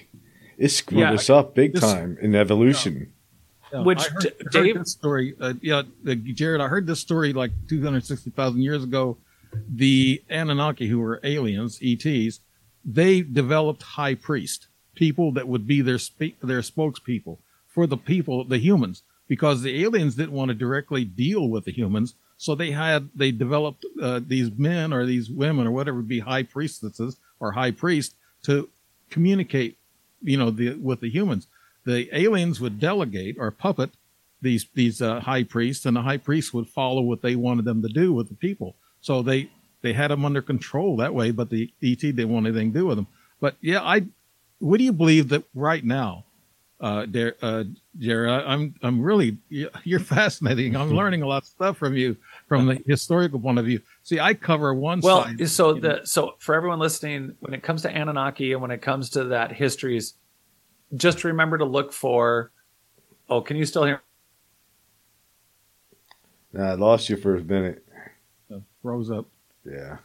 It 0.63 0.71
screwed 0.71 1.01
Yeah, 1.01 1.13
us 1.15 1.29
up 1.29 1.55
big 1.57 1.73
this- 1.75 1.83
time 1.83 2.17
in 2.23 2.35
evolution. 2.37 3.13
Yeah, 3.73 3.83
Which, 3.83 3.99
I 3.99 4.03
heard, 4.11 4.23
D- 4.23 4.31
heard 4.45 4.53
Dave- 4.53 4.79
this 4.79 4.93
story. 4.93 5.35
Uh, 5.41 5.55
yeah, 5.61 5.83
uh, 6.07 6.15
Jared, 6.15 6.61
I 6.61 6.69
heard 6.69 6.87
this 6.87 7.01
story 7.01 7.33
like 7.33 7.51
260,000 7.69 8.61
years 8.63 8.85
ago. 8.85 9.17
The 9.75 10.23
Anunnaki, 10.31 10.87
who 10.89 11.01
were 11.01 11.19
aliens, 11.25 11.79
ETs, 11.83 12.41
they 12.85 13.23
developed 13.23 13.83
high 13.83 14.15
priest, 14.15 14.69
people 14.95 15.33
that 15.33 15.49
would 15.49 15.67
be 15.67 15.81
their 15.81 15.99
spe- 15.99 16.39
their 16.43 16.61
spokespeople 16.61 17.39
for 17.67 17.87
the 17.87 17.97
people, 17.97 18.45
the 18.45 18.59
humans, 18.59 19.03
because 19.27 19.63
the 19.63 19.83
aliens 19.83 20.15
didn't 20.15 20.33
want 20.33 20.51
to 20.51 20.55
directly 20.55 21.05
deal 21.05 21.49
with 21.49 21.65
the 21.65 21.73
humans. 21.73 22.15
So 22.37 22.55
they 22.55 22.71
had 22.73 23.09
they 23.17 23.33
developed 23.33 23.85
uh, 24.01 24.21
these 24.27 24.51
men 24.57 24.93
or 24.93 25.07
these 25.07 25.29
women 25.31 25.67
or 25.67 25.71
whatever 25.73 25.97
would 25.99 26.09
be 26.09 26.21
high 26.21 26.43
priestesses 26.45 27.17
or 27.41 27.53
high 27.53 27.71
priest 27.73 28.15
to 28.45 28.69
communicate, 29.11 29.77
you 30.23 30.37
know, 30.37 30.51
the 30.51 30.75
with 30.75 31.01
the 31.01 31.11
humans 31.11 31.47
the 31.85 32.09
aliens 32.17 32.61
would 32.61 32.79
delegate 32.79 33.37
or 33.39 33.51
puppet 33.51 33.91
these 34.41 34.67
these 34.75 35.01
uh, 35.01 35.21
high 35.21 35.45
priests, 35.45 35.87
and 35.87 35.97
the 35.97 36.03
high 36.03 36.17
priests 36.17 36.53
would 36.53 36.69
follow 36.69 37.01
what 37.01 37.23
they 37.23 37.37
wanted 37.37 37.65
them 37.65 37.81
to 37.83 37.89
do 37.89 38.13
with 38.13 38.29
the 38.29 38.35
people. 38.35 38.75
So 39.01 39.23
they 39.23 39.51
they 39.83 39.93
had 39.93 40.11
them 40.11 40.25
under 40.25 40.43
control 40.43 40.97
that 40.97 41.15
way, 41.15 41.31
but 41.31 41.51
the 41.51 41.73
ET 41.83 42.01
didn't 42.01 42.29
want 42.29 42.47
anything 42.47 42.73
to 42.73 42.79
do 42.81 42.87
with 42.87 42.97
them. 42.97 43.07
But 43.41 43.57
yeah, 43.61 43.83
I 43.83 44.07
what 44.59 44.79
do 44.79 44.85
you 44.85 44.93
believe 44.93 45.29
that 45.29 45.45
right 45.55 45.85
now, 45.85 46.25
uh, 46.81 47.07
Dar- 47.07 47.37
uh, 47.41 47.65
Jared? 47.99 48.31
I'm 48.31 48.75
I'm 48.83 49.01
really 49.01 49.39
you're 49.49 50.01
fascinating. 50.01 50.75
I'm 50.75 50.91
learning 50.97 51.23
a 51.23 51.27
lot 51.27 51.43
of 51.43 51.49
stuff 51.49 51.77
from 51.77 51.97
you 51.97 52.17
from 52.49 52.67
the 52.67 52.83
historical 52.87 53.39
point 53.39 53.61
of 53.61 53.65
view. 53.65 53.81
See, 54.05 54.19
I 54.19 54.35
cover 54.35 54.75
one 54.75 55.01
well 55.01 55.23
side. 55.25 55.49
so 55.49 55.75
the 55.75 56.01
so 56.05 56.35
for 56.39 56.55
everyone 56.55 56.79
listening 56.81 57.37
when 57.41 57.55
it 57.55 57.63
comes 57.63 57.83
to 57.83 57.89
anunnaki 57.91 58.53
and 58.53 58.61
when 58.61 58.71
it 58.73 58.83
comes 58.83 59.11
to 59.11 59.25
that 59.25 59.53
histories 59.53 60.15
just 60.97 61.23
remember 61.25 61.57
to 61.59 61.65
look 61.65 61.93
for 61.93 62.51
oh 63.31 63.41
can 63.41 63.57
you 63.57 63.65
still 63.65 63.85
hear 63.85 64.03
Nah, 66.53 66.73
I 66.73 66.75
lost 66.75 67.09
you 67.09 67.17
for 67.17 67.37
a 67.37 67.41
minute. 67.43 67.83
uh, 68.53 68.59
rose 68.83 69.11
up. 69.11 69.27
Yeah. 69.65 69.97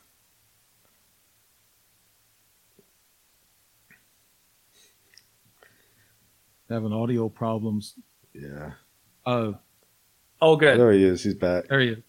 Having 6.69 6.93
audio 6.93 7.29
problems. 7.29 7.95
Yeah. 8.33 8.71
Uh, 9.25 9.53
oh 10.41 10.55
good 10.55 10.79
There 10.79 10.91
he 10.91 11.03
is. 11.03 11.23
He's 11.23 11.33
back. 11.35 11.67
there 11.67 11.81
you. 11.81 12.03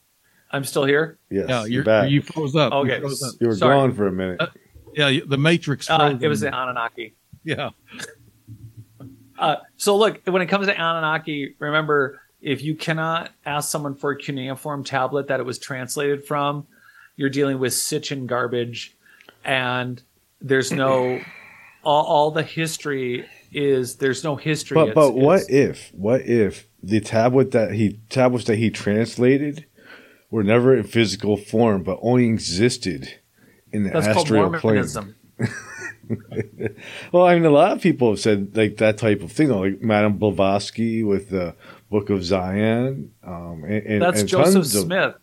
I'm 0.50 0.64
still 0.64 0.84
here 0.84 1.18
Yes. 1.30 1.46
Yeah, 1.48 1.60
you're 1.62 1.68
you're, 1.68 1.84
back. 1.84 2.10
you 2.10 2.22
froze 2.22 2.56
up. 2.56 2.72
You 2.72 2.78
Okay. 2.80 3.00
froze 3.00 3.22
up. 3.22 3.34
you 3.40 3.48
were 3.48 3.54
sorry. 3.56 3.74
gone 3.74 3.92
for 3.94 4.06
a 4.06 4.12
minute. 4.12 4.40
Uh, 4.40 4.46
Yeah, 4.94 5.20
the 5.26 5.36
Matrix. 5.38 5.88
uh, 5.90 6.16
it 6.20 6.26
was 6.28 6.42
him. 6.42 6.50
the 6.50 6.56
anunnaki 6.58 7.14
yeah. 7.44 7.70
uh, 9.38 9.56
so 9.76 9.96
look 9.96 10.20
when 10.26 10.42
it 10.42 10.46
comes 10.46 10.66
to 10.66 10.72
anunnaki 10.74 11.54
remember 11.58 12.20
if 12.40 12.62
you 12.62 12.74
cannot 12.74 13.30
ask 13.44 13.70
someone 13.70 13.94
for 13.94 14.10
a 14.12 14.16
cuneiform 14.16 14.84
tablet 14.84 15.28
that 15.28 15.40
it 15.40 15.46
was 15.46 15.58
translated 15.58 16.24
from 16.24 16.66
you're 17.16 17.30
dealing 17.30 17.58
with 17.58 17.72
Sitchin 17.72 18.26
garbage 18.26 18.96
and 19.44 20.02
there's 20.40 20.72
no 20.72 21.20
all, 21.84 22.04
all 22.04 22.30
the 22.30 22.42
history 22.42 23.26
is 23.52 23.96
there's 23.96 24.24
no 24.24 24.36
history 24.36 24.74
But 24.74 24.88
It's- 24.88 24.94
but 24.94 25.14
what 25.14 25.40
it's- 25.42 25.50
if 25.50 25.90
what 25.94 26.20
if 26.22 26.66
the 26.82 27.00
tablet 27.00 27.50
that 27.52 27.72
he 27.72 27.98
tablets 28.08 28.44
that 28.46 28.56
he 28.56 28.70
translated 28.70 29.66
were 30.30 30.42
never 30.44 30.76
in 30.76 30.84
physical 30.84 31.36
form 31.36 31.82
but 31.82 31.98
only 32.02 32.26
existed 32.26 33.18
in 33.72 33.84
the 33.84 33.90
that's 33.90 34.06
astral 34.06 34.52
plane? 34.58 34.84
Well, 37.12 37.26
I 37.26 37.34
mean, 37.34 37.44
a 37.44 37.50
lot 37.50 37.72
of 37.72 37.82
people 37.82 38.10
have 38.10 38.20
said 38.20 38.56
like 38.56 38.78
that 38.78 38.96
type 38.96 39.22
of 39.22 39.30
thing, 39.30 39.50
like 39.50 39.82
Madame 39.82 40.16
Blavatsky 40.16 41.02
with 41.02 41.28
the 41.28 41.54
Book 41.90 42.08
of 42.08 42.20
Dzyan, 42.20 43.10
um, 43.22 43.64
and, 43.64 43.86
and 43.86 44.02
That's 44.02 44.20
and 44.20 44.28
Joseph 44.28 44.54
tons 44.54 44.72
Smith. 44.72 44.98
of 44.98 45.14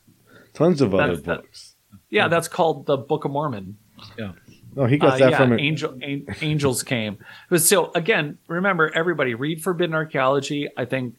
tons 0.53 0.82
of 0.82 0.93
other 0.93 1.16
That's- 1.16 1.26
that- 1.26 1.41
books. 1.41 1.72
Yeah, 2.10 2.28
that's 2.28 2.47
called 2.47 2.86
the 2.86 2.97
Book 2.97 3.26
of 3.26 3.32
Mormon. 3.32 3.78
Yeah. 4.18 4.34
No, 4.76 4.86
he 4.86 4.97
got 4.97 5.14
Uh, 5.14 5.18
that 5.18 5.32
yeah, 5.32 5.38
from 5.38 5.53
it. 5.53 5.60
angel, 5.62 5.97
an- 6.01 6.28
angels 6.41 6.84
came. 6.84 7.18
But 7.49 7.62
so 7.62 7.91
again, 7.95 8.38
remember 8.47 8.91
everybody 8.93 9.34
read 9.34 9.64
Forbidden 9.64 9.95
Archaeology. 9.95 10.70
I 10.78 10.86
think 10.86 11.16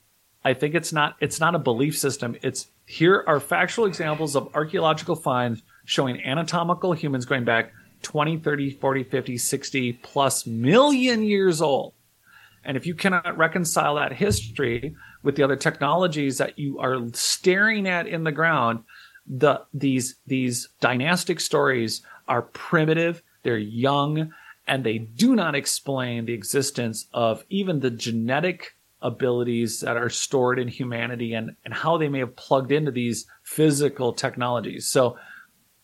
I 0.47 0.55
think 0.55 0.76
it's 0.76 0.92
not 0.92 1.16
it's 1.20 1.40
not 1.40 1.57
a 1.57 1.59
belief 1.59 1.99
system. 1.99 2.36
It's 2.40 2.68
here 2.86 3.24
are 3.26 3.40
factual 3.40 3.84
examples 3.84 4.36
of 4.36 4.49
archaeological 4.55 5.16
finds 5.16 5.64
showing 5.84 6.22
anatomical 6.22 6.92
humans 6.92 7.24
going 7.24 7.44
back 7.44 7.72
20, 8.03 8.38
30, 8.38 8.70
40, 8.70 9.03
50, 9.03 9.38
60 9.38 9.92
plus 9.94 10.47
million 10.47 11.24
years 11.24 11.61
old. 11.61 11.94
And 12.62 12.76
if 12.76 12.86
you 12.86 12.94
cannot 12.94 13.36
reconcile 13.36 13.97
that 13.97 14.12
history 14.12 14.94
with 15.24 15.34
the 15.34 15.42
other 15.42 15.57
technologies 15.57 16.38
that 16.38 16.57
you 16.57 16.78
are 16.78 17.01
staring 17.12 17.88
at 17.88 18.07
in 18.07 18.22
the 18.22 18.30
ground, 18.30 18.84
the 19.26 19.62
these 19.74 20.14
these 20.28 20.68
dynastic 20.78 21.40
stories 21.40 22.03
are 22.28 22.42
primitive, 22.42 23.20
they're 23.42 23.59
young, 23.59 24.32
and 24.68 24.84
they 24.84 24.99
do 24.99 25.34
not 25.34 25.57
explain 25.57 26.24
the 26.24 26.34
existence 26.34 27.09
of 27.12 27.44
even 27.49 27.80
the 27.80 27.90
genetic 27.90 28.76
abilities 29.03 29.80
that 29.80 29.97
are 29.97 30.09
stored 30.09 30.59
in 30.59 30.68
humanity 30.68 31.34
and, 31.34 31.57
and 31.64 31.74
how 31.74 31.99
they 31.99 32.09
may 32.09 32.20
have 32.20 32.34
plugged 32.36 32.72
into 32.72 32.90
these 32.90 33.26
physical 33.42 34.12
technologies. 34.12 34.88
So 34.88 35.16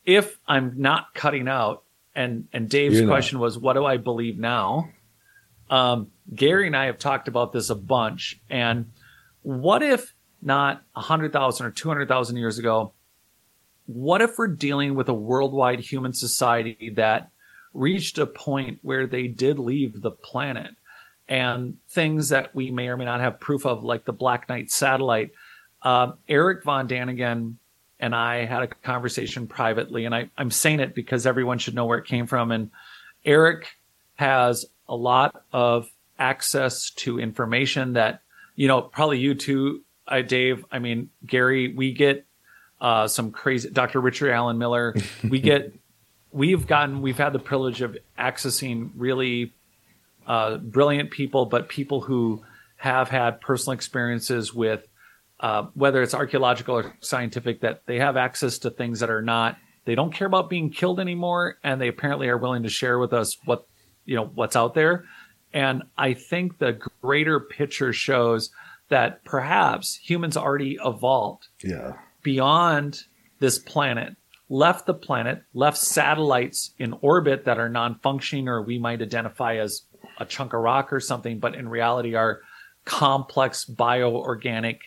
if 0.05 0.39
I'm 0.47 0.75
not 0.77 1.15
cutting 1.15 1.49
out, 1.49 1.85
and 2.15 2.49
and 2.53 2.69
Dave's 2.69 2.99
You're 2.99 3.09
question 3.09 3.39
not. 3.39 3.45
was, 3.45 3.59
what 3.59 3.73
do 3.75 3.87
I 3.87 3.97
believe 3.97 4.39
now? 4.39 4.91
Um, 5.71 6.09
Gary 6.35 6.67
and 6.67 6.77
I 6.77 6.87
have 6.87 6.99
talked 6.99 7.29
about 7.29 7.53
this 7.53 7.71
a 7.71 7.75
bunch, 7.75 8.39
and 8.51 8.91
what 9.43 9.83
if 9.83 10.15
not 10.43 10.83
hundred 10.95 11.33
thousand 11.33 11.67
or 11.67 11.71
two 11.71 11.89
hundred 11.89 12.09
thousand 12.09 12.37
years 12.37 12.59
ago? 12.59 12.93
What 13.87 14.21
if 14.21 14.39
we're 14.39 14.49
dealing 14.49 14.95
with 14.95 15.09
a 15.09 15.15
worldwide 15.15 15.81
human 15.81 16.13
society 16.13 16.93
that 16.97 17.31
reached 17.73 18.19
a 18.19 18.27
point 18.27 18.79
where 18.83 19.07
they 19.07 19.27
did 19.27 19.59
leave 19.59 20.03
the 20.03 20.11
planet 20.11 20.75
and 21.33 21.79
things 21.89 22.29
that 22.29 22.55
we 22.55 22.71
may 22.71 22.89
or 22.89 22.99
may 22.99 23.07
not 23.07 23.21
have 23.21 23.41
proof 23.41 23.65
of, 23.65 23.83
like 23.85 24.05
the 24.05 24.13
Black 24.13 24.51
Knight 24.51 24.71
satellite. 24.71 25.31
Uh, 25.81 26.13
Erich 26.29 26.63
von 26.63 26.87
Däniken 26.87 27.55
and 27.99 28.15
I 28.15 28.45
had 28.45 28.65
a 28.65 28.67
conversation 28.67 29.47
privately, 29.47 30.05
and 30.05 30.15
I, 30.15 30.29
I'm 30.37 30.51
saying 30.51 30.81
it 30.81 30.95
because 30.95 31.25
everyone 31.25 31.57
should 31.57 31.75
know 31.75 31.87
where 31.87 31.97
it 31.97 32.05
came 32.05 32.27
from. 32.27 32.53
And 32.53 32.71
Erich 33.25 33.67
has 34.17 34.67
a 34.87 34.95
lot 34.95 35.43
of 35.55 35.89
access 36.19 36.91
to 36.97 37.19
information 37.19 37.95
that, 37.95 38.21
you 38.55 38.69
know, 38.69 38.83
probably 38.83 39.19
you 39.19 39.35
too, 39.35 39.81
uh, 40.07 40.21
Dave. 40.21 40.67
I 40.71 40.81
mean, 40.81 41.09
Gary, 41.25 41.73
we 41.73 41.95
get 41.95 42.27
uh, 42.79 43.09
some 43.09 43.31
crazy, 43.31 43.71
Dr. 43.71 44.03
Richard 44.03 44.33
Alan 44.33 44.59
Miller, 44.59 44.95
we 45.27 45.41
get, 45.51 45.73
we've 46.31 46.67
gotten, 46.67 47.01
we've 47.01 47.17
had 47.17 47.33
the 47.33 47.39
privilege 47.39 47.81
of 47.81 47.97
accessing 48.19 48.91
really 48.97 49.51
uh, 50.27 50.59
brilliant 50.59 51.11
people, 51.11 51.47
but 51.47 51.69
people 51.69 52.01
who 52.01 52.43
have 52.77 53.09
had 53.09 53.41
personal 53.41 53.75
experiences 53.75 54.53
with 54.53 54.87
uh, 55.41 55.67
whether 55.75 56.03
it's 56.03 56.15
archaeological 56.15 56.77
or 56.77 56.95
scientific, 57.01 57.61
that 57.63 57.83
they 57.87 57.99
have 57.99 58.17
access 58.17 58.59
to 58.59 58.71
things 58.71 59.01
that 59.01 59.11
are 59.11 59.23
not. 59.23 59.57
They 59.85 59.97
don't 59.97 60.15
care 60.15 60.29
about 60.29 60.49
being 60.49 60.71
killed 60.71 61.01
anymore, 61.01 61.59
and 61.65 61.81
they 61.81 61.89
apparently 61.89 62.29
are 62.29 62.39
willing 62.39 62.63
to 62.63 62.69
share 62.69 62.99
with 62.99 63.13
us 63.13 63.37
what 63.45 63.67
you 64.05 64.15
know 64.15 64.31
what's 64.35 64.55
out 64.55 64.75
there. 64.75 65.05
And 65.53 65.83
I 65.99 66.15
think 66.15 66.59
the 66.59 66.79
greater 67.03 67.41
picture 67.41 67.93
shows 67.93 68.51
that 68.89 69.25
perhaps 69.25 69.97
humans 69.97 70.37
already 70.37 70.79
evolved 70.85 71.49
yeah. 71.63 71.95
beyond 72.23 73.03
this 73.39 73.59
planet, 73.59 74.17
left 74.49 74.87
the 74.87 74.95
planet, 74.95 75.43
left 75.55 75.79
satellites 75.79 76.73
in 76.79 76.95
orbit 77.01 77.45
that 77.47 77.59
are 77.59 77.69
non-functioning 77.69 78.49
or 78.49 78.63
we 78.63 78.79
might 78.79 79.03
identify 79.03 79.57
as 79.57 79.83
a 80.19 80.25
chunk 80.25 80.53
of 80.53 80.61
rock 80.61 80.93
or 80.93 81.01
something, 81.01 81.39
but 81.39 81.55
in 81.55 81.69
reality 81.69 82.15
are 82.15 82.41
complex 82.85 83.65
bioorganic 83.65 84.79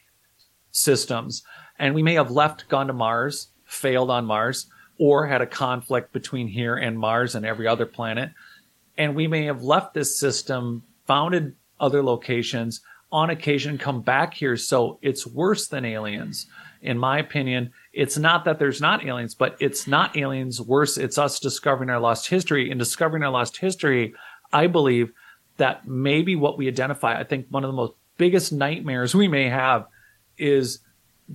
systems. 0.71 1.43
And 1.79 1.95
we 1.95 2.03
may 2.03 2.15
have 2.15 2.31
left, 2.31 2.67
gone 2.69 2.87
to 2.87 2.93
Mars, 2.93 3.49
failed 3.65 4.09
on 4.09 4.25
Mars, 4.25 4.67
or 4.97 5.27
had 5.27 5.41
a 5.41 5.47
conflict 5.47 6.13
between 6.13 6.47
here 6.47 6.75
and 6.75 6.97
Mars 6.97 7.35
and 7.35 7.45
every 7.45 7.67
other 7.67 7.85
planet. 7.85 8.31
And 8.97 9.15
we 9.15 9.27
may 9.27 9.45
have 9.45 9.61
left 9.61 9.93
this 9.93 10.17
system, 10.17 10.83
founded 11.05 11.55
other 11.79 12.01
locations, 12.03 12.81
on 13.11 13.29
occasion 13.29 13.77
come 13.77 14.01
back 14.01 14.33
here. 14.33 14.57
So 14.57 14.99
it's 15.01 15.27
worse 15.27 15.67
than 15.67 15.85
aliens. 15.85 16.47
In 16.81 16.97
my 16.97 17.19
opinion, 17.19 17.71
it's 17.93 18.17
not 18.17 18.45
that 18.45 18.59
there's 18.59 18.81
not 18.81 19.05
aliens, 19.05 19.33
but 19.33 19.55
it's 19.59 19.87
not 19.87 20.15
aliens. 20.17 20.61
Worse, 20.61 20.97
it's 20.97 21.17
us 21.17 21.39
discovering 21.39 21.89
our 21.89 21.99
lost 21.99 22.27
history. 22.27 22.69
In 22.69 22.77
discovering 22.77 23.23
our 23.23 23.31
lost 23.31 23.57
history, 23.57 24.13
I 24.55 24.67
believe 24.67 25.11
that 25.57 25.85
maybe 25.85 26.35
what 26.35 26.57
we 26.57 26.69
identify, 26.69 27.19
I 27.19 27.25
think 27.25 27.47
one 27.49 27.65
of 27.65 27.67
the 27.67 27.75
most 27.75 27.93
biggest 28.17 28.53
nightmares 28.53 29.13
we 29.13 29.27
may 29.27 29.49
have 29.49 29.85
is 30.37 30.79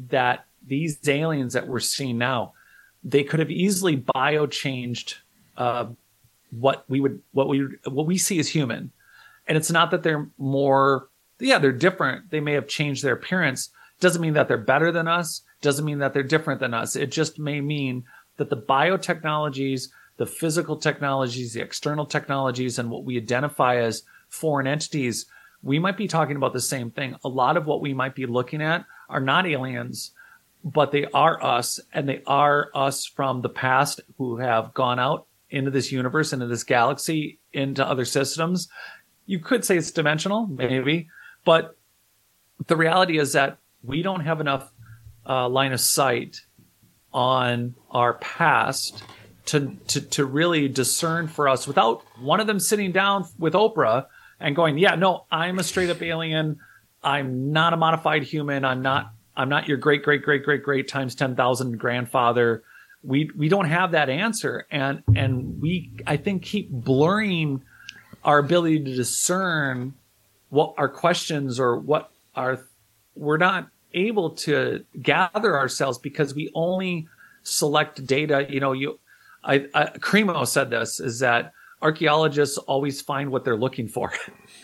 that 0.09 0.47
these 0.66 0.99
aliens 1.07 1.53
that 1.53 1.68
we're 1.68 1.81
seeing 1.81 2.16
now, 2.16 2.55
they 3.05 3.23
could 3.23 3.41
have 3.41 3.51
easily 3.51 3.97
bio 3.97 4.47
changed 4.47 5.18
uh, 5.59 5.87
what 6.51 6.85
we 6.89 7.01
would 7.01 7.21
what 7.33 7.49
we 7.49 7.66
what 7.85 8.07
we 8.07 8.16
see 8.16 8.39
as 8.39 8.49
human, 8.49 8.91
and 9.47 9.57
it's 9.57 9.71
not 9.71 9.91
that 9.91 10.03
they're 10.03 10.29
more 10.39 11.09
yeah 11.39 11.59
they're 11.59 11.73
different. 11.73 12.31
They 12.31 12.41
may 12.41 12.55
have 12.55 12.68
changed 12.68 13.05
their 13.05 13.14
appearance. 13.14 13.71
Doesn't 14.01 14.23
mean 14.23 14.35
that 14.35 14.49
they're 14.49 14.59
better 14.59 14.91
than 14.91 15.09
us. 15.09 15.43
Doesn't 15.61 15.85
mean 15.85 15.99
that 15.99 16.14
they're 16.14 16.23
different 16.23 16.61
than 16.61 16.75
us. 16.75 16.97
It 16.97 17.12
just 17.12 17.39
may 17.39 17.61
mean 17.61 18.05
that 18.39 18.49
the 18.51 18.57
biotechnologies, 18.57 19.89
the 20.21 20.27
physical 20.27 20.77
technologies, 20.77 21.55
the 21.55 21.62
external 21.62 22.05
technologies, 22.05 22.79
and 22.79 22.91
what 22.91 23.05
we 23.05 23.16
identify 23.16 23.77
as 23.77 24.03
foreign 24.29 24.66
entities, 24.66 25.25
we 25.62 25.79
might 25.79 25.97
be 25.97 26.07
talking 26.07 26.37
about 26.37 26.53
the 26.53 26.61
same 26.61 26.91
thing. 26.91 27.16
A 27.25 27.29
lot 27.29 27.57
of 27.57 27.64
what 27.64 27.81
we 27.81 27.95
might 27.95 28.14
be 28.14 28.27
looking 28.27 28.61
at 28.61 28.85
are 29.09 29.23
not 29.23 29.47
aliens, 29.47 30.11
but 30.62 30.93
they 30.93 31.07
are 31.14 31.43
us, 31.43 31.81
and 31.95 32.07
they 32.07 32.23
are 32.27 32.68
us 32.75 33.07
from 33.07 33.41
the 33.41 33.49
past 33.49 34.03
who 34.18 34.37
have 34.37 34.75
gone 34.75 34.99
out 34.99 35.27
into 35.49 35.71
this 35.71 35.91
universe, 35.91 36.35
into 36.35 36.47
this 36.47 36.64
galaxy, 36.64 37.39
into 37.55 37.83
other 37.83 38.05
systems. 38.05 38.68
You 39.25 39.39
could 39.39 39.64
say 39.64 39.79
it's 39.79 39.91
dimensional, 39.91 40.47
maybe, 40.49 41.09
but 41.47 41.79
the 42.66 42.77
reality 42.77 43.18
is 43.18 43.33
that 43.33 43.57
we 43.83 44.03
don't 44.03 44.21
have 44.21 44.43
enough 44.43 44.71
uh, 45.27 45.49
line 45.49 45.73
of 45.73 45.81
sight 45.81 46.43
on 47.11 47.75
our 47.91 48.18
past 48.18 49.03
to, 49.51 49.76
to 49.88 50.01
to 50.01 50.24
really 50.24 50.68
discern 50.68 51.26
for 51.26 51.48
us 51.48 51.66
without 51.66 52.05
one 52.20 52.38
of 52.38 52.46
them 52.46 52.61
sitting 52.61 52.92
down 52.92 53.26
with 53.36 53.55
Oprah 53.55 54.07
and 54.38 54.55
going, 54.55 54.78
"Yeah, 54.78 54.94
no, 54.94 55.24
I'm 55.30 55.59
a 55.59 55.64
straight 55.64 55.90
up 55.90 56.01
alien. 56.03 56.61
I'm 57.03 57.53
not 57.53 57.72
a 57.72 57.76
modified 57.76 58.22
human. 58.22 58.64
I'm 58.64 58.80
not 58.80 59.12
I'm 59.36 59.48
not 59.48 59.66
your 59.66 59.76
great 59.76 60.05
great 60.05 60.22
great 60.22 60.44
great 60.44 60.62
great 60.62 60.86
times 60.86 61.16
10,000 61.16 61.78
grandfather. 61.78 62.62
We 63.03 63.30
we 63.36 63.48
don't 63.48 63.64
have 63.64 63.92
that 63.92 64.09
answer 64.09 64.66
and 64.70 65.03
and 65.16 65.61
we 65.61 65.90
I 66.07 66.16
think 66.16 66.42
keep 66.42 66.70
blurring 66.70 67.64
our 68.22 68.38
ability 68.38 68.84
to 68.84 68.94
discern 68.94 69.94
what 70.51 70.74
our 70.76 70.88
questions 70.88 71.59
or 71.59 71.76
what 71.76 72.11
our 72.36 72.64
we're 73.16 73.38
not 73.38 73.68
able 73.94 74.30
to 74.30 74.84
gather 75.03 75.59
ourselves 75.59 75.98
because 75.98 76.34
we 76.34 76.53
only 76.55 77.09
select 77.42 78.07
data, 78.07 78.46
you 78.48 78.61
know, 78.61 78.72
you 78.72 78.99
I, 79.45 79.66
I 79.74 79.86
Cremo 79.99 80.47
said 80.47 80.70
this 80.70 81.01
is 81.01 81.20
that 81.20 81.53
archaeologists 81.82 82.59
always 82.59 83.01
find 83.01 83.30
what 83.30 83.45
they're 83.45 83.57
looking 83.57 83.88
for. 83.88 84.12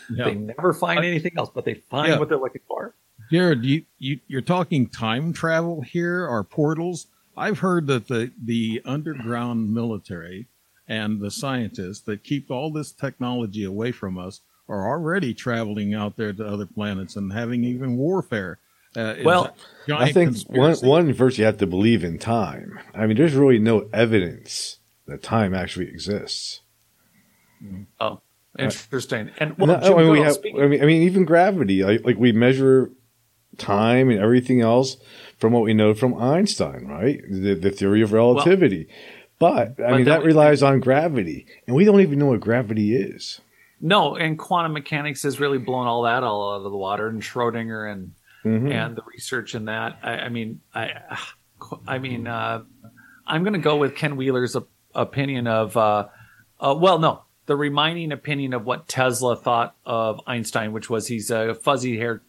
Yeah. 0.09 0.25
they 0.25 0.35
never 0.35 0.73
find 0.73 1.03
anything 1.03 1.33
else, 1.37 1.49
but 1.53 1.65
they 1.65 1.73
find 1.73 2.13
yeah. 2.13 2.19
what 2.19 2.29
they're 2.29 2.39
looking 2.39 2.61
for. 2.65 2.95
Jared, 3.29 3.65
you, 3.65 3.83
you 3.99 4.21
you're 4.27 4.41
talking 4.41 4.87
time 4.87 5.33
travel 5.33 5.81
here 5.81 6.25
or 6.25 6.45
portals. 6.45 7.07
I've 7.35 7.59
heard 7.59 7.87
that 7.87 8.07
the 8.07 8.31
the 8.41 8.81
underground 8.85 9.73
military 9.73 10.47
and 10.87 11.19
the 11.19 11.29
scientists 11.29 11.99
that 12.01 12.23
keep 12.23 12.49
all 12.49 12.71
this 12.71 12.93
technology 12.93 13.65
away 13.65 13.91
from 13.91 14.17
us 14.17 14.39
are 14.69 14.87
already 14.87 15.33
traveling 15.33 15.93
out 15.93 16.15
there 16.15 16.31
to 16.31 16.47
other 16.47 16.65
planets 16.65 17.17
and 17.17 17.33
having 17.33 17.65
even 17.65 17.97
warfare. 17.97 18.59
Uh, 18.97 19.15
well, 19.23 19.55
I 19.93 20.11
think 20.11 20.37
one 20.47 20.75
one 20.77 21.13
first 21.13 21.37
you 21.37 21.45
have 21.45 21.57
to 21.59 21.67
believe 21.67 22.03
in 22.03 22.17
time. 22.17 22.79
I 22.95 23.05
mean, 23.05 23.15
there's 23.15 23.35
really 23.35 23.59
no 23.59 23.87
evidence 23.93 24.79
that 25.05 25.21
time 25.21 25.53
actually 25.53 25.87
exists. 25.87 26.61
Oh, 27.99 28.21
interesting. 28.57 29.29
And 29.37 29.55
well, 29.57 29.67
no, 29.67 29.79
Jim, 29.79 29.93
I, 29.93 30.01
mean, 30.01 30.11
we 30.11 30.19
have, 30.21 30.37
I 30.43 30.67
mean, 30.67 30.81
I 30.81 30.85
mean, 30.85 31.03
even 31.03 31.25
gravity. 31.25 31.83
Like, 31.83 32.03
like 32.03 32.17
we 32.17 32.31
measure 32.31 32.91
time 33.57 34.09
and 34.09 34.19
everything 34.19 34.61
else 34.61 34.97
from 35.37 35.53
what 35.53 35.63
we 35.63 35.75
know 35.75 35.93
from 35.93 36.15
Einstein, 36.15 36.87
right? 36.87 37.21
The, 37.29 37.53
the 37.53 37.71
theory 37.71 38.01
of 38.01 38.13
relativity. 38.13 38.87
Well, 39.39 39.73
but 39.75 39.83
I 39.85 39.95
mean, 39.95 40.05
that, 40.05 40.21
that 40.21 40.23
relies 40.25 40.63
on 40.63 40.79
gravity, 40.79 41.45
and 41.67 41.75
we 41.75 41.85
don't 41.85 42.01
even 42.01 42.17
know 42.17 42.27
what 42.27 42.39
gravity 42.39 42.95
is. 42.95 43.41
No, 43.79 44.15
and 44.15 44.39
quantum 44.39 44.73
mechanics 44.73 45.21
has 45.21 45.39
really 45.39 45.59
blown 45.59 45.85
all 45.85 46.01
that 46.03 46.23
all 46.23 46.55
out 46.55 46.65
of 46.65 46.71
the 46.71 46.77
water, 46.77 47.07
and 47.07 47.21
Schrodinger 47.21 47.91
and 47.91 48.13
mm-hmm. 48.47 48.71
and 48.71 48.95
the 48.95 49.03
research 49.13 49.55
in 49.55 49.65
that. 49.65 49.99
I, 50.03 50.11
I 50.11 50.29
mean, 50.29 50.61
I, 50.73 50.91
I 51.87 51.99
mean, 51.99 52.27
uh, 52.27 52.63
I'm 53.25 53.43
going 53.43 53.53
to 53.53 53.59
go 53.59 53.77
with 53.77 53.95
Ken 53.95 54.15
Wheeler's 54.15 54.55
op- 54.55 54.69
opinion 54.95 55.47
of, 55.47 55.75
uh, 55.77 56.07
uh, 56.59 56.75
well, 56.77 56.99
no, 56.99 57.23
the 57.45 57.55
reminding 57.55 58.11
opinion 58.11 58.53
of 58.53 58.65
what 58.65 58.87
Tesla 58.87 59.35
thought 59.35 59.75
of 59.85 60.21
Einstein, 60.27 60.73
which 60.73 60.89
was 60.89 61.07
he's 61.07 61.31
a 61.31 61.55
fuzzy 61.55 61.97
haired 61.97 62.21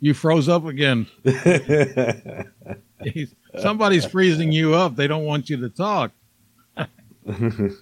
You 0.00 0.14
froze 0.14 0.48
up 0.48 0.64
again. 0.64 1.06
Somebody's 3.60 4.04
freezing 4.04 4.52
you 4.52 4.74
up. 4.74 4.96
They 4.96 5.06
don't 5.08 5.24
want 5.24 5.50
you 5.50 5.56
to 5.58 5.68
talk. 5.68 6.12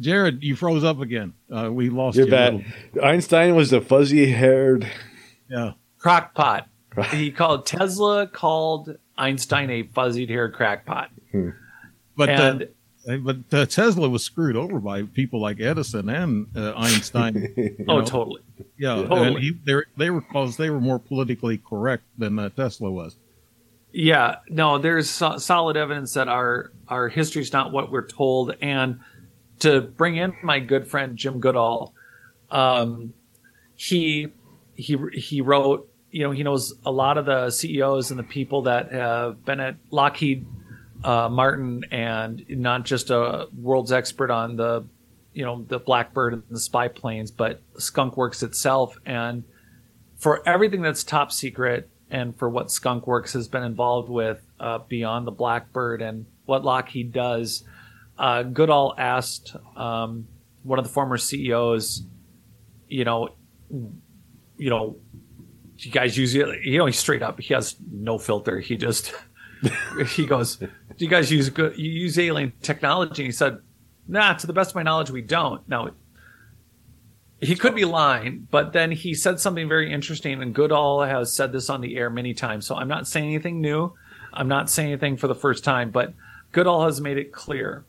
Jared, 0.00 0.42
you 0.42 0.56
froze 0.56 0.82
up 0.82 1.00
again. 1.00 1.34
Uh, 1.54 1.70
we 1.70 1.88
lost 1.90 2.16
You're 2.16 2.26
you. 2.26 2.30
bad. 2.30 2.64
Einstein 3.02 3.54
was 3.54 3.72
a 3.72 3.80
fuzzy 3.80 4.30
haired. 4.30 4.90
Yeah. 5.54 5.72
Crackpot. 5.98 6.68
he 7.10 7.30
called 7.30 7.66
Tesla 7.66 8.26
called 8.26 8.96
Einstein 9.16 9.70
a 9.70 9.84
fuzzy 9.84 10.26
haired 10.26 10.54
crackpot. 10.54 11.10
But 12.16 12.28
And 12.28 12.68
uh, 13.08 13.16
but 13.18 13.36
uh, 13.52 13.66
Tesla 13.66 14.08
was 14.08 14.24
screwed 14.24 14.56
over 14.56 14.80
by 14.80 15.02
people 15.02 15.40
like 15.40 15.60
Edison 15.60 16.08
and 16.08 16.46
uh, 16.56 16.72
Einstein. 16.74 17.54
oh, 17.88 17.98
know? 18.00 18.04
totally. 18.04 18.40
Yeah, 18.78 18.94
Totally. 18.96 19.26
and 19.26 19.38
he, 19.38 19.52
they 19.64 19.74
were 19.74 19.86
they 19.96 20.10
were 20.10 20.20
because 20.22 20.56
they 20.56 20.70
were 20.70 20.80
more 20.80 20.98
politically 20.98 21.58
correct 21.58 22.04
than 22.18 22.38
uh, 22.38 22.48
Tesla 22.50 22.90
was. 22.90 23.16
Yeah, 23.92 24.36
no, 24.48 24.78
there's 24.78 25.08
so- 25.10 25.38
solid 25.38 25.76
evidence 25.76 26.14
that 26.14 26.28
our 26.28 26.72
our 26.88 27.08
history 27.08 27.42
is 27.42 27.52
not 27.52 27.72
what 27.72 27.92
we're 27.92 28.06
told. 28.06 28.56
And 28.60 29.00
to 29.60 29.80
bring 29.82 30.16
in 30.16 30.34
my 30.42 30.60
good 30.60 30.88
friend 30.88 31.16
Jim 31.16 31.40
Goodall, 31.40 31.94
um, 32.50 33.12
he 33.76 34.32
he 34.74 34.98
he 35.12 35.40
wrote. 35.40 35.90
You 36.10 36.22
know, 36.22 36.30
he 36.30 36.44
knows 36.44 36.74
a 36.86 36.92
lot 36.92 37.18
of 37.18 37.26
the 37.26 37.50
CEOs 37.50 38.10
and 38.12 38.18
the 38.20 38.24
people 38.24 38.62
that 38.62 38.92
have 38.92 39.44
been 39.44 39.58
at 39.58 39.74
Lockheed 39.90 40.46
uh, 41.04 41.28
Martin, 41.28 41.84
and 41.90 42.44
not 42.48 42.84
just 42.84 43.10
a 43.10 43.46
world's 43.56 43.92
expert 43.92 44.30
on 44.30 44.56
the, 44.56 44.84
you 45.34 45.44
know, 45.44 45.64
the 45.68 45.78
Blackbird 45.78 46.32
and 46.32 46.42
the 46.48 46.58
spy 46.58 46.88
planes, 46.88 47.30
but 47.30 47.60
Skunk 47.76 48.16
Works 48.16 48.42
itself. 48.42 48.96
And 49.04 49.44
for 50.16 50.46
everything 50.48 50.80
that's 50.80 51.04
top 51.04 51.30
secret 51.30 51.90
and 52.10 52.34
for 52.36 52.48
what 52.48 52.70
Skunk 52.70 53.06
Works 53.06 53.34
has 53.34 53.48
been 53.48 53.62
involved 53.62 54.08
with 54.08 54.42
uh, 54.58 54.78
beyond 54.78 55.26
the 55.26 55.32
Blackbird 55.32 56.00
and 56.00 56.24
what 56.46 56.64
Lockheed 56.64 57.12
does, 57.12 57.64
uh, 58.18 58.42
Goodall 58.44 58.94
asked 58.96 59.54
um, 59.76 60.26
one 60.62 60.78
of 60.78 60.84
the 60.86 60.90
former 60.90 61.18
CEOs, 61.18 62.02
you 62.88 63.04
know, 63.04 63.28
you 64.56 64.70
know, 64.70 64.96
you 65.78 65.90
guys 65.90 66.16
use 66.16 66.34
it, 66.34 66.62
you 66.62 66.78
know, 66.78 66.86
he's 66.86 66.98
straight 66.98 67.22
up, 67.22 67.40
he 67.40 67.54
has 67.54 67.76
no 67.90 68.18
filter. 68.18 68.60
He 68.60 68.76
just, 68.76 69.12
he 70.08 70.26
goes, 70.26 70.56
do 70.56 70.68
you 70.98 71.08
guys 71.08 71.30
use 71.30 71.50
good, 71.50 71.76
you 71.76 71.90
use 71.90 72.18
alien 72.18 72.52
technology? 72.62 73.22
And 73.22 73.26
he 73.26 73.32
said, 73.32 73.58
nah, 74.06 74.34
to 74.34 74.46
the 74.46 74.52
best 74.52 74.70
of 74.70 74.76
my 74.76 74.82
knowledge, 74.82 75.10
we 75.10 75.22
don't. 75.22 75.66
Now, 75.68 75.90
he 77.40 77.56
could 77.56 77.74
be 77.74 77.84
lying, 77.84 78.46
but 78.50 78.72
then 78.72 78.90
he 78.90 79.14
said 79.14 79.40
something 79.40 79.68
very 79.68 79.92
interesting, 79.92 80.40
and 80.40 80.54
Goodall 80.54 81.02
has 81.02 81.32
said 81.32 81.52
this 81.52 81.68
on 81.68 81.80
the 81.80 81.96
air 81.96 82.08
many 82.08 82.32
times. 82.32 82.66
So 82.66 82.76
I'm 82.76 82.88
not 82.88 83.06
saying 83.06 83.26
anything 83.26 83.60
new. 83.60 83.92
I'm 84.32 84.48
not 84.48 84.70
saying 84.70 84.92
anything 84.92 85.16
for 85.16 85.28
the 85.28 85.34
first 85.34 85.64
time, 85.64 85.90
but 85.90 86.14
Goodall 86.52 86.84
has 86.84 87.00
made 87.00 87.18
it 87.18 87.32
clear 87.32 87.84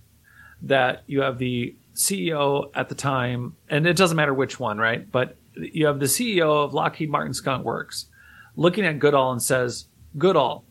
that 0.64 1.04
you 1.08 1.22
have 1.22 1.38
the 1.38 1.76
CEO 1.96 2.72
at 2.76 2.90
the 2.90 2.96
time, 2.96 3.56
and 3.70 3.86
it 3.88 3.96
doesn't 3.96 4.18
matter 4.18 4.34
which 4.34 4.60
one, 4.60 4.78
right? 4.78 5.10
But 5.10 5.38
you 5.58 5.86
have 5.86 6.00
the 6.00 6.06
CEO 6.06 6.64
of 6.64 6.74
Lockheed 6.74 7.10
Martin 7.10 7.34
Skunk 7.34 7.64
Works 7.64 8.08
looking 8.56 8.86
at 8.86 9.00
Goodall 9.00 9.32
and 9.32 9.42
says, 9.42 9.86
Goodall, 10.18 10.66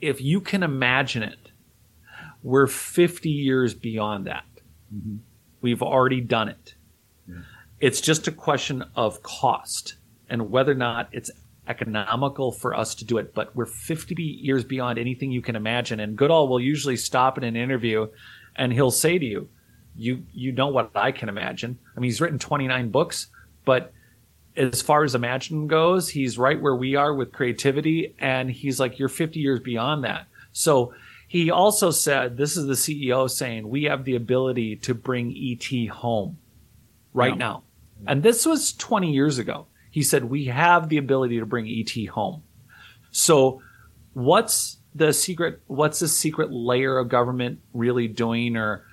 if 0.00 0.20
you 0.20 0.40
can 0.40 0.62
imagine 0.62 1.22
it, 1.22 1.50
we're 2.42 2.66
50 2.66 3.28
years 3.28 3.74
beyond 3.74 4.26
that. 4.26 4.44
Mm-hmm. 4.94 5.16
We've 5.60 5.82
already 5.82 6.20
done 6.20 6.48
it. 6.48 6.74
It's 7.80 8.00
just 8.00 8.26
a 8.26 8.32
question 8.32 8.84
of 8.96 9.22
cost 9.22 9.96
and 10.28 10.50
whether 10.50 10.72
or 10.72 10.76
not 10.76 11.08
it's 11.12 11.30
economical 11.68 12.50
for 12.50 12.74
us 12.74 12.94
to 12.96 13.04
do 13.04 13.18
it. 13.18 13.34
But 13.34 13.54
we're 13.54 13.66
50 13.66 14.20
years 14.22 14.64
beyond 14.64 14.98
anything 14.98 15.30
you 15.30 15.42
can 15.42 15.54
imagine. 15.54 16.00
And 16.00 16.16
Goodall 16.16 16.48
will 16.48 16.60
usually 16.60 16.96
stop 16.96 17.38
in 17.38 17.44
an 17.44 17.56
interview 17.56 18.08
and 18.56 18.72
he'll 18.72 18.90
say 18.90 19.18
to 19.18 19.24
you, 19.24 19.48
you, 19.94 20.24
you 20.32 20.52
know 20.52 20.68
what 20.68 20.90
I 20.94 21.12
can 21.12 21.28
imagine. 21.28 21.78
I 21.96 22.00
mean, 22.00 22.08
he's 22.08 22.20
written 22.20 22.38
29 22.38 22.90
books, 22.90 23.28
but 23.68 23.92
as 24.56 24.80
far 24.80 25.04
as 25.04 25.14
imagine 25.14 25.66
goes, 25.66 26.08
he's 26.08 26.38
right 26.38 26.58
where 26.58 26.74
we 26.74 26.94
are 26.94 27.12
with 27.12 27.34
creativity. 27.34 28.14
And 28.18 28.50
he's 28.50 28.80
like, 28.80 28.98
you're 28.98 29.10
50 29.10 29.38
years 29.38 29.60
beyond 29.60 30.04
that. 30.04 30.26
So 30.52 30.94
he 31.26 31.50
also 31.50 31.90
said, 31.90 32.38
this 32.38 32.56
is 32.56 32.64
the 32.66 32.72
CEO 32.72 33.28
saying, 33.28 33.68
we 33.68 33.84
have 33.84 34.04
the 34.06 34.16
ability 34.16 34.76
to 34.76 34.94
bring 34.94 35.36
ET 35.36 35.88
home 35.90 36.38
right 37.12 37.32
Yeah. 37.32 37.36
now. 37.36 37.62
And 38.06 38.22
this 38.22 38.46
was 38.46 38.72
20 38.72 39.12
years 39.12 39.36
ago. 39.36 39.66
He 39.90 40.02
said, 40.02 40.24
we 40.24 40.46
have 40.46 40.88
the 40.88 40.96
ability 40.96 41.38
to 41.40 41.44
bring 41.44 41.68
ET 41.68 42.06
home. 42.08 42.42
So 43.10 43.60
what's 44.14 44.78
the 44.94 45.12
secret, 45.12 45.60
what's 45.66 45.98
the 45.98 46.08
secret 46.08 46.50
layer 46.50 46.96
of 46.96 47.10
government 47.10 47.60
really 47.74 48.08
doing 48.08 48.56
or 48.56 48.86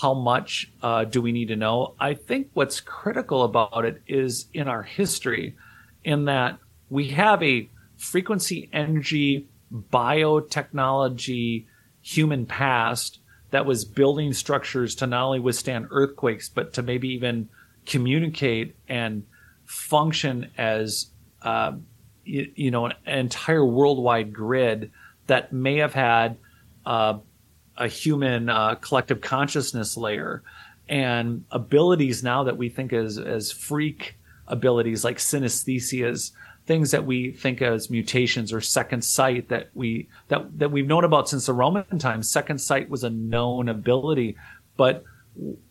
how 0.00 0.14
much 0.14 0.72
uh, 0.82 1.04
do 1.04 1.20
we 1.20 1.32
need 1.32 1.48
to 1.48 1.56
know? 1.56 1.94
I 2.00 2.14
think 2.14 2.48
what's 2.54 2.80
critical 2.80 3.42
about 3.42 3.84
it 3.84 4.02
is 4.06 4.46
in 4.54 4.68
our 4.68 4.82
history, 4.82 5.56
in 6.04 6.24
that 6.26 6.58
we 6.88 7.08
have 7.08 7.42
a 7.42 7.68
frequency 7.96 8.68
energy 8.72 9.46
biotechnology 9.72 11.66
human 12.00 12.46
past 12.46 13.18
that 13.50 13.66
was 13.66 13.84
building 13.84 14.32
structures 14.32 14.94
to 14.96 15.06
not 15.06 15.26
only 15.26 15.40
withstand 15.40 15.88
earthquakes, 15.90 16.48
but 16.48 16.72
to 16.74 16.82
maybe 16.82 17.08
even 17.08 17.48
communicate 17.86 18.74
and 18.88 19.24
function 19.64 20.50
as, 20.56 21.10
uh, 21.42 21.72
you, 22.24 22.50
you 22.54 22.70
know, 22.70 22.86
an 22.86 22.94
entire 23.06 23.64
worldwide 23.64 24.32
grid 24.32 24.90
that 25.26 25.52
may 25.52 25.76
have 25.78 25.92
had 25.92 26.38
uh, 26.86 27.18
a 27.76 27.88
human 27.88 28.48
uh, 28.48 28.74
collective 28.76 29.20
consciousness 29.20 29.96
layer 29.96 30.42
and 30.88 31.44
abilities 31.50 32.22
now 32.22 32.44
that 32.44 32.56
we 32.56 32.68
think 32.68 32.92
as 32.92 33.18
as 33.18 33.52
freak 33.52 34.16
abilities 34.48 35.04
like 35.04 35.18
synesthesias 35.18 36.32
things 36.66 36.92
that 36.92 37.04
we 37.06 37.32
think 37.32 37.60
as 37.60 37.90
mutations 37.90 38.52
or 38.52 38.60
second 38.60 39.02
sight 39.02 39.48
that 39.48 39.70
we 39.74 40.08
that 40.28 40.58
that 40.58 40.70
we've 40.70 40.86
known 40.86 41.04
about 41.04 41.28
since 41.28 41.46
the 41.46 41.52
roman 41.52 41.98
times. 41.98 42.30
Second 42.30 42.58
sight 42.58 42.88
was 42.88 43.04
a 43.04 43.10
known 43.10 43.68
ability 43.68 44.36
but 44.76 45.04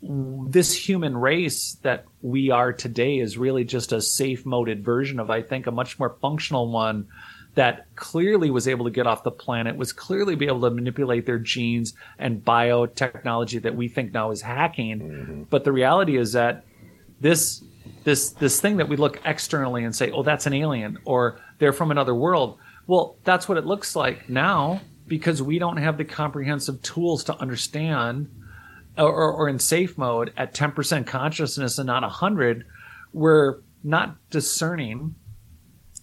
this 0.02 0.74
human 0.74 1.16
race 1.16 1.78
that 1.84 2.06
we 2.22 2.50
are 2.50 2.74
today 2.74 3.20
is 3.20 3.38
really 3.38 3.64
just 3.64 3.92
a 3.92 4.02
safe 4.02 4.44
moded 4.44 4.84
version 4.84 5.20
of 5.20 5.30
i 5.30 5.40
think 5.40 5.68
a 5.68 5.72
much 5.72 6.00
more 6.00 6.18
functional 6.20 6.72
one 6.72 7.08
that 7.56 7.86
clearly 7.96 8.50
was 8.50 8.68
able 8.68 8.86
to 8.86 8.92
get 8.92 9.06
off 9.06 9.24
the 9.24 9.32
planet, 9.32 9.76
was 9.76 9.92
clearly 9.92 10.36
be 10.36 10.48
able 10.48 10.62
to 10.62 10.70
manipulate 10.70 11.26
their 11.26 11.40
genes 11.40 11.94
and 12.18 12.44
biotechnology 12.44 13.62
that 13.62 13.76
we 13.76 13.88
think 13.90 14.14
now 14.14 14.32
is 14.32 14.42
hacking. 14.42 15.00
Mm-hmm. 15.00 15.44
But 15.44 15.64
the 15.64 15.72
reality 15.72 16.18
is 16.18 16.32
that 16.34 16.64
this 17.20 17.64
this 18.04 18.32
this 18.32 18.60
thing 18.62 18.78
that 18.78 18.88
we 18.88 18.96
look 18.96 19.20
externally 19.26 19.84
and 19.84 19.96
say, 19.96 20.12
"Oh, 20.12 20.24
that's 20.24 20.46
an 20.46 20.54
alien," 20.54 20.98
or 21.06 21.40
"They're 21.60 21.74
from 21.74 21.92
another 21.92 22.16
world." 22.16 22.58
Well, 22.88 23.18
that's 23.24 23.48
what 23.48 23.58
it 23.58 23.66
looks 23.66 23.96
like 23.96 24.30
now 24.30 24.82
because 25.08 25.42
we 25.42 25.60
don't 25.60 25.78
have 25.78 25.98
the 25.98 26.06
comprehensive 26.06 26.82
tools 26.82 27.24
to 27.26 27.38
understand, 27.38 28.30
or, 28.98 29.34
or, 29.34 29.50
in 29.50 29.60
safe 29.60 29.98
mode 29.98 30.34
at 30.38 30.54
ten 30.54 30.72
percent 30.72 31.06
consciousness 31.06 31.78
and 31.78 31.88
not 31.88 32.04
hundred, 32.04 32.66
we're 33.14 33.60
not 33.84 34.16
discerning 34.30 35.16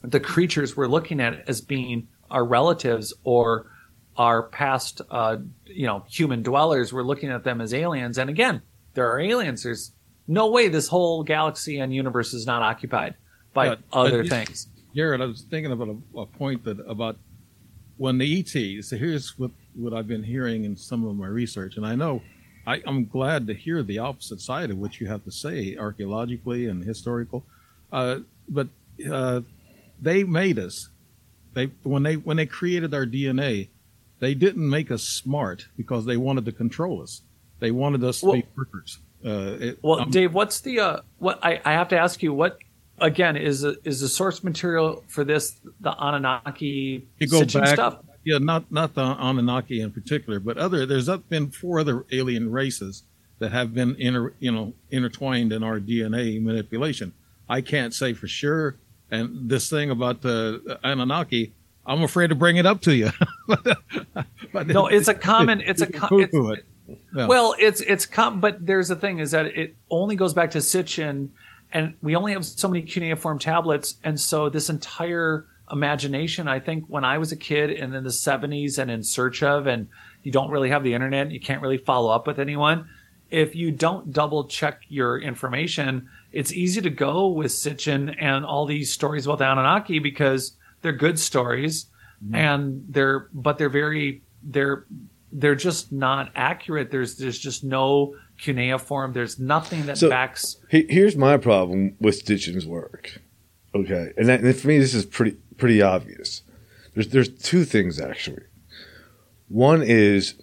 the 0.03 0.21
creatures 0.21 0.77
we're 0.77 0.87
looking 0.87 1.21
at 1.21 1.49
as 1.49 1.61
being 1.61 2.09
our 2.31 2.45
relatives 2.45 3.13
or 3.25 3.67
our 4.17 4.45
past, 4.45 5.01
uh, 5.11 5.37
you 5.67 5.87
know, 5.87 6.05
human 6.09 6.43
dwellers. 6.43 6.93
We're 6.93 7.03
looking 7.03 7.31
at 7.31 7.45
them 7.45 7.61
as 7.61 7.73
aliens. 7.73 8.19
And 8.19 8.29
again, 8.29 8.63
there 8.95 9.11
are 9.11 9.21
aliens. 9.21 9.63
There's 9.63 9.93
no 10.27 10.51
way 10.51 10.69
this 10.69 10.89
whole 10.89 11.23
galaxy 11.23 11.79
and 11.79 11.95
universe 11.95 12.35
is 12.35 12.47
not 12.47 12.63
occupied 12.63 13.15
by 13.55 13.71
but 13.71 13.81
other 13.93 14.23
you- 14.23 14.29
things. 14.29 14.69
Jared, 14.95 15.21
I 15.21 15.27
was 15.27 15.43
thinking 15.43 15.71
about 15.71 15.89
a, 15.89 16.19
a 16.21 16.27
point 16.27 16.65
that 16.65 16.81
about 16.81 17.17
when 17.99 18.19
the 18.19 18.41
ETs. 18.41 18.89
So 18.89 18.97
here's 18.97 19.39
what 19.39 19.51
what 19.77 19.93
I've 19.93 20.09
been 20.09 20.25
hearing 20.25 20.65
in 20.65 20.77
some 20.77 21.05
of 21.07 21.15
my 21.15 21.27
research, 21.27 21.77
and 21.77 21.87
I 21.87 21.95
know 21.95 22.23
I, 22.67 22.83
I'm 22.87 23.07
glad 23.07 23.47
to 23.47 23.55
hear 23.55 23.83
the 23.83 23.99
opposite 23.99 24.41
side 24.41 24.71
of 24.71 24.79
what 24.79 25.01
you 25.01 25.07
have 25.07 25.25
to 25.25 25.31
say, 25.31 25.77
archaeologically 25.77 26.67
and 26.67 26.83
historical. 26.85 27.45
Uh, 27.93 28.21
but 28.49 28.69
uh, 29.11 29.41
they 30.01 30.25
made 30.25 30.59
us. 30.59 30.89
They 31.55 31.67
when 31.83 32.03
they 32.03 32.15
when 32.15 32.37
they 32.37 32.47
created 32.47 32.95
our 32.95 33.07
DNA, 33.07 33.69
they 34.21 34.35
didn't 34.35 34.69
make 34.69 34.91
us 34.91 35.03
smart 35.03 35.67
because 35.77 36.05
they 36.05 36.17
wanted 36.17 36.45
to 36.47 36.53
control 36.53 37.03
us. 37.03 37.23
They 37.61 37.71
wanted 37.71 38.05
us 38.05 38.21
to 38.21 38.33
be 38.33 38.45
workers. 38.57 38.99
Uh, 39.25 39.57
it, 39.59 39.79
Well, 39.83 39.99
I'm- 40.01 40.11
Dave, 40.11 40.33
what's 40.35 40.61
the 40.61 40.81
uh, 40.81 41.01
what 41.19 41.39
I, 41.45 41.61
I 41.65 41.73
have 41.73 41.89
to 41.89 41.99
ask 41.99 42.23
you? 42.23 42.33
What 42.33 42.59
again 43.01 43.37
is 43.37 43.63
the, 43.63 43.77
is 43.85 44.01
the 44.01 44.09
source 44.09 44.43
material 44.45 45.05
for 45.09 45.25
this 45.25 45.59
the 45.81 45.91
Anunnaki 45.99 47.07
you 47.19 47.27
go 47.27 47.45
back 47.45 47.69
stuff? 47.75 47.99
yeah 48.25 48.39
not 48.39 48.71
not 48.73 48.95
the 48.95 49.01
anunnaki 49.01 49.81
in 49.81 49.93
particular 49.93 50.41
but 50.41 50.59
other 50.59 50.85
there's 50.85 51.09
up- 51.09 51.29
been 51.29 51.49
four 51.53 51.79
other 51.79 52.05
alien 52.11 52.51
races 52.51 53.05
that 53.39 53.53
have 53.53 53.73
been 53.73 53.95
inter, 54.01 54.35
you 54.41 54.51
know 54.51 54.73
intertwined 54.91 55.53
in 55.53 55.63
our 55.63 55.79
dna 55.79 56.43
manipulation 56.43 57.13
i 57.49 57.61
can't 57.61 57.95
say 57.95 58.13
for 58.13 58.27
sure 58.27 58.75
And 59.11 59.49
this 59.49 59.71
thing 59.71 59.91
about 59.91 60.23
the 60.23 60.79
Anunnaki, 60.85 61.53
I'm 61.87 62.03
afraid 62.03 62.29
to 62.29 62.35
bring 62.35 62.57
it 62.57 62.67
up 62.67 62.83
to 62.83 62.95
you. 62.95 63.11
but 64.53 64.67
no, 64.67 64.87
it's 64.87 65.09
a 65.09 65.15
common. 65.33 65.61
It's 65.63 65.81
a 65.81 65.87
com- 65.87 66.21
it's, 66.21 66.35
it. 66.35 66.67
yeah. 67.15 67.27
well, 67.27 67.55
it's 67.59 67.81
it's 67.81 68.05
com- 68.05 68.41
but 68.41 68.65
there's 68.65 68.89
the 68.89 68.97
thing 68.97 69.19
is 69.19 69.31
that 69.31 69.47
it 69.47 69.75
only 69.91 70.15
goes 70.15 70.35
back 70.35 70.51
to 70.51 70.59
Sitchin, 70.59 71.31
and 71.73 71.95
we 72.03 72.15
only 72.15 72.33
have 72.33 72.45
so 72.45 72.69
many 72.69 72.83
cuneiform 72.83 73.39
tablets, 73.39 73.97
and 74.05 74.21
so 74.21 74.51
this 74.51 74.69
entire 74.69 75.47
imagination. 75.71 76.49
I 76.49 76.61
think 76.61 76.85
when 76.89 77.05
I 77.05 77.19
was 77.19 77.33
a 77.33 77.37
kid 77.37 77.71
and 77.71 77.95
in 77.95 78.05
the 78.05 78.11
70s 78.11 78.79
and 78.79 78.91
in 78.91 79.03
search 79.03 79.43
of, 79.43 79.67
and 79.67 79.89
you 80.23 80.33
don't 80.33 80.51
really 80.51 80.71
have 80.71 80.83
the 80.83 80.95
internet, 80.95 81.31
you 81.31 81.41
can't 81.41 81.63
really 81.63 81.79
follow 81.79 82.11
up 82.11 82.27
with 82.27 82.39
anyone. 82.39 82.89
If 83.31 83.55
you 83.55 83.71
don't 83.71 84.13
double 84.13 84.45
check 84.45 84.83
your 84.89 85.19
information, 85.19 86.09
it's 86.33 86.53
easy 86.53 86.81
to 86.81 86.91
go 86.91 87.29
with 87.29 87.53
Sitchin 87.53 88.15
and 88.19 88.45
all 88.45 88.67
these 88.67 88.93
stories 88.93 89.27
about 89.27 89.39
the 89.39 89.45
Anunnaki 89.45 89.99
because 89.99 90.57
they're 90.83 90.93
good 90.93 91.19
stories 91.19 91.87
mm-hmm. 92.25 92.35
and 92.35 92.85
they're, 92.89 93.29
but 93.33 93.59
they're 93.59 93.69
very, 93.69 94.23
they're, 94.43 94.85
they're 95.33 95.55
just 95.55 95.93
not 95.93 96.31
accurate. 96.35 96.91
There's, 96.91 97.17
there's 97.17 97.39
just 97.39 97.65
no 97.65 98.15
cuneiform. 98.39 99.13
There's 99.13 99.39
nothing 99.39 99.87
that 99.87 99.99
so, 99.99 100.09
backs. 100.09 100.57
Here's 100.69 101.17
my 101.17 101.37
problem 101.37 101.97
with 102.01 102.25
Sitchin's 102.25 102.67
work. 102.67 103.21
Okay. 103.75 104.13
And, 104.17 104.29
that, 104.29 104.41
and 104.41 104.57
for 104.57 104.69
me, 104.69 104.79
this 104.79 104.95
is 104.95 105.05
pretty, 105.05 105.37
pretty 105.57 105.83
obvious. 105.83 106.43
There's 106.95 107.11
there's 107.11 107.29
two 107.29 107.65
things 107.65 108.01
actually. 108.01 108.43
One 109.49 109.83
is 109.83 110.35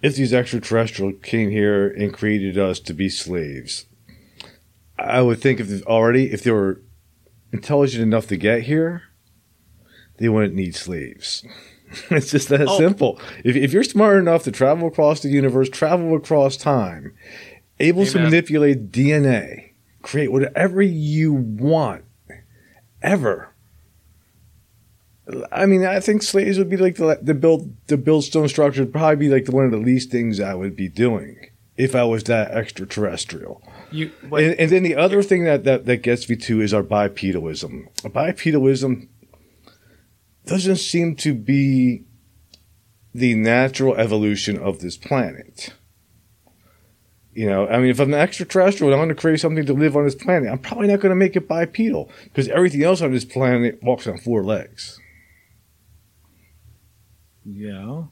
if 0.00 0.14
these 0.14 0.32
extraterrestrials 0.32 1.14
came 1.22 1.50
here 1.50 1.88
and 1.88 2.14
created 2.14 2.56
us 2.56 2.78
to 2.80 2.94
be 2.94 3.08
slaves, 3.08 3.86
I 4.98 5.22
would 5.22 5.40
think 5.40 5.60
if 5.60 5.84
already 5.86 6.32
if 6.32 6.42
they 6.42 6.50
were 6.50 6.80
intelligent 7.52 8.02
enough 8.02 8.26
to 8.28 8.36
get 8.36 8.62
here, 8.62 9.02
they 10.18 10.28
wouldn't 10.28 10.54
need 10.54 10.74
slaves. 10.74 11.44
it's 12.10 12.30
just 12.30 12.48
that 12.48 12.68
oh. 12.68 12.78
simple. 12.78 13.20
If, 13.44 13.56
if 13.56 13.72
you're 13.72 13.84
smart 13.84 14.18
enough 14.18 14.44
to 14.44 14.52
travel 14.52 14.88
across 14.88 15.20
the 15.20 15.28
universe, 15.28 15.68
travel 15.68 16.16
across 16.16 16.56
time, 16.56 17.14
able 17.80 18.02
Amen. 18.02 18.12
to 18.12 18.20
manipulate 18.20 18.90
DNA, 18.90 19.72
create 20.02 20.32
whatever 20.32 20.82
you 20.82 21.32
want, 21.32 22.04
ever, 23.02 23.54
I 25.50 25.66
mean, 25.66 25.86
I 25.86 26.00
think 26.00 26.22
slaves 26.22 26.58
would 26.58 26.68
be 26.68 26.76
like 26.76 26.96
the 26.96 27.18
the 27.22 27.34
build 27.34 27.74
the 27.86 27.96
build 27.96 28.24
stone 28.24 28.48
structure 28.48 28.82
would 28.82 28.92
probably 28.92 29.16
be 29.16 29.28
like 29.28 29.46
the, 29.46 29.52
one 29.52 29.64
of 29.64 29.70
the 29.70 29.78
least 29.78 30.10
things 30.10 30.38
I 30.38 30.54
would 30.54 30.76
be 30.76 30.88
doing 30.88 31.48
if 31.76 31.94
I 31.94 32.04
was 32.04 32.24
that 32.24 32.50
extraterrestrial. 32.50 33.62
You, 33.94 34.10
and, 34.24 34.58
and, 34.58 34.72
then 34.72 34.82
the 34.82 34.96
other 34.96 35.22
thing 35.22 35.44
that, 35.44 35.62
that 35.62 35.84
that 35.84 35.98
gets 35.98 36.28
me 36.28 36.34
to 36.34 36.60
is 36.60 36.74
our 36.74 36.82
bipedalism. 36.82 37.94
Bipedalism 38.02 39.06
doesn't 40.46 40.78
seem 40.78 41.14
to 41.14 41.32
be 41.32 42.02
the 43.14 43.34
natural 43.34 43.94
evolution 43.94 44.58
of 44.58 44.80
this 44.80 44.96
planet. 44.96 45.74
You 47.34 47.46
know, 47.46 47.68
I 47.68 47.78
mean, 47.78 47.90
if 47.90 48.00
I'm 48.00 48.12
an 48.12 48.18
extraterrestrial 48.18 48.92
and 48.92 48.96
I 48.96 48.98
want 48.98 49.10
to 49.10 49.20
create 49.20 49.38
something 49.38 49.64
to 49.64 49.72
live 49.72 49.96
on 49.96 50.04
this 50.04 50.16
planet, 50.16 50.50
I'm 50.50 50.58
probably 50.58 50.88
not 50.88 50.98
going 50.98 51.10
to 51.10 51.16
make 51.16 51.36
it 51.36 51.46
bipedal 51.46 52.10
because 52.24 52.48
everything 52.48 52.82
else 52.82 53.00
on 53.00 53.12
this 53.12 53.24
planet 53.24 53.80
walks 53.80 54.08
on 54.08 54.18
four 54.18 54.42
legs. 54.42 54.98
Yeah. 57.44 58.06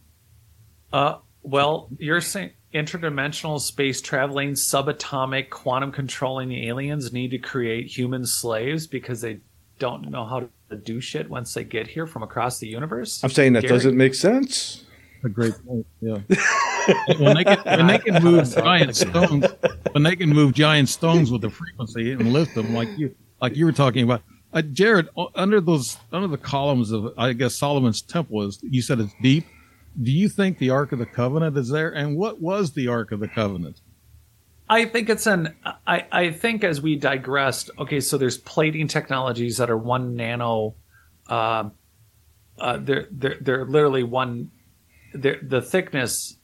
Uh, 0.93 1.19
well, 1.43 1.89
you're 1.99 2.21
saying 2.21 2.53
interdimensional 2.73 3.61
space 3.61 4.01
traveling, 4.01 4.53
subatomic, 4.53 5.51
quantum 5.51 5.93
controlling 5.93 6.53
aliens 6.53 7.13
need 7.13 7.31
to 7.31 7.39
create 7.39 7.87
human 7.87 8.27
slaves 8.27 8.87
because 8.87 9.21
they 9.21 9.41
don't 9.79 10.11
know 10.11 10.25
how 10.25 10.49
to 10.71 10.77
do 10.77 11.01
shit 11.01 11.29
once 11.29 11.55
they 11.55 11.65
get 11.65 11.87
here 11.87 12.07
from 12.07 12.23
across 12.23 12.59
the 12.59 12.69
universe? 12.69 13.23
I'm 13.23 13.31
saying 13.31 13.55
that 13.55 13.63
Gary? 13.63 13.75
doesn't 13.75 13.97
make 13.97 14.15
sense. 14.15 14.85
A 15.25 15.29
great 15.29 15.55
point. 15.65 15.87
Yeah. 16.01 16.19
when 17.19 17.37
they 17.37 17.45
can 17.45 17.59
when 17.65 17.87
they 17.87 17.99
can 17.99 18.23
move 18.23 18.53
giant 18.53 18.97
stones, 18.97 19.47
when 19.93 20.03
they 20.03 20.17
can 20.17 20.31
move 20.31 20.53
giant 20.53 20.89
stones 20.89 21.31
with 21.31 21.43
the 21.43 21.51
frequency 21.51 22.13
and 22.13 22.33
lift 22.33 22.55
them 22.57 22.75
like 22.75 22.89
you 22.99 23.15
like 23.41 23.55
you 23.55 23.65
were 23.65 23.73
talking 23.73 24.03
about, 24.03 24.23
uh, 24.53 24.63
Jared, 24.63 25.09
under 25.37 25.61
those 25.61 25.97
under 26.13 26.27
the 26.27 26.39
columns 26.39 26.91
of 26.91 27.13
I 27.17 27.35
guess 27.35 27.55
Solomon's 27.55 28.03
temple 28.03 28.43
is 28.43 28.59
you 28.63 28.83
said 28.83 28.99
it's 28.99 29.15
deep. 29.23 29.47
Do 30.01 30.11
you 30.11 30.29
think 30.29 30.59
the 30.59 30.71
Ark 30.71 30.93
of 30.93 30.99
the 30.99 31.07
Covenant 31.07 31.57
is 31.57 31.69
there? 31.69 31.91
And 31.91 32.17
what 32.17 32.41
was 32.41 32.73
the 32.73 32.89
Ark 32.89 33.13
of 33.13 33.21
the 33.21 33.29
Covenant? 33.29 33.81
I 34.69 34.87
think 34.87 35.11
it's 35.11 35.27
an. 35.27 35.55
I 35.87 36.07
I 36.11 36.31
think 36.31 36.65
as 36.65 36.81
we 36.81 36.97
digressed. 36.97 37.71
Okay, 37.79 38.01
so 38.01 38.17
there's 38.17 38.39
plating 38.39 38.89
technologies 38.89 39.59
that 39.59 39.71
are 39.71 39.77
one 39.77 40.17
nano. 40.17 40.75
Uh, 41.29 41.71
uh, 42.59 42.79
they're 42.79 43.07
they're 43.11 43.37
they're 43.41 43.67
literally 43.67 44.03
one. 44.03 44.51
They're, 45.13 45.41
the 45.43 45.61
thickness 45.61 46.37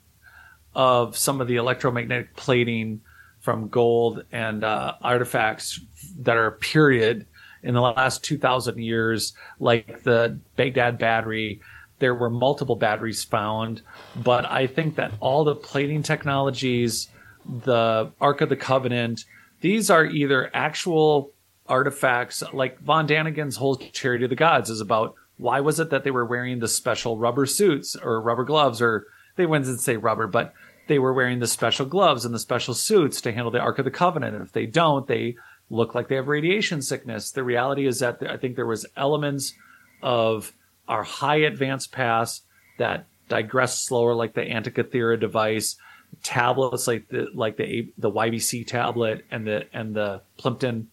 of 0.74 1.16
some 1.16 1.40
of 1.40 1.48
the 1.48 1.56
electromagnetic 1.56 2.36
plating 2.36 3.00
from 3.40 3.68
gold 3.68 4.24
and 4.30 4.62
uh, 4.62 4.94
artifacts 5.00 5.80
that 6.18 6.36
are 6.36 6.50
period 6.50 7.26
in 7.62 7.74
the 7.74 7.80
last 7.80 8.22
2000 8.24 8.78
years, 8.78 9.32
like 9.58 10.02
the 10.02 10.38
Baghdad 10.56 10.98
battery, 10.98 11.60
there 11.98 12.14
were 12.14 12.30
multiple 12.30 12.76
batteries 12.76 13.24
found. 13.24 13.82
But 14.16 14.44
I 14.44 14.66
think 14.66 14.96
that 14.96 15.12
all 15.20 15.44
the 15.44 15.54
plating 15.54 16.02
technologies, 16.02 17.08
the 17.46 18.10
Ark 18.20 18.40
of 18.40 18.48
the 18.48 18.56
Covenant, 18.56 19.24
these 19.60 19.90
are 19.90 20.04
either 20.04 20.50
actual 20.54 21.32
artifacts, 21.66 22.42
like 22.52 22.80
Von 22.80 23.06
Däniken's 23.06 23.56
whole 23.56 23.76
Chariot 23.76 24.22
of 24.22 24.30
the 24.30 24.36
Gods 24.36 24.70
is 24.70 24.80
about 24.80 25.14
why 25.36 25.60
was 25.60 25.78
it 25.78 25.90
that 25.90 26.04
they 26.04 26.10
were 26.10 26.24
wearing 26.24 26.58
the 26.58 26.68
special 26.68 27.18
rubber 27.18 27.46
suits 27.46 27.94
or 27.94 28.20
rubber 28.20 28.44
gloves, 28.44 28.82
or 28.82 29.06
they 29.36 29.46
wouldn't 29.46 29.80
say 29.80 29.96
rubber, 29.96 30.26
but 30.26 30.52
they 30.88 30.98
were 30.98 31.12
wearing 31.12 31.38
the 31.38 31.46
special 31.46 31.86
gloves 31.86 32.24
and 32.24 32.34
the 32.34 32.38
special 32.38 32.74
suits 32.74 33.20
to 33.20 33.32
handle 33.32 33.50
the 33.50 33.60
Ark 33.60 33.78
of 33.78 33.84
the 33.84 33.90
Covenant. 33.90 34.34
And 34.34 34.44
if 34.44 34.52
they 34.52 34.66
don't, 34.66 35.06
they 35.06 35.36
look 35.70 35.94
like 35.94 36.08
they 36.08 36.16
have 36.16 36.28
radiation 36.28 36.82
sickness. 36.82 37.30
The 37.30 37.44
reality 37.44 37.86
is 37.86 38.00
that 38.00 38.22
I 38.28 38.36
think 38.36 38.56
there 38.56 38.66
was 38.66 38.86
elements 38.96 39.54
of 40.02 40.52
our 40.88 41.02
high 41.02 41.36
advanced 41.36 41.92
pass 41.92 42.42
that 42.78 43.06
digress 43.28 43.78
slower, 43.78 44.14
like 44.14 44.34
the 44.34 44.42
Antikythera 44.42 45.20
device, 45.20 45.76
tablets 46.22 46.86
like 46.86 47.08
the 47.08 47.28
like 47.34 47.56
the 47.56 47.92
the 47.98 48.10
YBC 48.10 48.66
tablet 48.66 49.24
and 49.30 49.46
the 49.46 49.66
and 49.72 49.94
the 49.94 50.22
Plimpton 50.38 50.88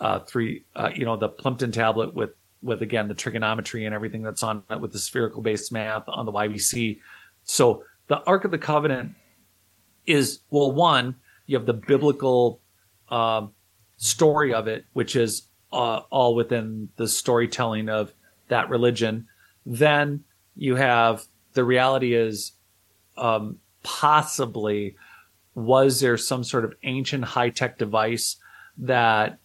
uh, 0.00 0.20
three, 0.20 0.64
uh, 0.76 0.90
you 0.94 1.04
know, 1.04 1.16
the 1.16 1.28
Plimpton 1.28 1.72
tablet 1.72 2.14
with 2.14 2.30
with 2.62 2.82
again 2.82 3.08
the 3.08 3.14
trigonometry 3.14 3.84
and 3.86 3.94
everything 3.94 4.22
that's 4.22 4.42
on 4.42 4.62
it 4.70 4.80
with 4.80 4.92
the 4.92 4.98
spherical 4.98 5.42
based 5.42 5.72
math 5.72 6.04
on 6.08 6.26
the 6.26 6.32
YBC. 6.32 7.00
So 7.44 7.84
the 8.08 8.22
Ark 8.24 8.44
of 8.44 8.50
the 8.50 8.58
Covenant 8.58 9.14
is 10.06 10.40
well, 10.50 10.70
one 10.70 11.16
you 11.46 11.56
have 11.56 11.66
the 11.66 11.74
biblical. 11.74 12.60
Um, 13.10 13.52
story 13.98 14.54
of 14.54 14.66
it, 14.66 14.86
which 14.94 15.14
is 15.14 15.42
uh, 15.72 16.00
all 16.10 16.34
within 16.34 16.88
the 16.96 17.06
storytelling 17.06 17.88
of 17.90 18.12
that 18.48 18.70
religion. 18.70 19.28
Then 19.68 20.24
you 20.56 20.76
have 20.76 21.24
the 21.52 21.62
reality 21.62 22.14
is 22.14 22.52
um, 23.18 23.58
possibly 23.82 24.96
was 25.54 26.00
there 26.00 26.16
some 26.16 26.42
sort 26.42 26.64
of 26.64 26.74
ancient 26.84 27.24
high 27.24 27.50
tech 27.50 27.76
device 27.78 28.36
that, 28.78 29.40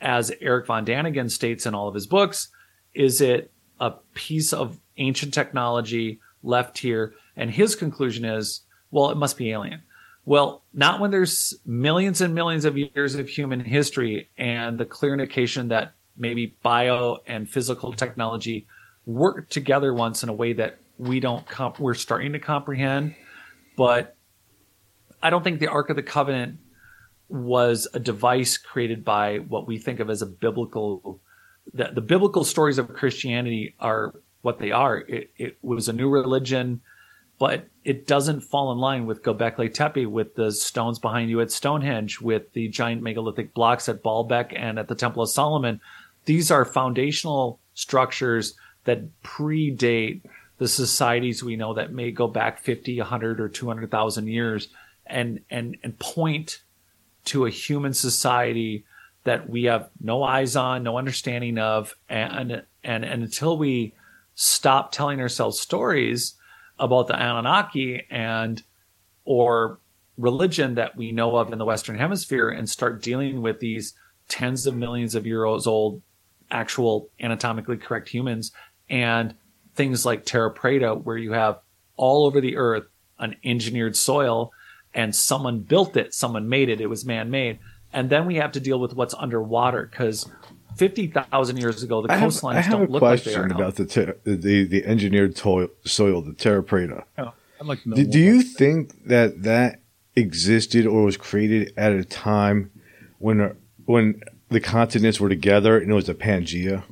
as 0.00 0.32
Erich 0.40 0.66
von 0.66 0.84
Däniken 0.84 1.30
states 1.30 1.64
in 1.64 1.74
all 1.74 1.86
of 1.86 1.94
his 1.94 2.06
books, 2.06 2.48
is 2.92 3.20
it 3.20 3.52
a 3.78 3.92
piece 4.14 4.52
of 4.52 4.78
ancient 4.96 5.32
technology 5.32 6.18
left 6.42 6.78
here? 6.78 7.14
And 7.36 7.50
his 7.50 7.76
conclusion 7.76 8.24
is, 8.24 8.62
well, 8.90 9.10
it 9.10 9.16
must 9.16 9.36
be 9.36 9.52
alien. 9.52 9.82
Well, 10.24 10.64
not 10.74 11.00
when 11.00 11.12
there's 11.12 11.54
millions 11.64 12.20
and 12.20 12.34
millions 12.34 12.64
of 12.64 12.76
years 12.76 13.14
of 13.14 13.28
human 13.28 13.60
history 13.60 14.28
and 14.36 14.76
the 14.76 14.86
clear 14.86 15.12
indication 15.12 15.68
that 15.68 15.92
maybe 16.16 16.56
bio 16.62 17.18
and 17.26 17.48
physical 17.48 17.92
technology 17.92 18.66
work 19.08 19.48
together 19.48 19.92
once 19.92 20.22
in 20.22 20.28
a 20.28 20.32
way 20.32 20.52
that 20.52 20.78
we 20.98 21.18
don't 21.18 21.46
comp- 21.46 21.80
we're 21.80 21.94
starting 21.94 22.32
to 22.34 22.38
comprehend. 22.38 23.14
But 23.76 24.16
I 25.22 25.30
don't 25.30 25.42
think 25.42 25.60
the 25.60 25.68
Ark 25.68 25.90
of 25.90 25.96
the 25.96 26.02
Covenant 26.02 26.58
was 27.28 27.88
a 27.94 27.98
device 27.98 28.58
created 28.58 29.04
by 29.04 29.38
what 29.38 29.66
we 29.66 29.78
think 29.78 30.00
of 30.00 30.10
as 30.10 30.22
a 30.22 30.26
biblical 30.26 31.20
the, 31.74 31.90
the 31.92 32.00
biblical 32.00 32.44
stories 32.44 32.78
of 32.78 32.94
Christianity 32.94 33.74
are 33.78 34.14
what 34.40 34.58
they 34.58 34.70
are. 34.70 34.98
It, 34.98 35.30
it 35.36 35.58
was 35.60 35.88
a 35.88 35.92
new 35.92 36.08
religion 36.08 36.80
but 37.38 37.68
it 37.84 38.06
doesn't 38.06 38.40
fall 38.40 38.72
in 38.72 38.78
line 38.78 39.06
with 39.06 39.22
Göbekli 39.22 39.72
Tepe, 39.72 40.06
with 40.06 40.34
the 40.34 40.50
stones 40.50 40.98
behind 40.98 41.30
you 41.30 41.40
at 41.40 41.52
Stonehenge, 41.52 42.20
with 42.20 42.52
the 42.52 42.68
giant 42.68 43.02
megalithic 43.02 43.54
blocks 43.54 43.88
at 43.88 44.02
Baalbek 44.02 44.58
and 44.58 44.78
at 44.78 44.88
the 44.88 44.96
Temple 44.96 45.22
of 45.22 45.30
Solomon. 45.30 45.80
These 46.24 46.50
are 46.50 46.64
foundational 46.64 47.60
structures 47.74 48.54
that 48.88 49.22
predate 49.22 50.22
the 50.56 50.66
societies 50.66 51.44
we 51.44 51.56
know 51.56 51.74
that 51.74 51.92
may 51.92 52.10
go 52.10 52.26
back 52.26 52.58
50, 52.58 52.96
100, 52.98 53.38
or 53.38 53.46
200,000 53.46 54.26
years 54.26 54.68
and, 55.04 55.40
and, 55.50 55.76
and 55.82 55.98
point 55.98 56.62
to 57.26 57.44
a 57.44 57.50
human 57.50 57.92
society 57.92 58.86
that 59.24 59.50
we 59.50 59.64
have 59.64 59.90
no 60.00 60.22
eyes 60.22 60.56
on, 60.56 60.84
no 60.84 60.96
understanding 60.96 61.58
of, 61.58 61.94
and 62.08 62.62
and, 62.82 63.04
and 63.04 63.22
until 63.22 63.58
we 63.58 63.92
stop 64.34 64.90
telling 64.90 65.20
ourselves 65.20 65.60
stories 65.60 66.36
about 66.78 67.08
the 67.08 67.14
Anunnaki 67.14 68.06
and 68.10 68.62
or 69.26 69.80
religion 70.16 70.76
that 70.76 70.96
we 70.96 71.12
know 71.12 71.36
of 71.36 71.52
in 71.52 71.58
the 71.58 71.66
Western 71.66 71.98
Hemisphere 71.98 72.48
and 72.48 72.70
start 72.70 73.02
dealing 73.02 73.42
with 73.42 73.60
these 73.60 73.92
tens 74.28 74.66
of 74.66 74.74
millions 74.74 75.14
of 75.14 75.26
years 75.26 75.66
old 75.66 76.00
actual 76.50 77.10
anatomically 77.20 77.76
correct 77.76 78.08
humans 78.08 78.52
and 78.90 79.34
things 79.74 80.04
like 80.06 80.24
terra 80.24 80.52
preta 80.52 81.02
where 81.02 81.16
you 81.16 81.32
have 81.32 81.58
all 81.96 82.26
over 82.26 82.40
the 82.40 82.56
earth 82.56 82.84
an 83.18 83.34
engineered 83.44 83.96
soil 83.96 84.52
and 84.94 85.14
someone 85.14 85.60
built 85.60 85.96
it 85.96 86.14
someone 86.14 86.48
made 86.48 86.68
it 86.68 86.80
it 86.80 86.86
was 86.86 87.04
man-made 87.04 87.58
and 87.92 88.10
then 88.10 88.26
we 88.26 88.36
have 88.36 88.52
to 88.52 88.60
deal 88.60 88.78
with 88.78 88.94
what's 88.94 89.14
underwater 89.14 89.86
because 89.90 90.28
50,000 90.76 91.56
years 91.56 91.82
ago 91.82 92.02
the 92.02 92.08
coastlines 92.08 92.54
I 92.54 92.54
have, 92.54 92.56
I 92.56 92.60
have 92.60 92.72
don't 92.72 92.88
a 92.88 92.92
look 92.92 93.00
question 93.00 93.32
like 93.32 93.48
they 93.48 93.54
are 93.54 93.56
about 93.56 93.74
the, 93.76 93.86
ter- 93.86 94.16
the 94.24 94.64
the 94.64 94.84
engineered 94.84 95.34
to- 95.36 95.70
soil 95.84 96.22
the 96.22 96.34
terra 96.34 96.62
preta 96.62 97.04
Yeah, 97.16 97.24
oh, 97.24 97.34
I'd 97.60 97.66
like 97.66 97.82
to 97.82 97.88
know. 97.90 97.96
do, 97.96 98.04
do 98.04 98.18
you 98.18 98.40
about 98.40 98.56
think 98.56 99.04
that 99.06 99.42
that 99.42 99.80
existed 100.16 100.86
or 100.86 101.04
was 101.04 101.16
created 101.16 101.72
at 101.76 101.92
a 101.92 102.04
time 102.04 102.70
when 103.18 103.56
when 103.86 104.20
the 104.50 104.60
continents 104.60 105.20
were 105.20 105.28
together 105.28 105.78
and 105.78 105.90
it 105.90 105.94
was 105.94 106.08
a 106.08 106.14
Pangea? 106.14 106.84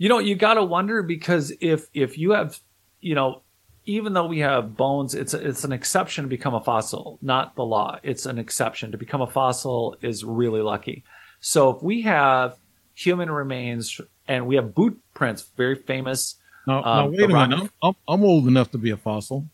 You 0.00 0.08
know, 0.08 0.18
you 0.18 0.34
got 0.34 0.54
to 0.54 0.64
wonder 0.64 1.02
because 1.02 1.52
if 1.60 1.86
if 1.92 2.16
you 2.16 2.30
have, 2.30 2.58
you 3.02 3.14
know, 3.14 3.42
even 3.84 4.14
though 4.14 4.26
we 4.26 4.38
have 4.38 4.74
bones, 4.74 5.14
it's 5.14 5.34
a, 5.34 5.46
it's 5.46 5.62
an 5.62 5.72
exception 5.72 6.24
to 6.24 6.28
become 6.28 6.54
a 6.54 6.60
fossil, 6.62 7.18
not 7.20 7.54
the 7.54 7.64
law. 7.64 7.98
It's 8.02 8.24
an 8.24 8.38
exception 8.38 8.92
to 8.92 8.96
become 8.96 9.20
a 9.20 9.26
fossil 9.26 9.98
is 10.00 10.24
really 10.24 10.62
lucky. 10.62 11.04
So 11.40 11.76
if 11.76 11.82
we 11.82 12.00
have 12.00 12.56
human 12.94 13.30
remains 13.30 14.00
and 14.26 14.46
we 14.46 14.56
have 14.56 14.74
boot 14.74 14.98
prints, 15.12 15.42
very 15.54 15.74
famous. 15.74 16.36
Now, 16.66 16.80
now 16.80 17.04
Um, 17.04 17.12
wait 17.12 17.20
a 17.20 17.28
minute. 17.28 17.70
I'm, 17.82 17.94
I'm 18.08 18.24
old 18.24 18.48
enough 18.48 18.70
to 18.70 18.78
be 18.78 18.92
a 18.92 18.96
fossil. 18.96 19.44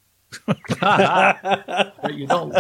but 0.81 2.15
you 2.15 2.27
don't. 2.27 2.55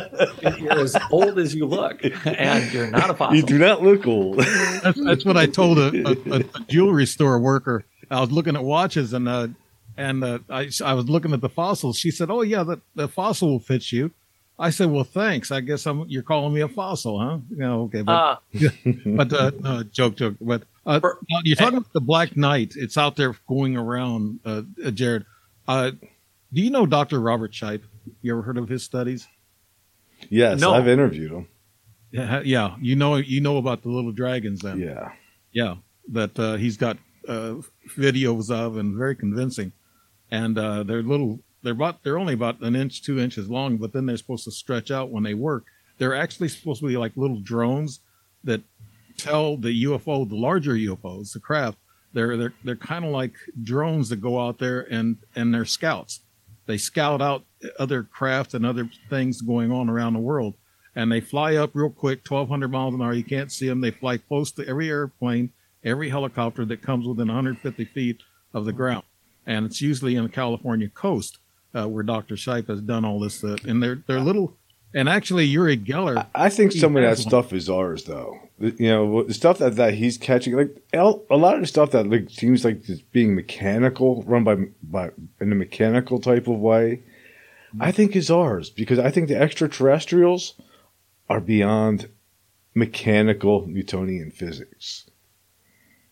You're 0.58 0.78
as 0.80 0.96
old 1.10 1.38
as 1.38 1.54
you 1.54 1.66
look, 1.66 2.00
and 2.24 2.72
you're 2.72 2.90
not 2.90 3.10
a 3.10 3.14
fossil. 3.14 3.36
You 3.36 3.42
do 3.42 3.58
not 3.58 3.82
look 3.82 4.06
old. 4.06 4.38
That's, 4.38 5.04
that's 5.04 5.24
what 5.24 5.36
I 5.36 5.46
told 5.46 5.78
a, 5.78 5.88
a, 6.08 6.36
a, 6.36 6.40
a 6.40 6.60
jewelry 6.68 7.06
store 7.06 7.38
worker. 7.38 7.84
I 8.10 8.20
was 8.20 8.30
looking 8.30 8.56
at 8.56 8.62
watches 8.64 9.12
and 9.12 9.28
uh, 9.28 9.48
and 9.96 10.22
uh, 10.24 10.38
I 10.48 10.70
I 10.84 10.94
was 10.94 11.08
looking 11.08 11.32
at 11.32 11.40
the 11.40 11.48
fossils. 11.48 11.98
She 11.98 12.10
said, 12.10 12.30
"Oh 12.30 12.42
yeah, 12.42 12.62
the, 12.62 12.80
the 12.94 13.08
fossil 13.08 13.50
will 13.50 13.60
fit 13.60 13.90
you." 13.92 14.12
I 14.58 14.70
said, 14.70 14.90
"Well, 14.90 15.04
thanks. 15.04 15.50
I 15.50 15.60
guess 15.60 15.86
I'm 15.86 16.06
you're 16.08 16.22
calling 16.22 16.54
me 16.54 16.60
a 16.62 16.68
fossil, 16.68 17.18
huh?" 17.20 17.38
You 17.50 17.56
know, 17.56 17.82
okay, 17.84 18.02
but 18.02 18.12
Uh, 18.12 18.36
but 19.06 19.32
uh, 19.32 19.50
no, 19.60 19.82
joke, 19.82 20.16
joke. 20.16 20.36
But 20.40 20.62
uh, 20.86 21.00
For- 21.00 21.18
you're 21.44 21.56
talking 21.56 21.78
about 21.78 21.92
the 21.92 22.00
Black 22.00 22.36
Knight. 22.36 22.74
It's 22.76 22.96
out 22.96 23.16
there 23.16 23.34
going 23.48 23.76
around, 23.76 24.40
uh, 24.44 24.62
uh, 24.84 24.90
Jared. 24.92 25.26
Do 26.52 26.62
you 26.62 26.70
know 26.70 26.86
Dr. 26.86 27.20
Robert 27.20 27.52
Shipe? 27.52 27.82
You 28.22 28.32
ever 28.32 28.42
heard 28.42 28.58
of 28.58 28.68
his 28.68 28.82
studies? 28.82 29.26
yes, 30.30 30.60
No. 30.60 30.72
I've 30.72 30.88
interviewed 30.88 31.32
him. 31.32 31.48
Yeah, 32.12 32.40
yeah. 32.44 32.76
You 32.80 32.96
know, 32.96 33.16
you 33.16 33.40
know 33.40 33.56
about 33.58 33.82
the 33.82 33.88
little 33.90 34.12
dragons 34.12 34.60
then. 34.60 34.78
Yeah. 34.80 35.12
Yeah, 35.52 35.76
that 36.12 36.38
uh, 36.38 36.56
he's 36.56 36.76
got 36.76 36.98
uh, 37.28 37.56
videos 37.96 38.50
of 38.50 38.76
and 38.76 38.96
very 38.96 39.16
convincing. 39.16 39.72
And 40.30 40.58
uh, 40.58 40.82
they're 40.82 41.02
little. 41.02 41.40
They're 41.62 41.72
about. 41.72 42.02
They're 42.02 42.18
only 42.18 42.34
about 42.34 42.60
an 42.60 42.76
inch, 42.76 43.02
two 43.02 43.18
inches 43.18 43.48
long, 43.48 43.76
but 43.76 43.92
then 43.92 44.06
they're 44.06 44.16
supposed 44.16 44.44
to 44.44 44.50
stretch 44.50 44.90
out 44.90 45.10
when 45.10 45.22
they 45.22 45.34
work. 45.34 45.64
They're 45.98 46.14
actually 46.14 46.48
supposed 46.48 46.80
to 46.80 46.86
be 46.88 46.96
like 46.96 47.12
little 47.16 47.40
drones 47.40 48.00
that 48.44 48.62
tell 49.16 49.56
the 49.56 49.84
UFO, 49.84 50.28
the 50.28 50.36
larger 50.36 50.74
UFOs, 50.74 51.32
the 51.32 51.40
craft. 51.40 51.78
They're 52.12 52.36
they're 52.36 52.54
they're 52.64 52.76
kind 52.76 53.04
of 53.04 53.10
like 53.10 53.34
drones 53.62 54.08
that 54.10 54.20
go 54.20 54.38
out 54.40 54.58
there 54.58 54.80
and 54.92 55.16
and 55.34 55.52
they're 55.54 55.64
scouts. 55.64 56.20
They 56.66 56.78
scout 56.78 57.22
out 57.22 57.44
other 57.78 58.02
craft 58.02 58.54
and 58.54 58.66
other 58.66 58.90
things 59.08 59.40
going 59.40 59.72
on 59.72 59.88
around 59.88 60.12
the 60.12 60.20
world 60.20 60.54
and 60.96 61.12
they 61.12 61.20
fly 61.20 61.56
up 61.56 61.70
real 61.74 61.90
quick, 61.90 62.28
1,200 62.28 62.68
miles 62.68 62.94
an 62.94 63.02
hour. 63.02 63.12
You 63.12 63.22
can't 63.22 63.52
see 63.52 63.68
them. 63.68 63.82
They 63.82 63.90
fly 63.90 64.16
close 64.16 64.50
to 64.52 64.66
every 64.66 64.88
airplane, 64.88 65.52
every 65.84 66.08
helicopter 66.08 66.64
that 66.64 66.82
comes 66.82 67.06
within 67.06 67.28
150 67.28 67.84
feet 67.84 68.22
of 68.54 68.64
the 68.64 68.72
ground. 68.72 69.04
And 69.46 69.66
it's 69.66 69.82
usually 69.82 70.16
in 70.16 70.24
the 70.24 70.30
California 70.30 70.88
coast 70.88 71.38
uh, 71.74 71.86
where 71.86 72.02
Dr. 72.02 72.34
Shipe 72.34 72.68
has 72.68 72.80
done 72.80 73.04
all 73.04 73.20
this. 73.20 73.44
Uh, 73.44 73.58
and 73.68 73.82
they're, 73.82 74.02
they're 74.06 74.20
little. 74.20 74.56
And 74.96 75.10
actually, 75.10 75.44
Uri 75.44 75.76
Geller, 75.76 76.26
I 76.34 76.48
think 76.48 76.72
some 76.72 76.96
of 76.96 77.02
that 77.02 77.08
one. 77.08 77.16
stuff 77.18 77.52
is 77.52 77.68
ours, 77.68 78.04
though. 78.04 78.40
You 78.58 78.88
know, 78.88 79.22
the 79.24 79.34
stuff 79.34 79.58
that, 79.58 79.76
that 79.76 79.92
he's 79.92 80.16
catching, 80.16 80.56
like 80.56 80.74
a 80.94 81.36
lot 81.36 81.56
of 81.56 81.60
the 81.60 81.66
stuff 81.66 81.90
that 81.90 82.08
like 82.08 82.30
seems 82.30 82.64
like 82.64 82.88
it's 82.88 83.02
being 83.02 83.34
mechanical, 83.34 84.22
run 84.22 84.42
by 84.42 84.56
by 84.82 85.10
in 85.38 85.52
a 85.52 85.54
mechanical 85.54 86.18
type 86.18 86.48
of 86.48 86.58
way. 86.58 87.02
I 87.78 87.92
think 87.92 88.16
is 88.16 88.30
ours 88.30 88.70
because 88.70 88.98
I 88.98 89.10
think 89.10 89.28
the 89.28 89.36
extraterrestrials 89.36 90.54
are 91.28 91.40
beyond 91.40 92.08
mechanical 92.74 93.66
Newtonian 93.66 94.30
physics. 94.30 95.10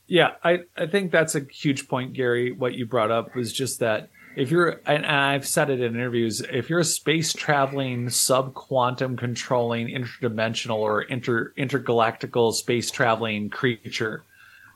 Yeah, 0.07 0.33
I, 0.43 0.65
I 0.77 0.89
think 0.89 1.11
that's 1.11 1.35
a 1.35 1.47
huge 1.51 1.89
point, 1.89 2.13
Gary. 2.13 2.53
What 2.53 2.75
you 2.75 2.85
brought 2.85 3.11
up 3.11 3.35
was 3.35 3.51
just 3.51 3.81
that 3.81 4.11
if 4.37 4.51
you're, 4.51 4.81
and 4.87 5.07
I've 5.07 5.47
said 5.47 5.71
it 5.71 5.81
in 5.81 5.95
interviews, 5.95 6.41
if 6.41 6.71
you're 6.71 6.81
a 6.81 6.85
space 6.85 7.33
traveling, 7.33 8.11
sub 8.11 8.55
quantum 8.55 9.17
controlling, 9.17 9.89
interdimensional 9.89 10.77
or 10.77 11.03
inter 11.03 11.53
intergalactical 11.57 12.53
space 12.53 12.91
traveling 12.91 13.51
creature, 13.51 14.25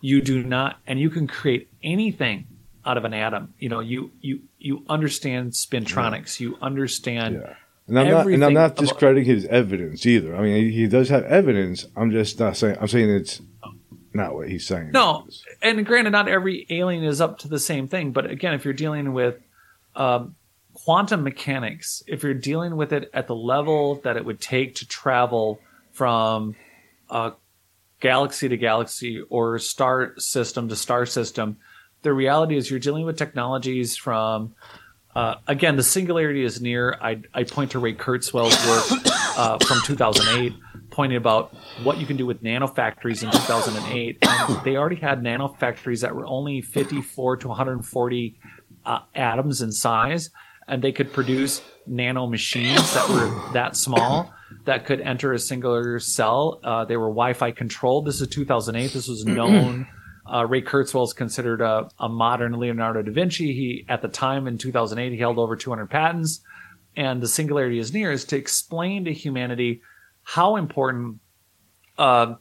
you 0.01 0.21
do 0.21 0.43
not, 0.43 0.79
and 0.87 1.01
you 1.01 1.11
can 1.11 1.27
create 1.27 1.69
anything 1.83 2.47
out 2.85 2.97
of 2.97 3.05
an 3.05 3.15
atom. 3.15 3.55
You 3.59 3.69
know, 3.69 3.81
you 3.81 4.11
you 4.21 4.41
you 4.59 4.85
understand 4.89 5.53
spintronics, 5.53 6.41
you 6.41 6.57
understand. 6.61 7.37
Yeah. 7.37 7.55
And 7.87 7.99
I'm 7.99 8.11
not, 8.11 8.27
and 8.27 8.45
I'm 8.45 8.53
not 8.53 8.77
discrediting 8.77 9.25
his 9.25 9.47
evidence 9.47 10.05
either. 10.05 10.37
I 10.37 10.43
mean, 10.43 10.71
he 10.71 10.87
does 10.87 11.09
have 11.09 11.25
evidence. 11.25 11.87
I'm 11.97 12.11
just 12.11 12.39
not 12.39 12.57
saying. 12.57 12.77
I'm 12.79 12.89
saying 12.89 13.09
it's 13.09 13.41
not 14.13 14.35
what 14.35 14.49
he's 14.49 14.67
saying. 14.67 14.91
No, 14.93 15.27
and 15.63 15.87
granted, 15.87 16.11
not 16.11 16.29
every 16.29 16.67
alien 16.69 17.03
is 17.03 17.21
up 17.23 17.39
to 17.39 17.49
the 17.49 17.59
same 17.59 17.89
thing. 17.89 18.13
But 18.13 18.31
again, 18.31 18.53
if 18.53 18.65
you're 18.67 18.75
dealing 18.75 19.15
with 19.15 19.37
um, 19.99 20.37
quantum 20.73 21.25
mechanics, 21.25 22.03
if 22.07 22.23
you're 22.23 22.33
dealing 22.33 22.77
with 22.77 22.93
it 22.93 23.11
at 23.13 23.27
the 23.27 23.35
level 23.35 23.97
that 23.97 24.17
it 24.17 24.25
would 24.25 24.41
take 24.41 24.77
to 24.77 24.87
travel 24.87 25.61
from 25.93 26.55
uh, 27.11 27.33
galaxy 28.01 28.49
to 28.49 28.57
galaxy 28.57 29.21
or 29.29 29.59
star 29.59 30.15
system 30.19 30.69
to 30.69 30.77
star 30.77 31.05
system, 31.05 31.59
the 32.03 32.13
reality 32.13 32.57
is 32.57 32.71
you're 32.71 32.81
dealing 32.81 33.05
with 33.05 33.19
technologies 33.19 33.97
from. 33.97 34.55
Uh, 35.17 35.35
again, 35.49 35.75
the 35.75 35.83
singularity 35.83 36.45
is 36.45 36.61
near. 36.61 36.97
I, 37.01 37.21
I 37.35 37.43
point 37.43 37.73
to 37.73 37.81
Ray 37.81 37.95
Kurzweil's 37.95 38.55
work 38.69 39.03
uh, 39.37 39.59
from 39.59 39.79
2008, 39.85 40.53
pointing 40.91 41.17
about 41.17 41.53
what 41.83 41.99
you 41.99 42.07
can 42.07 42.17
do 42.17 42.25
with 42.25 42.41
nanofactories 42.41 43.25
in 43.25 43.31
2008. 43.33 44.19
And 44.23 44.65
they 44.65 44.77
already 44.77 44.97
had 44.97 45.23
nanofactories 45.23 46.03
that 46.03 46.15
were 46.15 46.27
only 46.27 46.61
54 46.61 47.39
to 47.39 47.49
140 47.49 48.39
uh, 48.89 49.01
atoms 49.15 49.63
in 49.63 49.71
size, 49.71 50.31
and 50.67 50.83
they 50.83 50.93
could 50.93 51.13
produce 51.13 51.63
nano 51.87 52.27
machines 52.27 52.95
that 52.95 53.09
were 53.09 53.53
that 53.53 53.77
small 53.77 54.33
that 54.65 54.87
could 54.87 55.01
enter 55.01 55.33
a 55.33 55.39
singular 55.39 55.99
cell. 55.99 56.59
Uh, 56.65 56.85
they 56.85 56.97
were 56.97 57.09
Wi-Fi 57.09 57.53
controlled. 57.53 58.07
This 58.07 58.21
is 58.21 58.29
2008. 58.29 58.93
This 58.93 59.09
was 59.09 59.25
known. 59.25 59.87
Uh, 60.31 60.45
Ray 60.47 60.61
Kurzweil 60.61 61.05
is 61.05 61.15
considered 61.15 61.63
a, 61.63 61.89
a 61.99 62.09
modern 62.09 62.53
Leonardo 62.59 63.01
da 63.01 63.11
Vinci. 63.11 63.55
He, 63.55 63.87
at 63.89 64.03
the 64.03 64.09
time 64.09 64.47
in 64.47 64.59
2008, 64.59 65.13
he 65.13 65.19
held 65.19 65.39
over 65.39 65.57
200 65.57 65.89
patents. 65.89 66.41
And 66.97 67.23
the 67.23 67.29
singularity 67.29 67.79
is 67.79 67.93
near 67.95 68.13
is 68.13 68.25
to 68.27 68.37
explain 68.37 69.07
to 69.07 69.13
humanity 69.13 69.81
how 70.23 70.57
important 70.57 71.21
uh, 71.97 72.35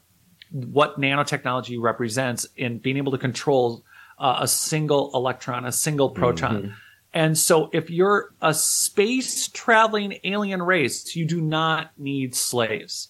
what 0.52 1.00
nanotechnology 1.00 1.80
represents 1.80 2.46
in 2.58 2.80
being 2.80 2.98
able 2.98 3.12
to 3.14 3.18
control 3.18 3.84
uh, 4.18 4.40
a 4.42 4.48
single 4.48 5.12
electron, 5.14 5.66
a 5.66 5.72
single 5.72 6.10
proton. 6.10 6.76
And 7.14 7.38
so, 7.38 7.70
if 7.74 7.90
you're 7.90 8.34
a 8.42 8.54
space 8.54 9.48
traveling 9.48 10.20
alien 10.24 10.62
race, 10.62 11.16
you 11.16 11.26
do 11.26 11.42
not 11.42 11.92
need 11.98 12.36
slaves, 12.36 13.10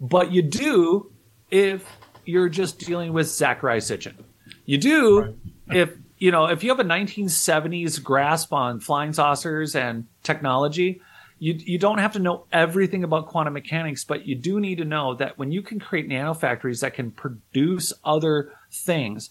but 0.00 0.32
you 0.32 0.42
do 0.42 1.12
if 1.50 1.86
you're 2.24 2.48
just 2.48 2.78
dealing 2.78 3.12
with 3.12 3.26
Zecharia 3.26 3.78
Sitchin. 3.78 4.14
You 4.64 4.78
do 4.78 5.36
if 5.70 5.92
you 6.18 6.30
know 6.30 6.46
if 6.46 6.64
you 6.64 6.70
have 6.70 6.80
a 6.80 6.84
1970s 6.84 8.02
grasp 8.02 8.52
on 8.52 8.80
flying 8.80 9.12
saucers 9.12 9.76
and 9.76 10.06
technology. 10.22 11.00
You, 11.40 11.54
you 11.54 11.78
don't 11.78 11.98
have 11.98 12.12
to 12.12 12.20
know 12.20 12.46
everything 12.52 13.02
about 13.04 13.26
quantum 13.26 13.54
mechanics, 13.54 14.04
but 14.04 14.24
you 14.24 14.34
do 14.34 14.60
need 14.60 14.78
to 14.78 14.84
know 14.84 15.14
that 15.16 15.36
when 15.36 15.50
you 15.50 15.62
can 15.62 15.80
create 15.80 16.08
nanofactories 16.08 16.80
that 16.80 16.94
can 16.94 17.10
produce 17.10 17.92
other 18.04 18.52
things 18.70 19.30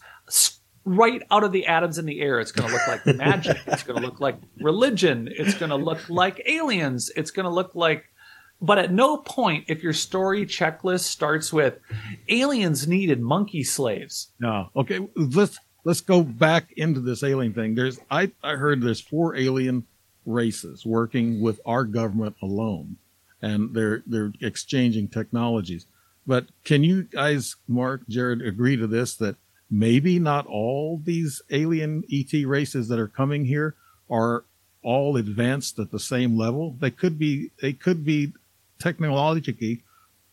right 0.86 1.22
out 1.32 1.44
of 1.44 1.52
the 1.52 1.66
atoms 1.68 1.98
in 1.98 2.06
the 2.06 2.22
air, 2.22 2.40
it's 2.40 2.52
going 2.52 2.70
to 2.70 2.74
look 2.74 2.88
like 2.88 3.06
magic. 3.18 3.58
It's 3.68 3.84
going 3.84 4.00
to 4.02 4.06
look 4.06 4.20
like 4.20 4.38
religion. 4.60 5.30
It's 5.32 5.54
going 5.54 5.70
to 5.70 5.76
look 5.76 6.10
like 6.10 6.42
aliens. 6.46 7.12
It's 7.16 7.32
going 7.32 7.46
to 7.46 7.52
look 7.52 7.76
like 7.76 8.06
but 8.64 8.78
at 8.78 8.94
no 8.94 9.18
point, 9.18 9.66
if 9.68 9.84
your 9.84 9.92
story 9.92 10.46
checklist 10.46 11.02
starts 11.02 11.52
with 11.52 11.80
aliens 12.30 12.88
needed 12.88 13.20
monkey 13.20 13.62
slaves. 13.62 14.32
No. 14.40 14.70
Okay. 14.74 15.06
Let's 15.18 15.60
let's 15.84 16.00
go 16.00 16.24
back 16.24 16.72
into 16.78 17.02
this 17.02 17.24
alien 17.24 17.54
thing. 17.54 17.76
There's 17.76 18.00
I, 18.10 18.32
I 18.42 18.54
heard 18.54 18.82
there's 18.82 19.02
four 19.02 19.36
alien 19.36 19.86
races 20.26 20.86
working 20.86 21.42
with 21.42 21.60
our 21.66 21.84
government 21.84 22.38
alone. 22.42 22.96
And 23.42 23.76
they're 23.76 24.02
they're 24.08 24.32
exchanging 24.40 25.10
technologies. 25.10 25.86
But 26.26 26.46
can 26.64 26.86
you 26.86 27.04
guys, 27.04 27.58
Mark, 27.68 28.08
Jared, 28.08 28.42
agree 28.42 28.78
to 28.78 28.88
this 28.88 29.18
that 29.18 29.36
maybe 29.74 30.20
not 30.20 30.46
all 30.46 31.02
these 31.04 31.42
alien 31.50 32.04
ET 32.12 32.32
races 32.46 32.88
that 32.90 33.00
are 33.00 33.08
coming 33.08 33.46
here 33.46 33.76
are 34.08 34.46
all 34.84 35.18
advanced 35.18 35.80
at 35.80 35.90
the 35.90 36.00
same 36.00 36.38
level? 36.38 36.76
They 36.80 36.92
could 36.92 37.18
be 37.18 37.50
they 37.60 37.74
could 37.74 38.06
be 38.06 38.34
technologically 38.80 39.84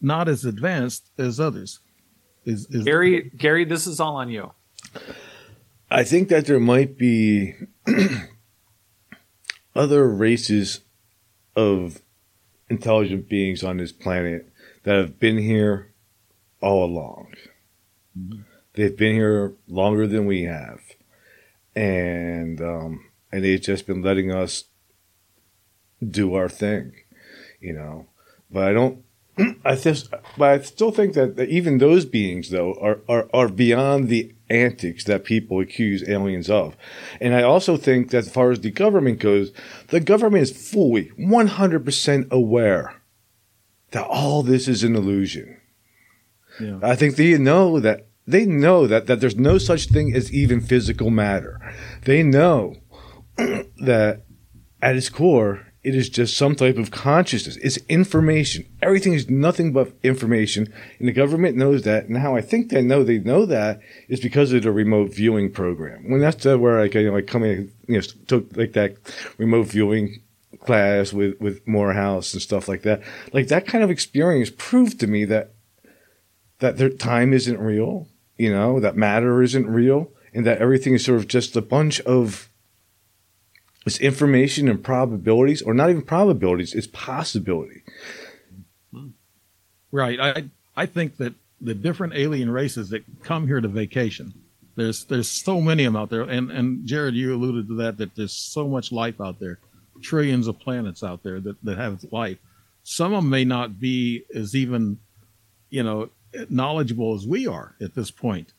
not 0.01 0.29
as 0.29 0.45
advanced 0.45 1.11
as 1.19 1.41
others. 1.41 1.81
Is, 2.45 2.67
is 2.67 2.85
Gary 2.85 3.31
Gary, 3.37 3.65
this 3.65 3.87
is 3.87 3.99
all 3.99 4.17
on 4.17 4.29
you. 4.29 4.53
I 5.91 6.05
think 6.05 6.29
that 6.29 6.47
there 6.47 6.61
might 6.61 6.99
be 6.99 7.55
other 9.75 10.07
races 10.09 10.81
of 11.57 12.03
intelligent 12.69 13.29
beings 13.29 13.65
on 13.65 13.79
this 13.79 13.93
planet 13.93 14.53
that 14.85 14.97
have 14.97 15.19
been 15.19 15.39
here 15.39 15.93
all 16.61 16.85
along. 16.85 17.35
Mm-hmm. 18.19 18.43
They've 18.75 18.97
been 18.97 19.15
here 19.15 19.55
longer 19.69 20.07
than 20.07 20.27
we 20.27 20.45
have, 20.45 20.81
and 21.75 22.61
um, 22.61 23.11
and 23.33 23.45
they've 23.45 23.61
just 23.61 23.87
been 23.87 24.03
letting 24.03 24.33
us 24.33 24.65
do 26.07 26.35
our 26.35 26.49
thing, 26.49 26.93
you 27.61 27.73
know. 27.73 28.07
But 28.51 28.69
I 28.69 28.73
don't. 28.73 29.05
I 29.65 29.75
just, 29.77 30.11
but 30.37 30.49
I 30.51 30.61
still 30.61 30.91
think 30.91 31.15
that, 31.15 31.37
that 31.37 31.49
even 31.49 31.79
those 31.79 32.05
beings, 32.05 32.51
though, 32.51 32.75
are, 32.75 33.01
are, 33.09 33.29
are 33.33 33.49
beyond 33.49 34.09
the 34.09 34.35
antics 34.51 35.05
that 35.05 35.25
people 35.25 35.61
accuse 35.61 36.07
aliens 36.09 36.51
of. 36.51 36.77
And 37.21 37.35
I 37.35 37.43
also 37.43 37.77
think 37.77 38.11
that 38.11 38.19
as 38.19 38.31
far 38.31 38.51
as 38.51 38.61
the 38.61 38.71
government 38.71 39.21
goes, 39.21 39.53
the 39.89 40.01
government 40.01 40.43
is 40.43 40.71
fully 40.71 41.07
100% 41.19 42.31
aware 42.31 43.01
that 43.93 44.07
all 44.07 44.43
this 44.43 44.69
is 44.69 44.83
an 44.83 44.97
illusion. 44.97 45.61
Yeah. 46.61 46.81
I 46.83 46.97
think 46.97 47.17
they 47.17 47.39
know 47.39 47.81
that 47.81 48.09
they 48.27 48.47
know 48.47 48.87
that, 48.87 49.07
that 49.07 49.21
there's 49.21 49.37
no 49.37 49.59
such 49.59 49.87
thing 49.87 50.15
as 50.15 50.33
even 50.33 50.61
physical 50.61 51.11
matter. 51.11 51.61
They 52.05 52.23
know 52.23 52.77
that 53.37 54.23
at 54.83 54.97
its 54.97 55.09
core, 55.09 55.67
it 55.83 55.95
is 55.95 56.11
just 56.11 56.37
some 56.37 56.55
type 56.55 56.77
of 56.77 56.91
consciousness. 56.91 57.57
It's 57.57 57.79
information. 57.89 58.67
Everything 58.83 59.15
is 59.15 59.31
nothing 59.31 59.73
but 59.73 59.95
information. 60.03 60.73
And 60.99 61.09
the 61.09 61.13
government 61.13 61.57
knows 61.57 61.83
that. 61.83 62.05
And 62.05 62.19
how 62.19 62.37
I 62.37 62.43
think 62.43 62.69
they 62.69 62.83
know 62.83 63.03
they 63.03 63.19
know 63.19 63.47
that 63.47 63.81
is 64.09 64.21
because 64.21 64.53
of 64.53 64.63
the 64.63 64.73
remote 64.73 65.15
viewing 65.15 65.51
program. 65.51 66.11
When 66.11 66.21
that's 66.21 66.45
where 66.45 66.81
I, 66.81 66.85
you 66.85 67.07
know, 67.07 67.15
like 67.15 67.27
coming, 67.27 67.73
you 67.89 67.95
know, 67.95 68.01
took 68.27 68.55
like 68.57 68.75
that 68.75 68.97
remote 69.39 69.69
viewing 69.69 70.21
class 70.61 71.15
with, 71.15 71.41
with 71.41 71.67
Morehouse 71.67 72.35
and 72.35 72.43
stuff 72.43 72.69
like 72.69 72.83
that. 72.83 73.01
Like 73.33 73.49
that 73.49 73.67
kind 73.67 73.83
of 73.83 73.91
experience 73.91 74.51
proved 74.55 75.01
to 75.01 75.07
me 75.07 75.25
that, 75.27 75.55
that 76.61 76.79
their 76.79 76.91
time 76.91 77.33
isn't 77.33 77.59
real, 77.59 78.09
you 78.37 78.53
know, 78.53 78.81
that 78.81 78.97
matter 78.97 79.43
isn't 79.43 79.67
real 79.67 80.11
and 80.33 80.47
that 80.47 80.59
everything 80.59 80.95
is 80.95 81.05
sort 81.05 81.19
of 81.19 81.29
just 81.29 81.57
a 81.57 81.63
bunch 81.63 82.01
of 82.03 82.49
it's 83.87 83.99
information 83.99 84.69
and 84.69 84.85
probabilities, 84.85 85.63
or 85.63 85.73
not 85.73 85.91
even 85.91 86.03
probabilities, 86.03 86.75
it's 86.75 86.87
possibility. 86.87 87.83
Right. 89.91 90.21
I 90.21 90.51
I 90.77 90.87
think 90.87 91.17
that 91.17 91.35
the 91.61 91.75
different 91.75 92.15
alien 92.15 92.51
races 92.51 92.91
that 92.91 93.05
come 93.23 93.47
here 93.47 93.61
to 93.61 93.69
vacation, 93.69 94.35
there's 94.77 95.05
there's 95.05 95.29
so 95.29 95.61
many 95.61 95.85
of 95.85 95.95
them 95.95 96.03
out 96.03 96.11
there, 96.11 96.23
and 96.23 96.51
and 96.51 96.87
Jared, 96.87 97.15
you 97.15 97.35
alluded 97.35 97.69
to 97.69 97.75
that 97.77 97.97
that 97.99 98.15
there's 98.17 98.33
so 98.33 98.69
much 98.69 98.93
life 98.93 99.21
out 99.21 99.41
there, 99.41 99.59
trillions 100.03 100.47
of 100.47 100.61
planets 100.61 101.03
out 101.03 101.23
there 101.23 101.41
that 101.41 101.57
that 101.65 101.79
have 101.79 102.05
life. 102.13 102.39
Some 102.83 103.13
of 103.13 103.23
them 103.23 103.31
may 103.31 103.45
not 103.45 103.81
be 103.81 104.25
as 104.35 104.55
even, 104.55 104.99
you 105.71 105.83
know, 105.83 106.11
knowledgeable 106.49 107.15
as 107.15 107.27
we 107.27 107.47
are 107.47 107.75
at 107.81 107.95
this 107.95 108.11
point. 108.11 108.53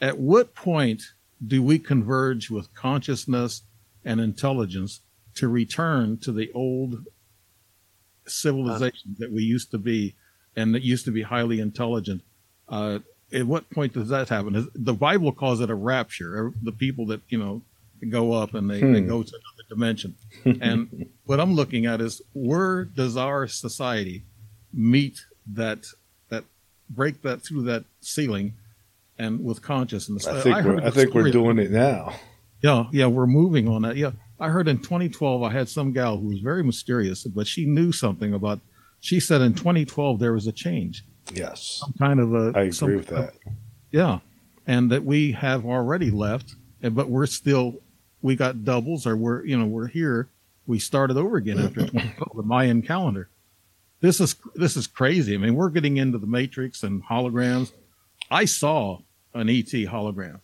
At 0.00 0.18
what 0.18 0.54
point 0.54 1.02
do 1.44 1.62
we 1.62 1.78
converge 1.78 2.50
with 2.50 2.74
consciousness 2.74 3.62
and 4.04 4.20
intelligence 4.20 5.00
to 5.34 5.48
return 5.48 6.18
to 6.18 6.32
the 6.32 6.50
old 6.52 7.06
civilization 8.26 9.16
that 9.18 9.32
we 9.32 9.42
used 9.42 9.70
to 9.70 9.78
be 9.78 10.14
and 10.56 10.74
that 10.74 10.82
used 10.82 11.04
to 11.04 11.10
be 11.10 11.22
highly 11.22 11.60
intelligent. 11.60 12.22
Uh, 12.68 13.00
at 13.32 13.46
what 13.46 13.70
point 13.70 13.92
does 13.92 14.08
that 14.08 14.28
happen? 14.28 14.68
The 14.74 14.94
Bible 14.94 15.32
calls 15.32 15.60
it 15.60 15.70
a 15.70 15.74
rapture. 15.74 16.52
The 16.62 16.72
people 16.72 17.06
that, 17.06 17.20
you 17.28 17.38
know, 17.38 17.62
go 18.08 18.32
up 18.32 18.54
and 18.54 18.68
they, 18.68 18.80
hmm. 18.80 18.92
they 18.92 19.00
go 19.00 19.22
to 19.22 19.32
another 19.32 19.68
dimension. 19.68 20.16
and 20.44 21.08
what 21.24 21.40
I'm 21.40 21.54
looking 21.54 21.86
at 21.86 22.00
is 22.00 22.20
where 22.32 22.84
does 22.84 23.16
our 23.16 23.46
society 23.46 24.24
meet 24.72 25.24
that 25.46 25.86
break 26.90 27.22
that 27.22 27.42
through 27.42 27.62
that 27.62 27.84
ceiling 28.00 28.54
and 29.18 29.44
with 29.44 29.62
consciousness? 29.62 30.26
I 30.26 30.40
think, 30.40 30.56
I 30.56 30.62
we're, 30.62 30.80
I 30.80 30.90
think 30.90 31.14
we're 31.14 31.30
doing 31.30 31.58
it 31.58 31.70
now. 31.70 32.14
Yeah, 32.62 32.84
yeah, 32.92 33.06
we're 33.06 33.26
moving 33.26 33.68
on 33.68 33.82
that. 33.82 33.96
Yeah, 33.96 34.12
I 34.38 34.48
heard 34.48 34.68
in 34.68 34.78
2012 34.78 35.42
I 35.42 35.50
had 35.50 35.68
some 35.68 35.92
gal 35.92 36.18
who 36.18 36.28
was 36.28 36.40
very 36.40 36.62
mysterious, 36.62 37.24
but 37.24 37.46
she 37.46 37.64
knew 37.66 37.92
something 37.92 38.34
about. 38.34 38.60
She 39.00 39.18
said 39.18 39.40
in 39.40 39.54
2012 39.54 40.18
there 40.18 40.32
was 40.32 40.46
a 40.46 40.52
change. 40.52 41.04
Yes, 41.32 41.80
some 41.80 41.94
kind 41.98 42.20
of 42.20 42.34
a. 42.34 42.52
I 42.54 42.62
agree 42.62 42.72
some, 42.72 42.96
with 42.96 43.06
that. 43.08 43.34
yeah, 43.90 44.18
and 44.66 44.90
that 44.90 45.04
we 45.04 45.32
have 45.32 45.64
already 45.64 46.10
left, 46.10 46.54
but 46.82 47.08
we're 47.08 47.26
still. 47.26 47.76
We 48.22 48.36
got 48.36 48.66
doubles, 48.66 49.06
or 49.06 49.16
we're 49.16 49.44
you 49.46 49.58
know 49.58 49.64
we're 49.64 49.86
here. 49.86 50.28
We 50.66 50.78
started 50.78 51.16
over 51.16 51.36
again 51.36 51.58
after 51.58 51.80
2012, 51.86 52.36
the 52.36 52.42
Mayan 52.42 52.82
calendar. 52.82 53.28
This 54.00 54.20
is 54.20 54.36
this 54.54 54.76
is 54.76 54.86
crazy. 54.86 55.34
I 55.34 55.38
mean, 55.38 55.54
we're 55.54 55.68
getting 55.70 55.98
into 55.98 56.18
the 56.18 56.26
matrix 56.26 56.82
and 56.82 57.04
holograms. 57.04 57.72
I 58.30 58.44
saw 58.46 59.00
an 59.34 59.48
ET 59.48 59.66
hologram 59.66 60.40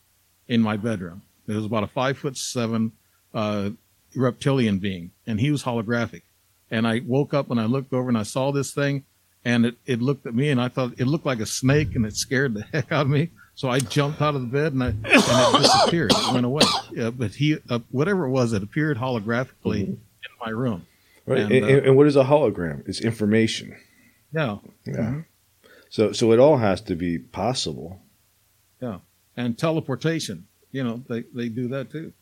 in 0.49 0.61
my 0.61 0.77
bedroom. 0.77 1.23
It 1.47 1.55
was 1.55 1.65
about 1.65 1.85
a 1.85 1.89
five 1.89 2.19
foot 2.19 2.37
seven 2.37 2.93
uh, 3.33 3.71
reptilian 4.15 4.79
being, 4.79 5.13
and 5.27 5.41
he 5.41 5.51
was 5.51 5.63
holographic. 5.63 6.23
And 6.71 6.87
I 6.87 7.01
woke 7.07 7.33
up 7.33 7.51
and 7.51 7.61
I 7.61 7.65
looked 7.65 7.93
over 7.93 8.09
and 8.09 8.19
I 8.19 8.25
saw 8.25 8.51
this 8.51 8.73
thing, 8.73 9.05
and 9.45 9.65
it, 9.65 9.77
it 9.87 10.03
looked 10.03 10.27
at 10.27 10.35
me 10.35 10.51
and 10.51 10.61
I 10.61 10.69
thought 10.69 10.95
it 10.99 11.07
looked 11.07 11.27
like 11.27 11.41
a 11.41 11.47
snake, 11.47 11.95
and 11.95 12.05
it 12.05 12.17
scared 12.17 12.55
the 12.55 12.63
heck 12.73 12.93
out 12.93 13.03
of 13.03 13.11
me. 13.11 13.31
So 13.55 13.71
I 13.71 13.79
jumped 13.79 14.21
out 14.21 14.35
of 14.35 14.43
the 14.43 14.49
bed 14.49 14.75
and, 14.75 14.83
I, 14.83 14.89
and 14.89 15.01
it 15.07 15.63
disappeared. 15.63 16.13
It 16.13 16.33
went 16.35 16.45
away. 16.45 16.63
Yeah, 16.93 17.09
but 17.09 17.31
he, 17.35 17.57
uh, 17.71 17.79
whatever 17.91 18.27
it 18.27 18.31
was, 18.31 18.53
it 18.53 18.63
appeared 18.63 18.99
holographically 18.99 19.83
mm-hmm. 19.85 19.93
in 19.93 20.33
my 20.45 20.51
room. 20.51 20.85
Right. 21.27 21.41
And, 21.41 21.53
and, 21.53 21.65
uh, 21.65 21.83
and, 21.85 21.97
what 21.97 22.07
is 22.07 22.17
a 22.17 22.25
hologram? 22.25 22.89
It's 22.89 23.01
information. 23.01 23.77
Yeah. 24.33 24.59
Yeah. 24.85 24.95
Mm-hmm. 24.95 25.21
So, 25.91 26.13
so 26.13 26.33
it 26.33 26.39
all 26.39 26.59
has 26.59 26.81
to 26.83 26.95
be 26.95 27.19
possible. 27.19 28.01
Yeah. 28.81 28.99
And 29.37 29.59
teleportation 29.59 30.47
you 30.77 30.85
know, 30.85 31.03
they, 31.09 31.25
they 31.35 31.49
do 31.49 31.69
that 31.69 31.91
too. 31.91 32.13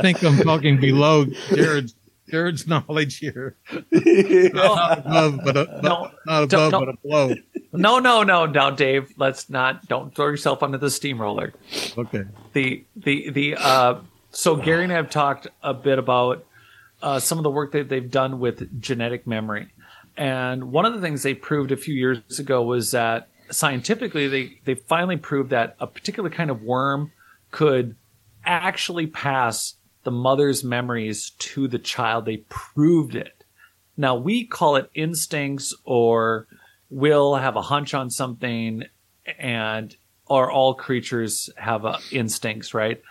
think 0.00 0.22
I'm 0.22 0.38
talking 0.38 0.80
below 0.80 1.24
Jared's 1.52 1.96
Jared's 2.30 2.66
knowledge 2.66 3.18
here. 3.18 3.56
not 3.72 4.98
above, 4.98 5.40
but, 5.44 5.56
a, 5.56 5.80
no, 5.82 6.10
not 6.26 6.42
above, 6.44 6.72
no, 6.72 6.84
but 6.86 7.02
below. 7.02 7.34
No, 7.72 7.98
no, 7.98 8.22
no, 8.22 8.46
no, 8.46 8.70
Dave. 8.70 9.12
Let's 9.16 9.48
not. 9.50 9.86
Don't 9.88 10.14
throw 10.14 10.26
yourself 10.26 10.62
under 10.62 10.78
the 10.78 10.90
steamroller. 10.90 11.54
Okay. 11.96 12.24
The 12.52 12.84
the 12.96 13.30
the. 13.30 13.56
uh 13.56 14.00
So 14.30 14.56
Gary 14.56 14.84
and 14.84 14.92
I 14.92 14.96
have 14.96 15.10
talked 15.10 15.46
a 15.62 15.74
bit 15.74 15.98
about 15.98 16.44
uh, 17.02 17.20
some 17.20 17.38
of 17.38 17.44
the 17.44 17.50
work 17.50 17.72
that 17.72 17.88
they've 17.88 18.10
done 18.10 18.40
with 18.40 18.80
genetic 18.80 19.26
memory. 19.26 19.68
And 20.16 20.72
one 20.72 20.84
of 20.84 20.94
the 20.94 21.00
things 21.00 21.22
they 21.22 21.34
proved 21.34 21.70
a 21.70 21.76
few 21.76 21.94
years 21.94 22.38
ago 22.38 22.62
was 22.62 22.90
that 22.90 23.28
scientifically, 23.50 24.26
they, 24.28 24.58
they 24.64 24.74
finally 24.74 25.16
proved 25.16 25.50
that 25.50 25.76
a 25.78 25.86
particular 25.86 26.28
kind 26.28 26.50
of 26.50 26.62
worm 26.62 27.12
could 27.50 27.94
actually 28.44 29.06
pass 29.06 29.74
the 30.04 30.10
mother's 30.10 30.64
memories 30.64 31.30
to 31.38 31.68
the 31.68 31.78
child. 31.78 32.24
They 32.24 32.38
proved 32.48 33.14
it. 33.14 33.44
Now 33.96 34.14
we 34.14 34.46
call 34.46 34.76
it 34.76 34.90
instincts 34.94 35.74
or 35.84 36.46
will 36.90 37.36
have 37.36 37.56
a 37.56 37.62
hunch 37.62 37.94
on 37.94 38.10
something 38.10 38.84
and 39.38 39.94
or 40.26 40.50
all 40.50 40.74
creatures 40.74 41.50
have 41.56 41.84
instincts, 42.12 42.74
right? 42.74 43.02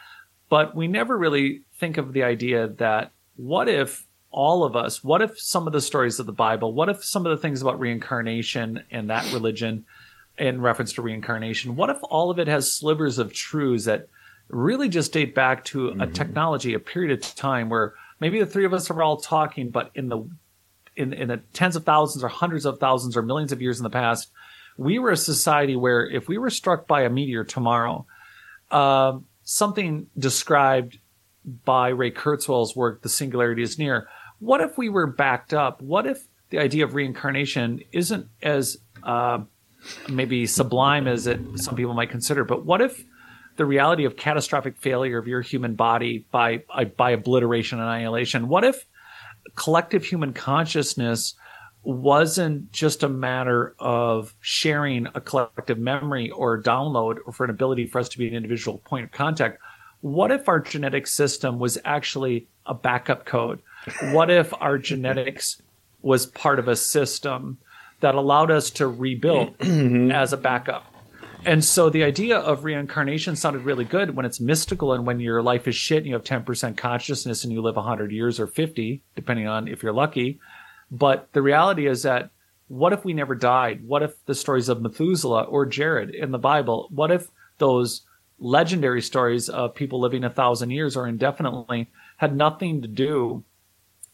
But 0.49 0.75
we 0.75 0.87
never 0.87 1.17
really 1.17 1.61
think 1.79 1.97
of 1.97 2.13
the 2.13 2.23
idea 2.23 2.67
that 2.67 3.11
what 3.35 3.67
if 3.67 4.05
all 4.31 4.63
of 4.63 4.75
us, 4.75 5.03
what 5.03 5.21
if 5.21 5.39
some 5.39 5.67
of 5.67 5.73
the 5.73 5.81
stories 5.81 6.19
of 6.19 6.25
the 6.25 6.31
Bible, 6.31 6.73
what 6.73 6.89
if 6.89 7.03
some 7.03 7.25
of 7.25 7.31
the 7.31 7.41
things 7.41 7.61
about 7.61 7.79
reincarnation 7.79 8.83
and 8.91 9.09
that 9.09 9.31
religion, 9.33 9.85
in 10.37 10.61
reference 10.61 10.93
to 10.93 11.01
reincarnation. 11.01 11.75
What 11.75 11.89
if 11.89 11.97
all 12.03 12.29
of 12.29 12.39
it 12.39 12.47
has 12.47 12.71
slivers 12.71 13.17
of 13.17 13.33
truths 13.33 13.85
that 13.85 14.07
really 14.49 14.89
just 14.89 15.11
date 15.11 15.35
back 15.35 15.65
to 15.65 15.89
mm-hmm. 15.89 16.01
a 16.01 16.07
technology, 16.07 16.73
a 16.73 16.79
period 16.79 17.11
of 17.11 17.35
time 17.35 17.69
where 17.69 17.93
maybe 18.19 18.39
the 18.39 18.45
three 18.45 18.65
of 18.65 18.73
us 18.73 18.89
are 18.89 19.01
all 19.01 19.17
talking, 19.17 19.69
but 19.69 19.91
in 19.95 20.09
the 20.09 20.27
in, 20.95 21.13
in 21.13 21.27
the 21.27 21.37
tens 21.53 21.75
of 21.75 21.85
thousands 21.85 22.23
or 22.23 22.27
hundreds 22.27 22.65
of 22.65 22.79
thousands 22.79 23.15
or 23.15 23.21
millions 23.21 23.51
of 23.51 23.61
years 23.61 23.77
in 23.77 23.83
the 23.83 23.89
past, 23.89 24.31
we 24.77 24.97
were 24.97 25.11
a 25.11 25.17
society 25.17 25.75
where 25.75 26.09
if 26.09 26.27
we 26.27 26.39
were 26.39 26.49
struck 26.49 26.87
by 26.87 27.03
a 27.03 27.09
meteor 27.09 27.43
tomorrow, 27.43 28.05
uh, 28.71 29.19
something 29.43 30.07
described 30.17 30.97
by 31.65 31.89
Ray 31.89 32.11
Kurzweil's 32.11 32.75
work, 32.75 33.03
The 33.03 33.09
Singularity 33.09 33.61
is 33.61 33.77
Near, 33.77 34.07
what 34.39 34.59
if 34.59 34.77
we 34.77 34.89
were 34.89 35.07
backed 35.07 35.53
up? 35.53 35.81
What 35.81 36.07
if 36.07 36.25
the 36.49 36.59
idea 36.59 36.83
of 36.83 36.95
reincarnation 36.95 37.81
isn't 37.91 38.27
as 38.41 38.77
uh, 39.03 39.39
maybe 40.09 40.45
sublime 40.45 41.07
as 41.07 41.27
it 41.27 41.39
some 41.55 41.75
people 41.75 41.93
might 41.93 42.09
consider, 42.09 42.43
but 42.43 42.65
what 42.65 42.81
if 42.81 43.03
the 43.57 43.65
reality 43.65 44.05
of 44.05 44.15
catastrophic 44.15 44.77
failure 44.77 45.17
of 45.17 45.27
your 45.27 45.41
human 45.41 45.75
body 45.75 46.25
by 46.31 46.63
by 46.95 47.11
obliteration 47.11 47.79
and 47.79 47.87
annihilation? 47.87 48.47
What 48.47 48.63
if 48.63 48.85
collective 49.55 50.03
human 50.05 50.33
consciousness 50.33 51.35
wasn't 51.87 52.69
just 52.73 53.01
a 53.01 53.07
matter 53.07 53.73
of 53.79 54.35
sharing 54.41 55.07
a 55.15 55.21
collective 55.21 55.79
memory 55.79 56.29
or 56.31 56.61
download 56.61 57.17
or 57.25 57.31
for 57.31 57.45
an 57.45 57.49
ability 57.49 57.87
for 57.87 57.99
us 57.99 58.09
to 58.09 58.17
be 58.17 58.27
an 58.27 58.33
individual 58.33 58.79
point 58.79 59.05
of 59.05 59.11
contact. 59.11 59.57
What 60.01 60.29
if 60.31 60.49
our 60.49 60.59
genetic 60.59 61.07
system 61.07 61.59
was 61.59 61.77
actually 61.85 62.49
a 62.65 62.73
backup 62.73 63.25
code? 63.25 63.61
What 64.11 64.29
if 64.29 64.53
our 64.59 64.77
genetics 64.89 65.61
was 66.01 66.25
part 66.25 66.59
of 66.59 66.67
a 66.67 66.75
system 66.75 67.57
that 68.01 68.15
allowed 68.15 68.51
us 68.51 68.69
to 68.71 68.87
rebuild 68.87 69.57
mm-hmm. 69.59 70.11
as 70.11 70.33
a 70.33 70.37
backup? 70.37 70.85
And 71.47 71.63
so 71.63 71.89
the 71.89 72.03
idea 72.03 72.39
of 72.39 72.65
reincarnation 72.65 73.37
sounded 73.37 73.63
really 73.63 73.85
good 73.85 74.13
when 74.13 74.25
it's 74.25 74.41
mystical 74.41 74.91
and 74.91 75.07
when 75.07 75.21
your 75.21 75.41
life 75.41 75.65
is 75.65 75.77
shit 75.77 75.99
and 75.99 76.07
you 76.07 76.13
have 76.13 76.25
10% 76.25 76.75
consciousness 76.75 77.45
and 77.45 77.53
you 77.53 77.61
live 77.61 77.77
100 77.77 78.11
years 78.11 78.37
or 78.37 78.47
50, 78.47 79.01
depending 79.15 79.47
on 79.47 79.69
if 79.69 79.81
you're 79.81 79.93
lucky. 79.93 80.41
But 80.91 81.29
the 81.31 81.41
reality 81.41 81.87
is 81.87 82.03
that 82.03 82.31
what 82.67 82.91
if 82.91 83.05
we 83.05 83.13
never 83.13 83.33
died? 83.33 83.87
What 83.87 84.03
if 84.03 84.25
the 84.25 84.35
stories 84.35 84.67
of 84.67 84.81
Methuselah 84.81 85.43
or 85.43 85.65
Jared 85.65 86.09
in 86.13 86.31
the 86.31 86.37
Bible, 86.37 86.89
what 86.91 87.11
if 87.11 87.29
those 87.59 88.01
legendary 88.39 89.01
stories 89.01 89.47
of 89.47 89.73
people 89.73 90.01
living 90.01 90.25
a 90.25 90.29
thousand 90.29 90.71
years 90.71 90.97
or 90.97 91.07
indefinitely 91.07 91.89
had 92.17 92.35
nothing 92.35 92.81
to 92.81 92.89
do 92.89 93.41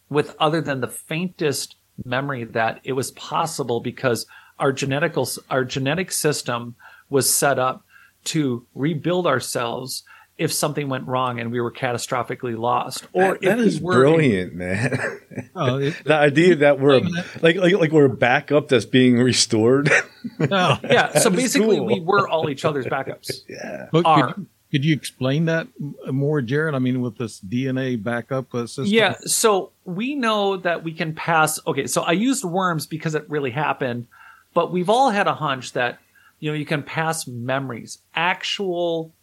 with 0.08 0.36
other 0.38 0.60
than 0.60 0.80
the 0.80 0.86
faintest 0.86 1.74
memory 2.04 2.44
that 2.44 2.80
it 2.84 2.92
was 2.92 3.10
possible 3.10 3.80
because 3.80 4.24
our 4.60 4.72
genetical 4.72 5.36
our 5.50 5.64
genetic 5.64 6.12
system 6.12 6.76
was 7.10 7.34
set 7.34 7.58
up 7.58 7.84
to 8.24 8.66
rebuild 8.74 9.26
ourselves 9.26 10.04
if 10.36 10.52
something 10.52 10.88
went 10.88 11.06
wrong 11.06 11.38
and 11.38 11.52
we 11.52 11.60
were 11.60 11.70
catastrophically 11.70 12.58
lost, 12.58 13.06
or 13.12 13.34
that, 13.34 13.42
that 13.42 13.58
is 13.60 13.80
we 13.80 13.94
brilliant, 13.94 14.52
in, 14.52 14.58
man. 14.58 15.20
Oh, 15.56 15.78
it, 15.78 15.94
the 16.04 16.14
idea 16.14 16.56
that 16.56 16.80
we're 16.80 17.00
like 17.40 17.56
like 17.56 17.72
like 17.72 17.92
we're 17.92 18.06
a 18.06 18.16
backup 18.16 18.68
that's 18.68 18.84
being 18.84 19.18
restored. 19.18 19.90
Oh. 20.40 20.78
yeah. 20.82 21.18
So 21.18 21.28
basically, 21.28 21.76
cool. 21.76 21.86
we 21.86 22.00
were 22.00 22.26
all 22.26 22.48
each 22.48 22.64
other's 22.64 22.86
backups. 22.86 23.30
yeah. 23.48 23.88
But 23.92 24.06
Are. 24.06 24.32
Could, 24.32 24.46
could, 24.72 24.84
you 24.84 24.94
explain 24.94 25.44
that 25.44 25.68
more, 26.10 26.40
Jared? 26.40 26.74
I 26.74 26.78
mean, 26.78 27.02
with 27.02 27.18
this 27.18 27.40
DNA 27.40 28.02
backup 28.02 28.54
uh, 28.54 28.66
system. 28.66 28.86
Yeah. 28.86 29.16
So 29.26 29.72
we 29.84 30.14
know 30.14 30.56
that 30.56 30.82
we 30.82 30.92
can 30.92 31.14
pass. 31.14 31.60
Okay. 31.66 31.86
So 31.86 32.02
I 32.02 32.12
used 32.12 32.42
worms 32.42 32.86
because 32.86 33.14
it 33.14 33.28
really 33.28 33.50
happened, 33.50 34.06
but 34.54 34.72
we've 34.72 34.88
all 34.88 35.10
had 35.10 35.26
a 35.26 35.34
hunch 35.34 35.74
that 35.74 35.98
you 36.44 36.50
know 36.50 36.58
you 36.58 36.66
can 36.66 36.82
pass 36.82 37.26
memories, 37.26 38.00
actual 38.14 39.14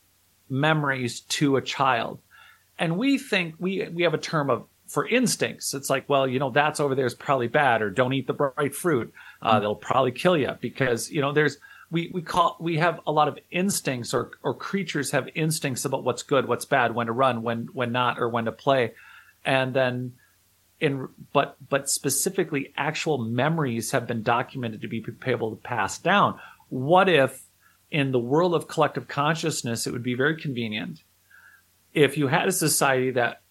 memories 0.49 1.19
to 1.19 1.55
a 1.55 1.61
child. 1.61 2.17
And 2.79 2.97
we 2.97 3.19
think 3.19 3.53
we 3.59 3.87
we 3.89 4.01
have 4.01 4.15
a 4.15 4.17
term 4.17 4.49
of 4.49 4.65
for 4.87 5.07
instincts. 5.07 5.75
It's 5.75 5.87
like, 5.87 6.09
well, 6.09 6.27
you 6.27 6.39
know, 6.39 6.49
that's 6.49 6.79
over 6.79 6.95
there 6.95 7.05
is 7.05 7.13
probably 7.13 7.47
bad, 7.47 7.83
or 7.83 7.91
don't 7.91 8.13
eat 8.13 8.25
the 8.25 8.33
bright 8.33 8.73
fruit. 8.73 9.13
Uh, 9.39 9.59
they'll 9.59 9.75
probably 9.75 10.11
kill 10.11 10.35
you 10.35 10.57
because 10.61 11.11
you 11.11 11.21
know 11.21 11.31
there's 11.31 11.57
we 11.91 12.09
we 12.11 12.23
call 12.23 12.57
we 12.59 12.77
have 12.77 12.99
a 13.05 13.11
lot 13.11 13.27
of 13.27 13.37
instincts, 13.51 14.15
or 14.15 14.31
or 14.41 14.55
creatures 14.55 15.11
have 15.11 15.29
instincts 15.35 15.85
about 15.85 16.03
what's 16.03 16.23
good, 16.23 16.47
what's 16.47 16.65
bad, 16.65 16.95
when 16.95 17.05
to 17.05 17.13
run, 17.13 17.43
when 17.43 17.69
when 17.71 17.91
not, 17.91 18.17
or 18.17 18.29
when 18.29 18.45
to 18.45 18.51
play, 18.51 18.93
and 19.45 19.75
then 19.75 20.13
in 20.81 21.07
but 21.31 21.55
but 21.69 21.87
specifically 21.87 22.73
actual 22.75 23.19
memories 23.19 23.91
have 23.91 24.07
been 24.07 24.23
documented 24.23 24.81
to 24.81 24.87
be 24.87 25.05
able 25.27 25.51
to 25.51 25.55
pass 25.57 25.99
down. 25.99 26.39
What 26.71 27.09
if 27.09 27.43
in 27.91 28.11
the 28.11 28.19
world 28.19 28.55
of 28.55 28.67
collective 28.67 29.07
consciousness, 29.07 29.85
it 29.85 29.91
would 29.91 30.03
be 30.03 30.15
very 30.15 30.39
convenient 30.39 31.03
if 31.93 32.17
you 32.17 32.27
had 32.27 32.47
a 32.47 32.51
society 32.51 33.11
that 33.11 33.41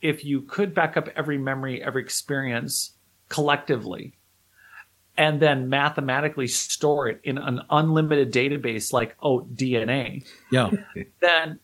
if 0.00 0.24
you 0.24 0.42
could 0.42 0.74
back 0.74 0.96
up 0.96 1.08
every 1.16 1.38
memory, 1.38 1.82
every 1.82 2.02
experience 2.02 2.92
collectively, 3.28 4.14
and 5.16 5.40
then 5.40 5.68
mathematically 5.68 6.46
store 6.46 7.08
it 7.08 7.20
in 7.24 7.36
an 7.36 7.60
unlimited 7.68 8.32
database 8.32 8.92
like 8.92 9.16
oh 9.22 9.40
DNA, 9.40 10.24
yeah, 10.50 10.70
then 11.20 11.58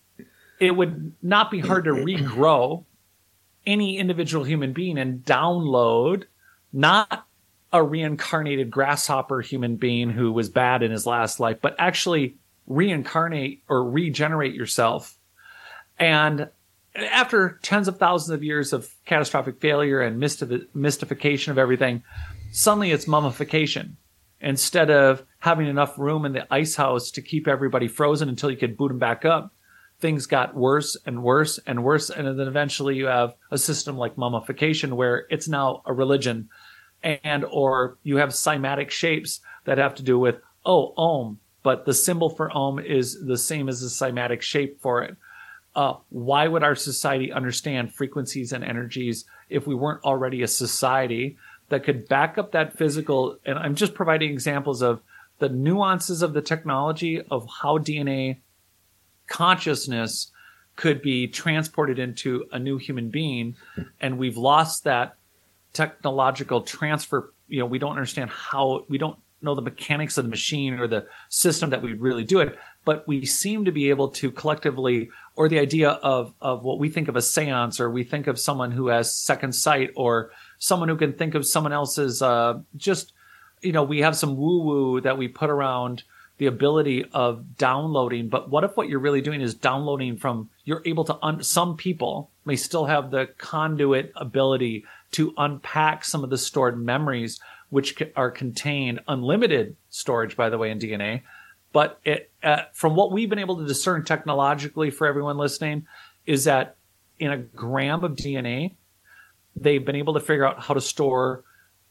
it 0.59 0.73
would 0.73 1.13
not 1.23 1.51
be 1.51 1.61
hard 1.61 1.85
to 1.85 1.91
regrow 1.91 2.85
any 3.65 3.99
individual 3.99 4.45
human 4.45 4.73
being 4.73 4.99
and 4.99 5.25
download 5.25 6.25
not 6.73 7.26
a 7.73 7.83
reincarnated 7.83 8.71
grasshopper 8.71 9.41
human 9.41 9.77
being 9.77 10.11
who 10.11 10.33
was 10.33 10.49
bad 10.49 10.83
in 10.83 10.91
his 10.91 11.07
last 11.07 11.41
life, 11.41 11.59
but 11.61 11.75
actually 11.79 12.37
reincarnate 12.67 13.63
or 13.69 13.89
regenerate 13.89 14.55
yourself. 14.55 15.19
And 15.99 16.49
after 16.95 17.59
tens 17.63 17.89
of 17.89 17.99
thousands 17.99 18.31
of 18.35 18.43
years 18.43 18.73
of 18.73 18.91
catastrophic 19.05 19.61
failure 19.61 20.01
and 20.01 20.19
mystification 20.19 21.51
of 21.51 21.59
everything, 21.59 22.03
suddenly 22.53 22.91
it's 22.91 23.07
mummification. 23.07 23.97
Instead 24.41 24.91
of 24.91 25.23
having 25.39 25.67
enough 25.67 25.99
room 25.99 26.25
in 26.25 26.33
the 26.33 26.47
ice 26.53 26.77
house 26.77 27.11
to 27.11 27.23
keep 27.23 27.49
everybody 27.49 27.89
frozen 27.89 28.29
until 28.29 28.51
you 28.51 28.57
could 28.57 28.77
boot 28.77 28.89
them 28.89 28.99
back 28.99 29.25
up, 29.25 29.53
things 29.99 30.27
got 30.27 30.55
worse 30.55 30.97
and 31.07 31.23
worse 31.23 31.59
and 31.67 31.83
worse. 31.83 32.11
And 32.11 32.39
then 32.39 32.47
eventually 32.47 32.97
you 32.97 33.07
have 33.07 33.35
a 33.51 33.59
system 33.59 33.97
like 33.97 34.19
mummification 34.19 34.97
where 34.97 35.27
it's 35.31 35.49
now 35.49 35.83
a 35.87 35.93
religion 35.93 36.49
and 37.07 37.45
or 37.45 37.97
you 38.03 38.17
have 38.17 38.31
cymatic 38.31 38.91
shapes 38.91 39.41
that 39.65 39.79
have 39.79 39.95
to 39.95 40.03
do 40.03 40.19
with 40.19 40.37
oh 40.65 40.93
ohm 40.97 41.39
but 41.67 41.85
the 41.85 41.95
symbol 41.95 42.31
for 42.31 42.57
ohm 42.57 42.79
is 42.79 43.21
the 43.27 43.37
same 43.37 43.69
as 43.69 43.81
the 43.81 43.89
cymatic 43.89 44.41
shape 44.41 44.81
for 44.81 45.03
it. 45.03 45.17
Uh, 45.75 45.95
why 46.11 46.47
would 46.47 46.63
our 46.63 46.77
society 46.77 47.33
understand 47.33 47.93
frequencies 47.93 48.53
and 48.53 48.63
energies 48.63 49.25
if 49.51 49.67
we 49.67 49.75
weren't 49.75 50.05
already 50.05 50.43
a 50.43 50.47
society 50.47 51.37
that 51.69 51.83
could 51.83 52.07
back 52.07 52.39
up 52.39 52.53
that 52.53 52.79
physical? 52.79 53.37
And 53.45 53.59
i'm 53.59 53.75
just 53.75 53.95
providing 53.95 54.31
examples 54.31 54.81
of 54.81 55.01
the 55.41 55.49
nuances 55.49 56.23
of 56.23 56.35
the 56.35 56.41
technology 56.41 57.21
of 57.21 57.49
how 57.61 57.79
dna 57.79 58.37
consciousness 59.27 60.31
could 60.77 61.03
be 61.03 61.27
transported 61.27 61.99
into 61.99 62.45
a 62.53 62.61
new 62.61 62.79
human 62.79 63.11
being 63.11 63.57
and 64.01 64.19
we've 64.19 64.37
lost 64.37 64.85
that 64.85 65.16
technological 65.77 66.63
transfer, 66.63 67.33
you 67.49 67.61
know, 67.61 67.67
we 67.67 67.79
don't 67.79 67.93
understand 67.93 68.31
how 68.31 68.85
we 68.89 68.99
don't 68.99 69.19
know 69.43 69.55
the 69.55 69.63
mechanics 69.63 70.17
of 70.17 70.25
the 70.25 70.31
machine 70.31 70.75
or 70.81 70.89
the 70.89 71.07
system 71.29 71.71
that 71.71 71.83
we 71.83 71.93
really 71.93 72.25
do 72.25 72.41
it, 72.41 72.59
but 72.85 73.07
we 73.07 73.27
seem 73.27 73.65
to 73.67 73.73
be 73.73 73.91
able 73.91 74.09
to 74.09 74.31
collectively, 74.31 75.11
or 75.37 75.49
the 75.49 75.59
idea 75.59 75.91
of 75.91 76.33
of 76.41 76.65
what 76.65 76.79
we 76.79 76.89
think 76.89 77.09
of 77.09 77.17
a 77.17 77.21
séance, 77.21 77.79
or 77.79 77.91
we 77.91 78.05
think 78.05 78.27
of 78.27 78.39
someone 78.39 78.73
who 78.73 78.89
has 78.89 79.15
second 79.15 79.53
sight, 79.55 79.91
or 79.95 80.31
someone 80.59 80.89
who 80.89 80.97
can 80.97 81.13
think 81.13 81.35
of 81.35 81.47
someone 81.47 81.75
else's 81.75 82.23
uh, 82.23 82.59
just, 82.77 83.13
you 83.61 83.73
know, 83.73 83.85
we 83.85 84.01
have 84.01 84.17
some 84.17 84.37
woo 84.37 84.63
woo 84.63 85.01
that 85.03 85.19
we 85.19 85.29
put 85.29 85.51
around 85.51 86.03
the 86.39 86.47
ability 86.47 87.05
of 87.13 87.57
downloading. 87.57 88.29
But 88.29 88.51
what 88.51 88.65
if 88.65 88.77
what 88.77 88.89
you're 88.89 89.07
really 89.07 89.23
doing 89.23 89.43
is 89.43 89.55
downloading 89.55 90.17
from? 90.17 90.49
You're 90.65 90.83
able 90.87 91.05
to. 91.05 91.19
Un- 91.23 91.43
some 91.43 91.77
people 91.77 92.31
may 92.45 92.57
still 92.57 92.87
have 92.87 93.11
the 93.11 93.27
conduit 93.39 94.13
ability 94.17 94.85
to 95.13 95.33
unpack 95.37 96.05
some 96.05 96.25
of 96.25 96.31
the 96.31 96.39
stored 96.39 96.79
memories, 96.79 97.41
which 97.71 98.03
are 98.15 98.31
contained 98.31 99.01
unlimited 99.09 99.77
storage, 99.91 100.37
by 100.37 100.51
the 100.51 100.59
way, 100.59 100.71
in 100.71 100.79
DNA. 100.79 101.23
But 101.73 102.01
it, 102.05 102.31
uh, 102.43 102.63
from 102.73 102.95
what 102.97 103.13
we've 103.13 103.29
been 103.29 103.39
able 103.39 103.59
to 103.59 103.67
discern 103.67 104.05
technologically 104.05 104.91
for 104.91 105.07
everyone 105.07 105.37
listening, 105.37 105.87
is 106.25 106.45
that 106.45 106.77
in 107.19 107.31
a 107.31 107.39
gram 107.39 108.05
of 108.05 108.13
DNA, 108.13 108.77
they've 109.55 109.85
been 109.85 109.97
able 109.97 110.15
to 110.15 110.21
figure 110.21 110.47
out 110.47 110.63
how 110.63 110.75
to 110.75 110.81
store. 110.81 111.45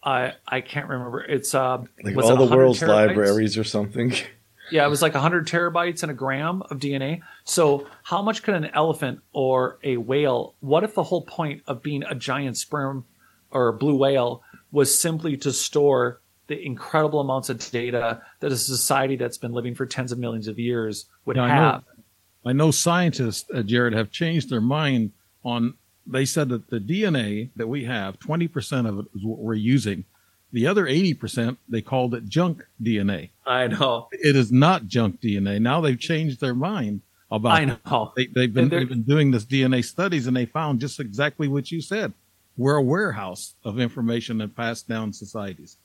Uh, 0.03 0.32
I 0.47 0.61
can't 0.61 0.88
remember. 0.88 1.22
It's 1.22 1.53
uh, 1.55 1.84
like 2.03 2.18
all 2.18 2.36
the 2.45 2.55
world's 2.55 2.80
terabytes? 2.80 3.07
libraries 3.07 3.57
or 3.57 3.63
something. 3.63 4.13
Yeah, 4.72 4.86
it 4.86 4.89
was 4.89 5.01
like 5.01 5.13
100 5.13 5.47
terabytes 5.47 6.03
in 6.03 6.09
a 6.09 6.13
gram 6.13 6.61
of 6.63 6.80
DNA. 6.80 7.22
So, 7.43 7.88
how 8.03 8.22
much 8.22 8.43
could 8.43 8.55
an 8.55 8.66
elephant 8.74 9.20
or 9.32 9.78
a 9.84 9.97
whale? 9.97 10.55
What 10.59 10.84
if 10.84 10.95
the 10.95 11.03
whole 11.03 11.22
point 11.22 11.61
of 11.68 11.84
being 11.84 12.03
a 12.03 12.16
giant 12.16 12.57
sperm 12.57 13.05
or 13.51 13.72
blue 13.74 13.95
whale 13.95 14.41
was 14.72 14.97
simply 14.97 15.38
to 15.38 15.53
store 15.53 16.20
the 16.47 16.63
incredible 16.63 17.20
amounts 17.20 17.49
of 17.49 17.59
data 17.72 18.22
that 18.39 18.51
a 18.51 18.57
society 18.57 19.16
that's 19.16 19.38
been 19.38 19.53
living 19.53 19.74
for 19.74 19.86
tens 19.86 20.11
of 20.11 20.20
millions 20.20 20.47
of 20.47 20.59
years 20.59 21.05
would 21.26 21.38
I 21.38 21.49
have. 21.49 21.82
know. 21.82 22.49
I 22.49 22.53
know 22.53 22.72
scientists, 22.72 23.49
uh, 23.53 23.63
Jared, 23.63 23.93
have 23.93 24.11
changed 24.11 24.49
their 24.49 24.61
mind 24.61 25.11
on. 25.43 25.76
They 26.07 26.26
said 26.26 26.49
that 26.49 26.70
the 26.70 26.80
DNA 26.80 27.49
that 27.55 27.68
we 27.68 27.86
have, 27.86 28.20
twenty 28.20 28.47
percent 28.47 28.86
of 28.86 28.99
it 28.99 29.05
is 29.16 29.24
what 29.24 29.39
we're 29.39 29.55
using. 29.55 30.05
The 30.51 30.68
other 30.68 30.86
eighty 30.86 31.16
percent, 31.16 31.57
they 31.68 31.82
called 31.82 32.13
it 32.13 32.28
junk 32.28 32.63
DNA. 32.82 33.30
I 33.45 33.67
know. 33.67 34.07
It 34.11 34.35
is 34.35 34.51
not 34.51 34.87
junk 34.87 35.21
DNA. 35.21 35.61
Now 35.61 35.81
they've 35.81 35.99
changed 35.99 36.39
their 36.41 36.55
mind 36.55 37.01
about. 37.31 37.51
I 37.51 37.65
know. 37.65 38.13
They, 38.15 38.27
they've 38.27 38.53
been 38.53 38.69
they've 38.69 38.89
been 38.89 39.03
doing 39.03 39.31
this 39.31 39.45
DNA 39.45 39.83
studies, 39.83 40.27
and 40.27 40.35
they 40.35 40.45
found 40.45 40.79
just 40.79 40.99
exactly 40.99 41.47
what 41.47 41.71
you 41.71 41.81
said. 41.81 42.13
We're 42.57 42.77
a 42.77 42.83
warehouse 42.83 43.55
of 43.63 43.79
information 43.79 44.37
that 44.39 44.55
passed 44.55 44.87
down 44.87 45.13
societies. 45.13 45.77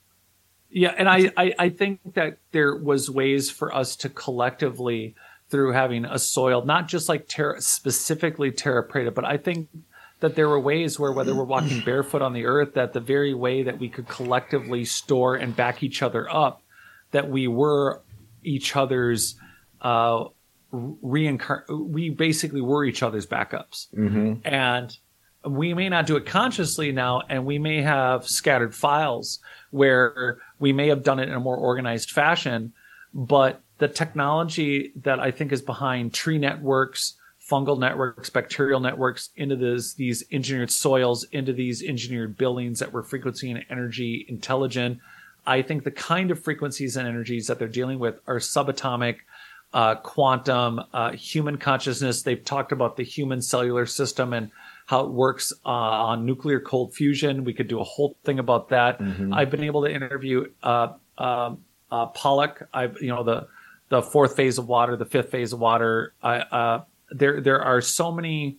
Yeah, 0.71 0.95
and 0.97 1.09
I, 1.09 1.33
I, 1.37 1.55
I 1.59 1.69
think 1.69 2.15
that 2.15 2.39
there 2.53 2.77
was 2.77 3.11
ways 3.11 3.51
for 3.51 3.75
us 3.75 3.97
to 3.97 4.09
collectively, 4.09 5.17
through 5.49 5.73
having 5.73 6.05
a 6.05 6.19
soil, 6.19 6.65
not 6.65 6.87
just 6.87 7.09
like 7.09 7.27
terra, 7.27 7.61
specifically 7.61 8.53
terra 8.53 8.87
preta, 8.89 9.13
but 9.13 9.25
I 9.25 9.37
think 9.37 9.69
that 10.21 10.37
there 10.37 10.49
were 10.49 10.61
ways 10.61 10.99
where 10.99 11.11
whether 11.11 11.35
we're 11.35 11.43
walking 11.43 11.81
barefoot 11.81 12.23
on 12.23 12.35
the 12.35 12.47
earth, 12.47 12.75
that 12.75 12.93
the 12.93 13.01
very 13.01 13.35
way 13.35 13.65
that 13.65 13.81
we 13.81 13.89
could 13.89 14.07
collectively 14.07 14.85
store 14.85 15.35
and 15.35 15.57
back 15.57 15.83
each 15.83 16.03
other 16.03 16.33
up, 16.33 16.63
that 17.11 17.29
we 17.29 17.49
were 17.49 18.03
each 18.43 18.77
other's 18.77 19.37
uh, 19.83 20.25
reincarn. 20.73 21.63
We 21.89 22.11
basically 22.11 22.61
were 22.61 22.85
each 22.85 23.03
other's 23.03 23.27
backups 23.27 23.89
and 24.45 24.97
we 25.45 25.73
may 25.75 25.89
not 25.89 26.07
do 26.07 26.17
it 26.17 26.27
consciously 26.27 26.93
now 26.93 27.23
and 27.29 27.47
we 27.47 27.59
may 27.59 27.83
have 27.83 28.29
scattered 28.29 28.75
files 28.75 29.39
where 29.71 30.39
we 30.59 30.73
may 30.73 30.89
have 30.89 31.03
done 31.03 31.19
it 31.19 31.29
in 31.29 31.35
a 31.35 31.41
more 31.41 31.57
organized 31.57 32.11
fashion 32.11 32.73
but 33.15 33.63
the 33.79 33.89
technology 33.89 34.93
that 34.97 35.19
i 35.19 35.31
think 35.31 35.51
is 35.51 35.63
behind 35.63 36.13
tree 36.13 36.39
networks 36.39 37.15
fungal 37.51 37.79
networks 37.79 38.31
bacterial 38.31 38.81
networks 38.81 39.31
into 39.35 39.57
this, 39.57 39.95
these 39.95 40.23
engineered 40.31 40.71
soils 40.71 41.25
into 41.33 41.53
these 41.53 41.83
engineered 41.83 42.37
buildings 42.37 42.79
that 42.79 42.93
were 42.93 43.03
frequency 43.03 43.51
and 43.51 43.65
energy 43.71 44.25
intelligent 44.29 44.99
i 45.47 45.63
think 45.63 45.85
the 45.85 45.91
kind 45.91 46.31
of 46.31 46.43
frequencies 46.43 46.97
and 46.97 47.07
energies 47.07 47.47
that 47.47 47.59
they're 47.59 47.69
dealing 47.69 47.99
with 47.99 48.19
are 48.27 48.37
subatomic 48.37 49.17
uh, 49.73 49.95
quantum, 49.95 50.81
uh, 50.93 51.13
human 51.13 51.57
consciousness. 51.57 52.23
They've 52.23 52.45
talked 52.45 52.73
about 52.73 52.97
the 52.97 53.05
human 53.05 53.41
cellular 53.41 53.87
system 53.87 54.33
and 54.33 54.51
how 54.87 55.05
it 55.05 55.11
works 55.13 55.53
uh, 55.65 55.69
on 55.69 56.27
nuclear 56.27 56.59
cold 56.59 56.93
fusion. 56.93 57.45
We 57.45 57.53
could 57.55 57.69
do 57.69 57.79
a 57.79 57.85
whole 57.85 58.17
thing 58.25 58.41
about 58.41 58.71
that. 58.71 59.01
I've 59.33 59.51
been 59.51 59.63
able 59.63 59.85
to 59.85 59.93
interview 59.93 60.47
uh, 60.63 60.95
um 61.19 61.65
uh, 61.91 62.07
Pollack. 62.07 62.69
I've 62.73 63.01
you 63.01 63.09
know 63.09 63.23
the 63.25 63.49
the 63.89 64.03
fourth 64.03 64.37
phase 64.37 64.59
of 64.59 64.69
water, 64.69 64.97
the 64.97 65.05
fifth 65.05 65.31
phase 65.31 65.53
of 65.53 65.61
water. 65.61 66.15
I, 66.23 66.37
uh, 66.39 66.85
there 67.11 67.41
there 67.41 67.63
are 67.63 67.81
so 67.81 68.13
many 68.13 68.59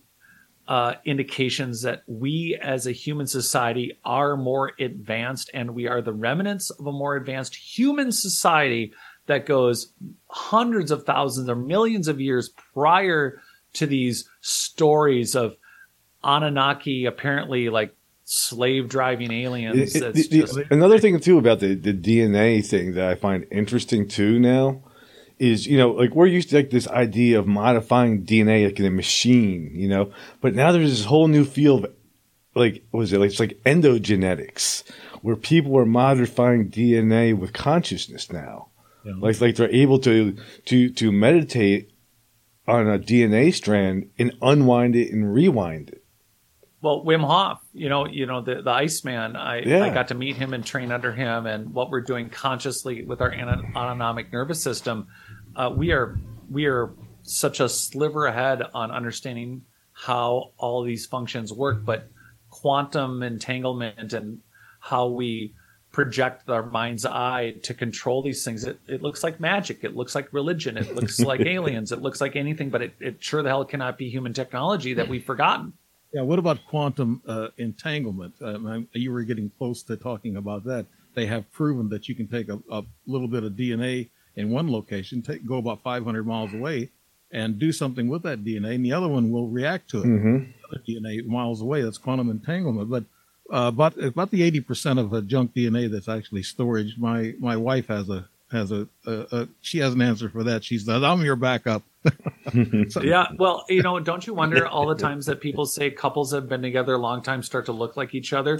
uh, 0.68 0.94
indications 1.04 1.82
that 1.82 2.02
we 2.06 2.56
as 2.62 2.86
a 2.86 2.92
human 2.92 3.26
society 3.26 3.98
are 4.04 4.36
more 4.36 4.72
advanced 4.78 5.50
and 5.52 5.74
we 5.74 5.88
are 5.88 6.00
the 6.00 6.12
remnants 6.12 6.70
of 6.70 6.86
a 6.86 6.92
more 6.92 7.16
advanced 7.16 7.54
human 7.56 8.12
society 8.12 8.92
that 9.26 9.44
goes 9.46 9.92
hundreds 10.28 10.90
of 10.90 11.04
thousands 11.04 11.48
or 11.48 11.56
millions 11.56 12.08
of 12.08 12.20
years 12.20 12.50
prior 12.74 13.40
to 13.72 13.86
these 13.86 14.28
stories 14.40 15.34
of 15.34 15.56
Anunnaki 16.24 17.06
apparently 17.06 17.68
like 17.68 17.94
slave 18.24 18.88
driving 18.88 19.32
aliens. 19.32 19.94
It- 19.94 20.02
it- 20.02 20.14
the- 20.30 20.38
just 20.40 20.58
another 20.70 20.98
thing 20.98 21.18
too 21.20 21.38
about 21.38 21.60
the, 21.60 21.74
the 21.74 21.92
DNA 21.92 22.64
thing 22.64 22.94
that 22.94 23.08
I 23.08 23.14
find 23.14 23.46
interesting 23.50 24.06
too 24.08 24.38
now 24.38 24.82
is 25.38 25.66
you 25.66 25.78
know 25.78 25.90
like 25.90 26.14
we're 26.14 26.26
used 26.26 26.50
to 26.50 26.56
like 26.56 26.70
this 26.70 26.88
idea 26.88 27.38
of 27.38 27.46
modifying 27.46 28.24
DNA 28.24 28.66
like 28.66 28.78
in 28.78 28.86
a 28.86 28.90
machine, 28.90 29.70
you 29.74 29.88
know, 29.88 30.12
but 30.40 30.54
now 30.54 30.72
there's 30.72 30.90
this 30.90 31.06
whole 31.06 31.28
new 31.28 31.44
field 31.44 31.84
of 31.84 31.94
like 32.54 32.84
what 32.90 33.00
was 33.00 33.12
it 33.12 33.18
like 33.18 33.30
it's 33.30 33.40
like 33.40 33.60
endogenetics 33.64 34.82
where 35.22 35.36
people 35.36 35.76
are 35.78 35.86
modifying 35.86 36.68
DNA 36.68 37.36
with 37.36 37.52
consciousness 37.52 38.30
now. 38.30 38.68
Yeah. 39.04 39.14
Like 39.18 39.40
like 39.40 39.56
they're 39.56 39.70
able 39.70 39.98
to 40.00 40.36
to 40.66 40.90
to 40.90 41.12
meditate 41.12 41.90
on 42.66 42.88
a 42.88 42.98
DNA 42.98 43.52
strand 43.52 44.10
and 44.18 44.36
unwind 44.40 44.94
it 44.94 45.12
and 45.12 45.32
rewind 45.32 45.90
it. 45.90 46.01
Well, 46.82 47.04
Wim 47.04 47.24
Hof, 47.24 47.60
you 47.72 47.88
know, 47.88 48.06
you 48.06 48.26
know 48.26 48.42
the 48.42 48.60
the 48.60 48.70
Iceman. 48.70 49.36
I 49.36 49.60
Yeah. 49.60 49.84
I 49.84 49.90
got 49.90 50.08
to 50.08 50.14
meet 50.14 50.36
him 50.36 50.52
and 50.52 50.66
train 50.66 50.90
under 50.90 51.12
him, 51.12 51.46
and 51.46 51.72
what 51.72 51.90
we're 51.90 52.00
doing 52.00 52.28
consciously 52.28 53.04
with 53.04 53.20
our 53.22 53.32
autonomic 53.32 54.32
nervous 54.32 54.60
system. 54.60 55.06
Uh, 55.54 55.72
we 55.74 55.92
are 55.92 56.18
we 56.50 56.66
are 56.66 56.90
such 57.22 57.60
a 57.60 57.68
sliver 57.68 58.26
ahead 58.26 58.62
on 58.74 58.90
understanding 58.90 59.62
how 59.92 60.50
all 60.56 60.82
these 60.82 61.06
functions 61.06 61.52
work, 61.52 61.84
but 61.84 62.08
quantum 62.50 63.22
entanglement 63.22 64.12
and 64.12 64.40
how 64.80 65.06
we 65.06 65.54
project 65.92 66.48
our 66.48 66.64
mind's 66.64 67.04
eye 67.04 67.54
to 67.62 67.74
control 67.74 68.22
these 68.22 68.44
things. 68.44 68.64
It, 68.64 68.80
it 68.88 69.02
looks 69.02 69.22
like 69.22 69.38
magic. 69.38 69.84
It 69.84 69.94
looks 69.94 70.14
like 70.14 70.32
religion. 70.32 70.76
It 70.76 70.94
looks 70.94 71.20
like 71.32 71.40
aliens. 71.40 71.92
It 71.92 72.02
looks 72.02 72.20
like 72.20 72.34
anything, 72.34 72.70
but 72.70 72.82
it, 72.82 72.94
it 72.98 73.22
sure 73.22 73.42
the 73.42 73.50
hell 73.50 73.64
cannot 73.64 73.98
be 73.98 74.08
human 74.08 74.32
technology 74.32 74.94
that 74.94 75.08
we've 75.08 75.24
forgotten. 75.24 75.74
Yeah. 76.12 76.22
What 76.22 76.38
about 76.38 76.64
quantum 76.66 77.22
uh, 77.26 77.48
entanglement? 77.58 78.34
Um, 78.40 78.88
you 78.92 79.12
were 79.12 79.22
getting 79.22 79.50
close 79.58 79.82
to 79.84 79.96
talking 79.96 80.36
about 80.36 80.64
that. 80.64 80.86
They 81.14 81.26
have 81.26 81.50
proven 81.52 81.88
that 81.90 82.08
you 82.08 82.14
can 82.14 82.26
take 82.26 82.48
a, 82.48 82.58
a 82.70 82.82
little 83.06 83.28
bit 83.28 83.44
of 83.44 83.52
DNA 83.52 84.08
in 84.36 84.50
one 84.50 84.70
location, 84.70 85.22
take, 85.22 85.46
go 85.46 85.56
about 85.56 85.82
500 85.82 86.26
miles 86.26 86.54
away, 86.54 86.90
and 87.30 87.58
do 87.58 87.72
something 87.72 88.08
with 88.08 88.22
that 88.22 88.44
DNA, 88.44 88.74
and 88.74 88.84
the 88.84 88.92
other 88.92 89.08
one 89.08 89.30
will 89.30 89.48
react 89.48 89.90
to 89.90 90.00
it. 90.00 90.06
Mm-hmm. 90.06 90.50
DNA 90.88 91.26
miles 91.26 91.60
away. 91.60 91.82
That's 91.82 91.98
quantum 91.98 92.30
entanglement. 92.30 92.88
But 92.88 93.04
uh, 93.52 93.68
about 93.68 93.98
about 94.02 94.30
the 94.30 94.42
80 94.42 94.60
percent 94.60 94.98
of 94.98 95.10
the 95.10 95.20
junk 95.22 95.54
DNA 95.54 95.90
that's 95.90 96.08
actually 96.08 96.42
storage. 96.42 96.96
My 96.96 97.34
my 97.38 97.56
wife 97.56 97.88
has 97.88 98.08
a 98.08 98.28
has 98.52 98.70
a, 98.72 98.86
a, 99.06 99.12
a 99.32 99.48
she 99.60 99.78
has 99.78 99.94
an 99.94 100.00
answer 100.02 100.28
for 100.28 100.44
that. 100.44 100.62
She 100.64 100.78
says, 100.78 101.02
"I'm 101.02 101.22
your 101.22 101.36
backup." 101.36 101.82
So- 102.90 103.02
Yeah, 103.02 103.28
well, 103.38 103.64
you 103.68 103.82
know, 103.82 103.98
don't 104.00 104.26
you 104.26 104.34
wonder 104.34 104.66
all 104.66 104.86
the 104.86 104.94
times 104.96 105.26
that 105.26 105.40
people 105.40 105.64
say 105.66 105.90
couples 105.90 106.32
have 106.32 106.48
been 106.48 106.60
together 106.62 106.94
a 106.94 106.98
long 106.98 107.22
time 107.22 107.42
start 107.42 107.66
to 107.66 107.72
look 107.72 107.96
like 107.96 108.14
each 108.14 108.32
other? 108.32 108.58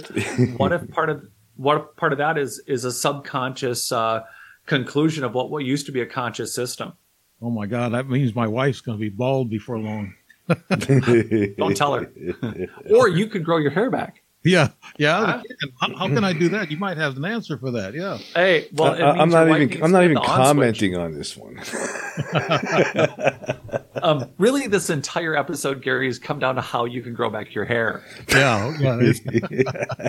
What 0.57 0.71
if 0.71 0.89
part 0.89 1.09
of 1.09 1.27
what 1.57 1.95
part 1.97 2.11
of 2.13 2.17
that 2.19 2.37
is 2.37 2.59
is 2.67 2.85
a 2.85 2.91
subconscious 2.91 3.91
uh, 3.91 4.23
conclusion 4.65 5.23
of 5.23 5.33
what 5.33 5.51
what 5.51 5.63
used 5.65 5.85
to 5.87 5.91
be 5.91 6.01
a 6.01 6.05
conscious 6.05 6.53
system? 6.55 6.93
Oh 7.41 7.49
my 7.51 7.65
God, 7.67 7.91
that 7.93 8.07
means 8.09 8.33
my 8.33 8.47
wife's 8.47 8.79
going 8.81 8.97
to 8.97 9.01
be 9.01 9.09
bald 9.09 9.49
before 9.49 9.77
long. 9.77 10.13
Don't 10.47 11.75
tell 11.75 11.93
her. 11.95 12.09
Or 12.95 13.07
you 13.09 13.27
could 13.27 13.43
grow 13.43 13.57
your 13.57 13.71
hair 13.71 13.89
back. 13.91 14.22
Yeah, 14.43 14.69
yeah. 14.97 15.41
Huh? 15.41 15.67
How, 15.79 15.95
how 15.95 16.07
can 16.07 16.23
I 16.23 16.33
do 16.33 16.49
that? 16.49 16.69
You 16.69 16.77
might 16.77 16.97
have 16.97 17.17
an 17.17 17.25
answer 17.25 17.57
for 17.57 17.71
that. 17.71 17.93
Yeah. 17.93 18.17
Hey, 18.35 18.67
well, 18.73 18.93
it 18.93 19.01
I, 19.01 19.21
am 19.21 19.29
not 19.29 19.49
even. 19.49 19.83
I'm 19.83 19.91
not 19.91 20.03
even 20.03 20.15
the 20.15 20.21
on 20.21 20.25
commenting 20.25 20.97
on 20.97 21.13
this 21.13 21.37
one. 21.37 21.61
Um, 24.03 24.29
really, 24.37 24.67
this 24.67 24.89
entire 24.89 25.37
episode, 25.37 25.81
Gary, 25.81 26.07
has 26.07 26.19
come 26.19 26.37
down 26.37 26.55
to 26.55 26.61
how 26.61 26.83
you 26.83 27.01
can 27.01 27.13
grow 27.13 27.29
back 27.29 27.55
your 27.55 27.63
hair. 27.63 28.03
Yeah. 28.29 28.77
Yeah. 28.79 28.97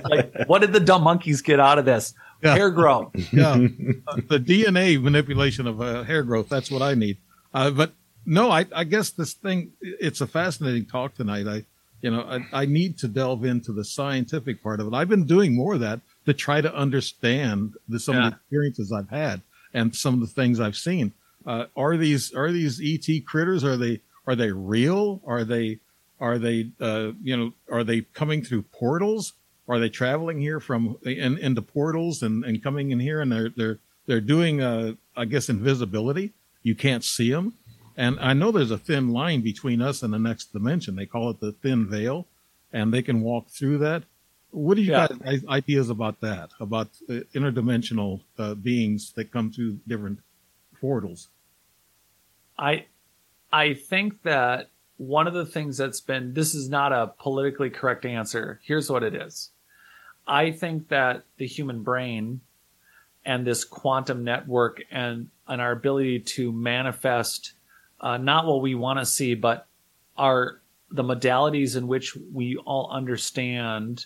Like, 0.04 0.46
what 0.46 0.60
did 0.60 0.72
the 0.72 0.80
dumb 0.80 1.02
monkeys 1.02 1.40
get 1.40 1.60
out 1.60 1.78
of 1.78 1.84
this? 1.84 2.14
Yeah. 2.42 2.54
Hair 2.54 2.70
growth. 2.70 3.12
yeah. 3.32 3.52
Uh, 3.52 4.16
the 4.28 4.38
DNA 4.38 5.00
manipulation 5.00 5.66
of 5.66 5.80
uh, 5.80 6.02
hair 6.02 6.22
growth. 6.22 6.48
That's 6.48 6.70
what 6.70 6.82
I 6.82 6.94
need. 6.94 7.18
Uh, 7.52 7.70
but 7.70 7.92
no, 8.26 8.50
I, 8.50 8.66
I 8.74 8.84
guess 8.84 9.10
this 9.10 9.34
thing, 9.34 9.72
it's 9.80 10.20
a 10.20 10.26
fascinating 10.26 10.86
talk 10.86 11.14
tonight. 11.14 11.46
I, 11.46 11.64
you 12.04 12.10
know, 12.10 12.20
I, 12.20 12.62
I 12.62 12.66
need 12.66 12.98
to 12.98 13.08
delve 13.08 13.46
into 13.46 13.72
the 13.72 13.82
scientific 13.82 14.62
part 14.62 14.78
of 14.78 14.86
it. 14.86 14.92
I've 14.92 15.08
been 15.08 15.24
doing 15.24 15.56
more 15.56 15.72
of 15.72 15.80
that 15.80 16.00
to 16.26 16.34
try 16.34 16.60
to 16.60 16.72
understand 16.74 17.76
the, 17.88 17.98
some 17.98 18.18
of 18.18 18.24
the 18.24 18.36
experiences 18.36 18.92
I've 18.92 19.08
had 19.08 19.40
and 19.72 19.96
some 19.96 20.12
of 20.12 20.20
the 20.20 20.26
things 20.26 20.60
I've 20.60 20.76
seen. 20.76 21.14
Uh, 21.46 21.64
are 21.74 21.96
these, 21.96 22.34
are 22.34 22.52
these 22.52 22.78
ET 22.84 23.24
critters? 23.24 23.64
Are 23.64 23.78
they, 23.78 24.02
are 24.26 24.36
they 24.36 24.52
real? 24.52 25.22
Are 25.26 25.44
they, 25.44 25.78
are 26.20 26.38
they, 26.38 26.68
uh, 26.78 27.12
you 27.22 27.38
know, 27.38 27.54
are 27.72 27.84
they 27.84 28.02
coming 28.12 28.44
through 28.44 28.64
portals? 28.64 29.32
Are 29.66 29.78
they 29.78 29.88
traveling 29.88 30.38
here 30.38 30.60
from 30.60 30.98
in, 31.04 31.38
into 31.38 31.62
portals 31.62 32.22
and, 32.22 32.44
and 32.44 32.62
coming 32.62 32.90
in 32.90 33.00
here 33.00 33.22
and 33.22 33.32
they're 33.32 33.48
they're 33.56 33.78
they're 34.06 34.20
doing 34.20 34.60
uh, 34.60 34.92
I 35.16 35.24
guess 35.24 35.48
invisibility. 35.48 36.34
You 36.62 36.74
can't 36.74 37.02
see 37.02 37.30
them, 37.30 37.54
and 37.96 38.18
I 38.20 38.32
know 38.32 38.50
there's 38.50 38.70
a 38.70 38.78
thin 38.78 39.10
line 39.10 39.40
between 39.40 39.80
us 39.80 40.02
and 40.02 40.12
the 40.12 40.18
next 40.18 40.52
dimension. 40.52 40.96
They 40.96 41.06
call 41.06 41.30
it 41.30 41.40
the 41.40 41.52
thin 41.52 41.86
veil, 41.88 42.26
and 42.72 42.92
they 42.92 43.02
can 43.02 43.20
walk 43.20 43.48
through 43.48 43.78
that. 43.78 44.04
What 44.50 44.76
do 44.76 44.82
you 44.82 44.92
Yeah. 44.92 45.08
guys 45.08 45.44
ideas 45.46 45.90
about 45.90 46.20
that? 46.20 46.50
About 46.60 46.88
uh, 47.08 47.20
interdimensional 47.34 48.20
uh, 48.38 48.54
beings 48.54 49.12
that 49.12 49.32
come 49.32 49.50
through 49.50 49.78
different 49.86 50.20
portals? 50.80 51.28
I 52.58 52.86
I 53.52 53.74
think 53.74 54.22
that 54.22 54.70
one 54.96 55.26
of 55.26 55.34
the 55.34 55.46
things 55.46 55.76
that's 55.76 56.00
been 56.00 56.34
this 56.34 56.54
is 56.54 56.68
not 56.68 56.92
a 56.92 57.08
politically 57.18 57.70
correct 57.70 58.04
answer. 58.04 58.60
Here's 58.64 58.90
what 58.90 59.02
it 59.02 59.14
is. 59.14 59.50
I 60.26 60.52
think 60.52 60.88
that 60.88 61.24
the 61.36 61.46
human 61.46 61.82
brain 61.82 62.40
and 63.24 63.46
this 63.46 63.64
quantum 63.64 64.22
network 64.24 64.82
and 64.90 65.28
and 65.48 65.60
our 65.60 65.72
ability 65.72 66.20
to 66.20 66.52
manifest 66.52 67.54
uh, 68.04 68.18
not 68.18 68.46
what 68.46 68.60
we 68.60 68.74
want 68.74 68.98
to 68.98 69.06
see, 69.06 69.34
but 69.34 69.66
our 70.16 70.60
the 70.90 71.02
modalities 71.02 71.74
in 71.74 71.88
which 71.88 72.14
we 72.32 72.56
all 72.58 72.88
understand 72.92 74.04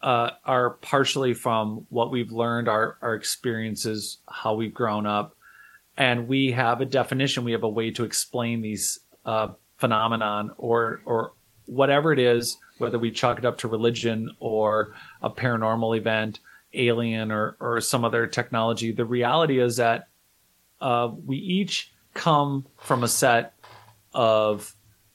uh, 0.00 0.30
are 0.44 0.70
partially 0.70 1.34
from 1.34 1.84
what 1.90 2.12
we've 2.12 2.30
learned, 2.30 2.68
our 2.68 2.96
our 3.02 3.14
experiences, 3.14 4.18
how 4.28 4.54
we've 4.54 4.72
grown 4.72 5.04
up, 5.04 5.36
and 5.96 6.28
we 6.28 6.52
have 6.52 6.80
a 6.80 6.84
definition. 6.84 7.42
We 7.42 7.52
have 7.52 7.64
a 7.64 7.68
way 7.68 7.90
to 7.90 8.04
explain 8.04 8.62
these 8.62 9.00
uh, 9.26 9.48
phenomenon 9.78 10.52
or 10.56 11.02
or 11.04 11.32
whatever 11.66 12.12
it 12.12 12.20
is, 12.20 12.56
whether 12.78 13.00
we 13.00 13.10
chalk 13.10 13.38
it 13.38 13.44
up 13.44 13.58
to 13.58 13.68
religion 13.68 14.30
or 14.38 14.94
a 15.22 15.28
paranormal 15.28 15.98
event, 15.98 16.38
alien 16.72 17.32
or 17.32 17.56
or 17.58 17.80
some 17.80 18.04
other 18.04 18.28
technology. 18.28 18.92
The 18.92 19.04
reality 19.04 19.58
is 19.58 19.78
that 19.78 20.06
uh, 20.80 21.10
we 21.26 21.36
each 21.38 21.90
come 22.14 22.66
from 22.78 23.02
a 23.02 23.08
set 23.08 23.54
of 24.12 24.74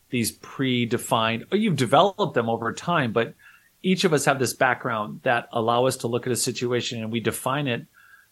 these 0.10 0.38
predefined, 0.38 1.52
or 1.52 1.58
you've 1.58 1.76
developed 1.76 2.34
them 2.34 2.50
over 2.50 2.74
time, 2.74 3.14
but 3.14 3.34
each 3.82 4.04
of 4.04 4.14
us 4.14 4.26
have 4.26 4.40
this 4.40 4.54
background 4.54 5.22
that 5.24 5.48
allow 5.52 5.86
us 5.86 5.98
to 5.98 6.08
look 6.08 6.28
at 6.28 6.34
a 6.34 6.38
situation 6.38 7.02
and 7.02 7.12
we 7.12 7.20
define 7.20 7.68
it 7.68 7.86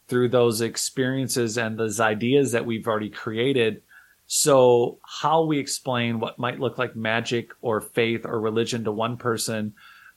through 0.06 0.28
those 0.28 0.60
experiences 0.60 1.56
and 1.56 1.78
those 1.78 2.00
ideas 2.00 2.52
that 2.52 2.66
we've 2.66 2.86
already 2.86 3.10
created. 3.10 3.82
So 4.26 4.98
how 5.04 5.44
we 5.44 5.58
explain 5.58 6.20
what 6.20 6.38
might 6.38 6.60
look 6.60 6.76
like 6.78 6.96
magic 6.96 7.50
or 7.62 7.80
faith 7.80 8.26
or 8.26 8.40
religion 8.40 8.84
to 8.84 8.92
one 8.92 9.16
person, 9.16 9.74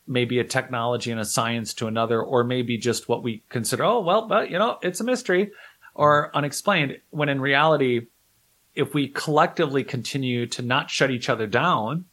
maybe 0.07 0.39
a 0.39 0.43
technology 0.43 1.11
and 1.11 1.19
a 1.19 1.25
science 1.25 1.73
to 1.75 1.87
another, 1.87 2.21
or 2.21 2.43
maybe 2.43 2.77
just 2.77 3.07
what 3.07 3.23
we 3.23 3.43
consider, 3.49 3.83
oh, 3.85 4.01
well, 4.01 4.27
but 4.27 4.49
you 4.49 4.57
know, 4.57 4.77
it's 4.81 4.99
a 4.99 5.05
mystery 5.05 5.51
or 5.93 6.35
unexplained. 6.35 6.97
When 7.11 7.29
in 7.29 7.39
reality, 7.39 8.07
if 8.75 8.93
we 8.93 9.07
collectively 9.07 9.83
continue 9.83 10.45
to 10.47 10.61
not 10.61 10.89
shut 10.89 11.11
each 11.11 11.29
other 11.29 11.47
down 11.47 12.05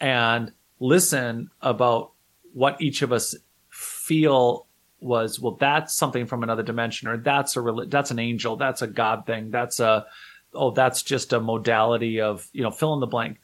and 0.00 0.52
listen 0.80 1.50
about 1.60 2.12
what 2.52 2.80
each 2.80 3.02
of 3.02 3.12
us 3.12 3.34
feel 3.70 4.66
was 5.00 5.38
well 5.38 5.56
that's 5.60 5.94
something 5.94 6.26
from 6.26 6.42
another 6.42 6.62
dimension 6.62 7.08
or 7.08 7.18
that's 7.18 7.56
a 7.56 7.62
that's 7.88 8.10
an 8.10 8.18
angel 8.18 8.56
that's 8.56 8.80
a 8.80 8.86
god 8.86 9.26
thing 9.26 9.50
that's 9.50 9.78
a 9.78 10.06
oh 10.54 10.70
that's 10.70 11.02
just 11.02 11.32
a 11.32 11.40
modality 11.40 12.20
of 12.20 12.48
you 12.52 12.62
know 12.62 12.70
fill 12.70 12.94
in 12.94 13.00
the 13.00 13.06
blank. 13.06 13.38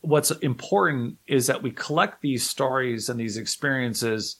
What's 0.00 0.30
important 0.30 1.16
is 1.26 1.46
that 1.46 1.62
we 1.62 1.70
collect 1.70 2.20
these 2.20 2.48
stories 2.48 3.08
and 3.08 3.18
these 3.18 3.36
experiences 3.36 4.36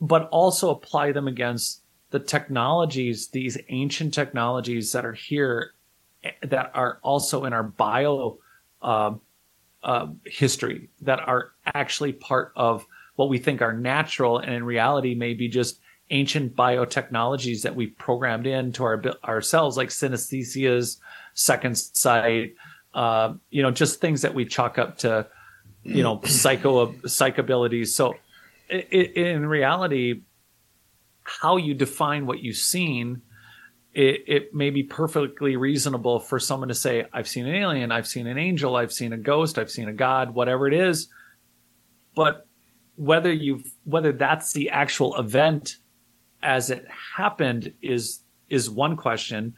but 0.00 0.28
also 0.30 0.70
apply 0.70 1.12
them 1.12 1.28
against 1.28 1.82
the 2.10 2.18
technologies 2.18 3.28
these 3.28 3.58
ancient 3.68 4.14
technologies 4.14 4.92
that 4.92 5.04
are 5.04 5.12
here 5.12 5.74
that 6.42 6.70
are 6.74 6.98
also 7.02 7.44
in 7.44 7.52
our 7.52 7.62
bio 7.62 8.38
uh, 8.82 9.12
uh, 9.82 10.06
history 10.26 10.90
that 11.00 11.20
are 11.20 11.52
actually 11.74 12.12
part 12.12 12.52
of 12.56 12.86
what 13.16 13.28
we 13.28 13.38
think 13.38 13.62
are 13.62 13.72
natural 13.72 14.38
and 14.38 14.54
in 14.54 14.64
reality 14.64 15.14
may 15.14 15.34
be 15.34 15.48
just 15.48 15.80
ancient 16.10 16.54
biotechnologies 16.56 17.62
that 17.62 17.74
we've 17.74 17.96
programmed 17.96 18.46
into 18.46 18.84
our 18.84 19.02
ourselves 19.24 19.76
like 19.76 19.88
synesthesias 19.88 20.98
second 21.34 21.76
sight 21.76 22.54
uh, 22.94 23.32
you 23.50 23.62
know 23.62 23.70
just 23.70 24.00
things 24.00 24.22
that 24.22 24.34
we 24.34 24.44
chalk 24.44 24.78
up 24.78 24.98
to 24.98 25.26
you 25.82 26.02
know 26.02 26.20
psycho 26.24 26.94
psych 27.06 27.38
abilities 27.38 27.94
so 27.94 28.14
it, 28.68 28.88
it, 28.90 29.16
in 29.16 29.46
reality 29.46 30.22
how 31.22 31.56
you 31.56 31.74
define 31.74 32.26
what 32.26 32.40
you've 32.40 32.56
seen 32.56 33.22
it, 33.92 34.24
it 34.26 34.54
may 34.54 34.70
be 34.70 34.82
perfectly 34.82 35.56
reasonable 35.56 36.20
for 36.20 36.38
someone 36.38 36.68
to 36.68 36.74
say, 36.74 37.06
I've 37.12 37.28
seen 37.28 37.46
an 37.46 37.54
alien, 37.54 37.90
I've 37.90 38.06
seen 38.06 38.26
an 38.26 38.38
angel, 38.38 38.76
I've 38.76 38.92
seen 38.92 39.12
a 39.12 39.18
ghost, 39.18 39.58
I've 39.58 39.70
seen 39.70 39.88
a 39.88 39.92
god, 39.92 40.34
whatever 40.34 40.68
it 40.68 40.74
is. 40.74 41.08
But 42.14 42.46
whether 42.96 43.32
you've 43.32 43.72
whether 43.84 44.12
that's 44.12 44.52
the 44.52 44.70
actual 44.70 45.16
event 45.16 45.76
as 46.42 46.70
it 46.70 46.86
happened 47.16 47.72
is 47.82 48.20
is 48.48 48.70
one 48.70 48.96
question. 48.96 49.54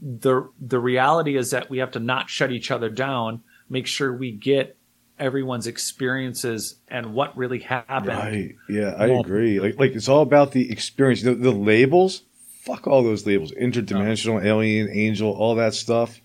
The 0.00 0.48
the 0.60 0.78
reality 0.78 1.36
is 1.36 1.50
that 1.50 1.68
we 1.68 1.78
have 1.78 1.90
to 1.92 2.00
not 2.00 2.30
shut 2.30 2.52
each 2.52 2.70
other 2.70 2.88
down, 2.88 3.42
make 3.68 3.86
sure 3.86 4.16
we 4.16 4.32
get 4.32 4.76
everyone's 5.18 5.66
experiences 5.66 6.76
and 6.86 7.12
what 7.12 7.36
really 7.36 7.58
happened. 7.58 8.06
Right. 8.08 8.54
Yeah, 8.68 8.94
I 8.96 9.06
agree. 9.08 9.60
Like 9.60 9.78
like 9.78 9.92
it's 9.92 10.08
all 10.08 10.22
about 10.22 10.52
the 10.52 10.70
experience. 10.70 11.22
The, 11.22 11.34
the 11.34 11.50
labels 11.50 12.22
fuck 12.68 12.86
all 12.86 13.02
those 13.02 13.26
labels 13.26 13.50
interdimensional, 13.52 14.42
no. 14.42 14.48
alien, 14.48 14.90
angel, 14.90 15.32
all 15.32 15.54
that 15.54 15.74
stuff. 15.74 16.20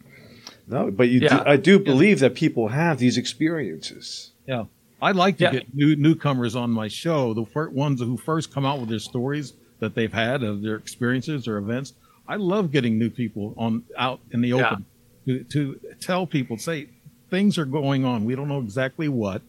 No, 0.67 0.91
but 0.91 1.09
you 1.09 1.21
yeah. 1.21 1.37
do, 1.37 1.43
I 1.45 1.55
do 1.57 1.79
believe 1.79 2.21
yeah. 2.21 2.27
that 2.27 2.35
people 2.35 2.69
have 2.69 2.99
these 2.99 3.17
experiences. 3.17 4.31
Yeah. 4.45 4.65
I'd 5.01 5.15
like 5.15 5.37
to 5.37 5.45
yeah. 5.45 5.51
get 5.51 5.75
new 5.75 5.95
newcomers 5.95 6.55
on 6.55 6.69
my 6.69 6.87
show, 6.87 7.33
the 7.33 7.43
ones 7.71 7.99
who 7.99 8.17
first 8.17 8.53
come 8.53 8.65
out 8.65 8.79
with 8.79 8.89
their 8.89 8.99
stories 8.99 9.53
that 9.79 9.95
they've 9.95 10.13
had 10.13 10.43
of 10.43 10.61
their 10.61 10.75
experiences 10.75 11.47
or 11.47 11.57
events. 11.57 11.93
I 12.27 12.37
love 12.37 12.71
getting 12.71 12.97
new 12.97 13.09
people 13.09 13.53
on 13.57 13.83
out 13.97 14.21
in 14.31 14.39
the 14.39 14.53
open 14.53 14.85
to, 15.25 15.43
to 15.43 15.79
tell 15.99 16.25
people, 16.25 16.57
say 16.57 16.87
things 17.29 17.57
are 17.57 17.65
going 17.65 18.05
on. 18.05 18.23
We 18.23 18.35
don't 18.35 18.47
know 18.47 18.59
exactly 18.59 19.09
what. 19.09 19.41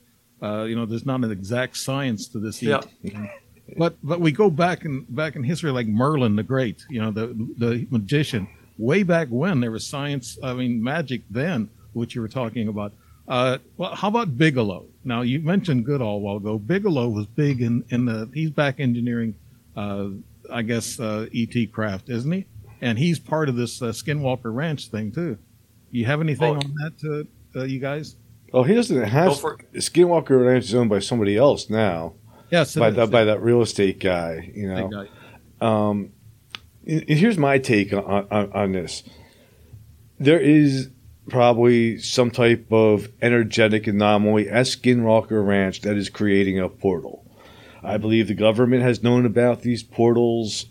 Uh, 0.42 0.64
you 0.64 0.74
know, 0.74 0.84
there's 0.84 1.06
not 1.06 1.22
an 1.22 1.30
exact 1.30 1.76
science 1.76 2.26
to 2.28 2.38
this. 2.40 2.60
Yeah 2.60 2.80
but 3.76 3.96
but 4.02 4.20
we 4.20 4.32
go 4.32 4.50
back 4.50 4.84
in 4.84 5.02
back 5.08 5.36
in 5.36 5.42
history 5.42 5.70
like 5.70 5.86
Merlin 5.86 6.36
the 6.36 6.42
Great, 6.42 6.84
you 6.88 7.00
know, 7.00 7.10
the 7.10 7.28
the 7.58 7.86
magician. 7.90 8.48
Way 8.76 9.04
back 9.04 9.28
when 9.30 9.60
there 9.60 9.70
was 9.70 9.86
science, 9.86 10.38
I 10.42 10.52
mean 10.52 10.82
magic 10.82 11.22
then, 11.30 11.70
which 11.92 12.14
you 12.14 12.20
were 12.20 12.28
talking 12.28 12.68
about. 12.68 12.92
Uh, 13.26 13.58
well, 13.76 13.94
how 13.94 14.08
about 14.08 14.36
Bigelow? 14.36 14.84
Now 15.04 15.22
you 15.22 15.40
mentioned 15.40 15.86
Goodall 15.86 16.16
a 16.16 16.18
while 16.18 16.36
ago. 16.36 16.58
Bigelow 16.58 17.08
was 17.08 17.26
big 17.26 17.62
in 17.62 17.84
in 17.90 18.04
the 18.04 18.28
he's 18.34 18.50
back 18.50 18.80
engineering, 18.80 19.34
uh, 19.76 20.08
I 20.50 20.62
guess 20.62 21.00
uh, 21.00 21.26
ET 21.34 21.72
craft, 21.72 22.10
isn't 22.10 22.30
he? 22.30 22.46
And 22.80 22.98
he's 22.98 23.18
part 23.18 23.48
of 23.48 23.56
this 23.56 23.80
uh, 23.80 23.86
Skinwalker 23.86 24.54
Ranch 24.54 24.88
thing 24.88 25.10
too. 25.10 25.38
You 25.90 26.04
have 26.06 26.20
anything 26.20 26.56
oh. 26.56 26.58
on 26.58 26.74
that, 26.74 27.26
uh, 27.56 27.60
uh, 27.60 27.64
you 27.64 27.78
guys? 27.78 28.16
Oh, 28.52 28.62
he 28.62 28.74
doesn't 28.74 29.02
have 29.04 29.32
Skinwalker 29.32 30.44
Ranch 30.44 30.64
is 30.64 30.74
owned 30.74 30.90
by 30.90 30.98
somebody 30.98 31.36
else 31.36 31.70
now. 31.70 32.14
Yes, 32.54 32.76
by 32.76 32.90
that 32.90 33.10
by 33.10 33.24
that 33.24 33.42
real 33.42 33.62
estate 33.62 33.98
guy. 33.98 34.48
You 34.54 34.68
know, 34.68 35.06
um, 35.60 36.12
here's 36.86 37.36
my 37.36 37.58
take 37.58 37.92
on, 37.92 38.28
on, 38.30 38.52
on 38.52 38.72
this. 38.72 39.02
There 40.20 40.38
is 40.38 40.88
probably 41.28 41.98
some 41.98 42.30
type 42.30 42.66
of 42.70 43.08
energetic 43.20 43.88
anomaly 43.88 44.48
at 44.48 44.66
Skinwalker 44.66 45.44
Ranch 45.44 45.80
that 45.80 45.96
is 45.96 46.08
creating 46.08 46.60
a 46.60 46.68
portal. 46.68 47.26
I 47.82 47.96
believe 47.96 48.28
the 48.28 48.34
government 48.34 48.82
has 48.82 49.02
known 49.02 49.26
about 49.26 49.62
these 49.62 49.82
portals 49.82 50.66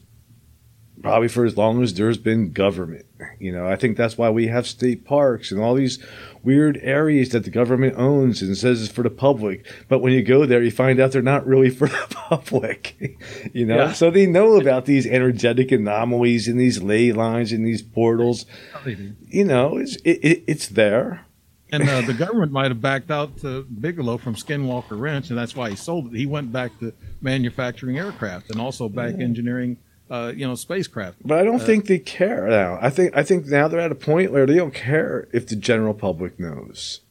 probably 1.02 1.28
for 1.28 1.44
as 1.46 1.58
long 1.58 1.84
as 1.84 1.94
there's 1.94 2.18
been 2.18 2.54
government. 2.54 3.06
You 3.38 3.52
know, 3.52 3.68
I 3.68 3.76
think 3.76 3.98
that's 3.98 4.18
why 4.18 4.30
we 4.30 4.48
have 4.48 4.66
state 4.66 5.04
parks 5.04 5.52
and 5.52 5.62
all 5.62 5.76
these 5.76 6.04
weird 6.44 6.78
areas 6.82 7.30
that 7.30 7.44
the 7.44 7.50
government 7.50 7.96
owns 7.98 8.42
and 8.42 8.58
says 8.58 8.84
it's 8.84 8.92
for 8.92 9.04
the 9.04 9.10
public. 9.10 9.66
But 9.88 10.00
when 10.00 10.14
you 10.14 10.22
go 10.22 10.46
there, 10.46 10.62
you 10.62 10.72
find 10.72 11.00
out 11.00 11.12
they're 11.12 11.22
not 11.22 11.46
really 11.46 11.70
for 11.72 11.88
the 11.88 12.08
public. 12.10 13.18
you 13.54 13.66
know, 13.66 13.78
yeah. 13.78 13.94
so 13.94 14.12
they 14.12 14.26
know 14.26 14.56
about 14.56 14.86
these 14.86 15.06
energetic 15.06 15.72
anomalies 15.72 16.48
and 16.48 16.60
these 16.60 16.82
ley 16.82 17.12
lines 17.12 17.52
and 17.52 17.66
these 17.66 17.82
portals. 17.82 18.46
You 18.86 19.46
know, 19.46 19.78
it's 19.78 19.96
it, 19.98 20.20
it, 20.24 20.44
it's 20.48 20.68
there. 20.68 21.26
And 21.74 21.90
uh, 21.90 22.02
the 22.06 22.14
government 22.14 22.52
might 22.52 22.70
have 22.70 22.82
backed 22.82 23.10
out 23.10 23.38
to 23.40 23.64
Bigelow 23.64 24.20
from 24.20 24.36
Skinwalker 24.36 25.00
Ranch, 25.00 25.30
and 25.30 25.38
that's 25.38 25.56
why 25.56 25.72
he 25.72 25.76
sold 25.76 26.14
it. 26.14 26.18
He 26.18 26.28
went 26.28 26.52
back 26.52 26.78
to 26.80 26.94
manufacturing 27.20 27.98
aircraft 27.98 28.52
and 28.52 28.62
also 28.62 28.88
back 28.88 29.16
yeah. 29.18 29.24
engineering 29.24 29.78
uh, 30.10 30.32
you 30.36 30.48
know, 30.48 30.56
spacecraft. 30.56 31.18
But 31.26 31.40
I 31.40 31.44
don't 31.44 31.62
uh, 31.62 31.66
think 31.66 31.88
they 31.88 32.00
care 32.00 32.48
now. 32.48 32.78
I 32.82 32.90
think 32.90 33.16
I 33.16 33.24
think 33.24 33.46
now 33.48 33.68
they're 33.68 33.80
at 33.80 33.92
a 33.92 33.96
point 33.96 34.32
where 34.32 34.46
they 34.46 34.56
don't 34.56 34.74
care 34.74 35.28
if 35.34 35.48
the 35.48 35.56
general 35.56 35.94
public 35.94 36.40
knows. 36.40 37.02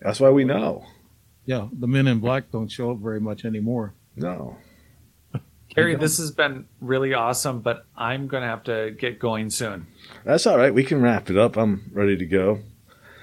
That's 0.00 0.20
why 0.20 0.30
we 0.30 0.44
know. 0.44 0.86
Yeah, 1.46 1.68
the 1.72 1.86
men 1.86 2.06
in 2.06 2.20
black 2.20 2.50
don't 2.50 2.70
show 2.70 2.90
up 2.90 2.98
very 2.98 3.20
much 3.20 3.44
anymore. 3.44 3.94
No. 4.16 4.56
Gary, 5.74 5.96
this 5.96 6.18
has 6.18 6.30
been 6.30 6.66
really 6.80 7.14
awesome, 7.14 7.60
but 7.60 7.84
I'm 7.96 8.28
going 8.28 8.42
to 8.42 8.48
have 8.48 8.62
to 8.64 8.92
get 8.92 9.18
going 9.18 9.50
soon. 9.50 9.88
That's 10.24 10.46
all 10.46 10.56
right. 10.56 10.72
We 10.72 10.84
can 10.84 11.02
wrap 11.02 11.30
it 11.30 11.36
up. 11.36 11.56
I'm 11.56 11.90
ready 11.92 12.16
to 12.16 12.26
go. 12.26 12.60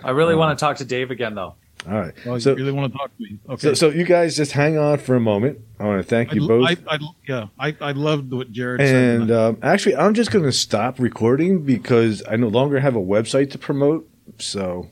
I 0.04 0.12
really 0.12 0.34
uh, 0.34 0.38
want 0.38 0.58
to 0.58 0.62
talk 0.62 0.78
to 0.78 0.86
Dave 0.86 1.12
again, 1.12 1.36
though. 1.36 1.56
All 1.88 2.00
right. 2.00 2.14
Well, 2.26 2.40
so, 2.40 2.52
you 2.52 2.58
really 2.58 2.72
want 2.72 2.92
to 2.92 2.98
talk 2.98 3.18
to 3.18 3.24
me? 3.24 3.40
Okay. 3.50 3.60
So, 3.60 3.74
so, 3.74 3.90
you 3.90 4.06
guys 4.06 4.36
just 4.36 4.52
hang 4.52 4.78
on 4.78 5.00
for 5.00 5.16
a 5.16 5.20
moment. 5.20 5.60
I 5.80 5.86
want 5.86 6.02
to 6.02 6.08
thank 6.08 6.34
you 6.34 6.44
I, 6.44 6.48
both. 6.48 6.68
I, 6.68 6.96
I, 6.96 7.00
yeah, 7.28 7.48
I, 7.58 7.76
I 7.82 7.92
loved 7.94 8.32
what 8.32 8.52
Jared 8.52 8.82
and, 8.82 8.90
said. 8.90 9.22
And 9.22 9.32
um, 9.32 9.58
actually, 9.64 9.96
I'm 9.96 10.14
just 10.14 10.32
going 10.32 10.46
to 10.46 10.52
stop 10.52 11.00
recording 11.00 11.64
because 11.64 12.22
I 12.30 12.36
no 12.36 12.50
longer 12.50 12.80
have 12.80 12.96
a 12.96 13.02
website 13.02 13.50
to 13.52 13.58
promote. 13.58 14.08
So 14.38 14.92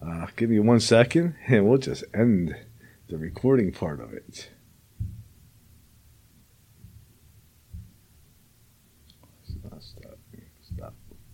uh, 0.00 0.26
give 0.36 0.50
me 0.50 0.60
one 0.60 0.80
second 0.80 1.34
and 1.48 1.68
we'll 1.68 1.78
just 1.78 2.04
end 2.14 2.56
the 3.08 3.18
recording 3.18 3.72
part 3.72 4.00
of 4.00 4.12
it. 4.12 4.50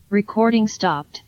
Recording 0.08 0.68
stopped. 0.68 1.23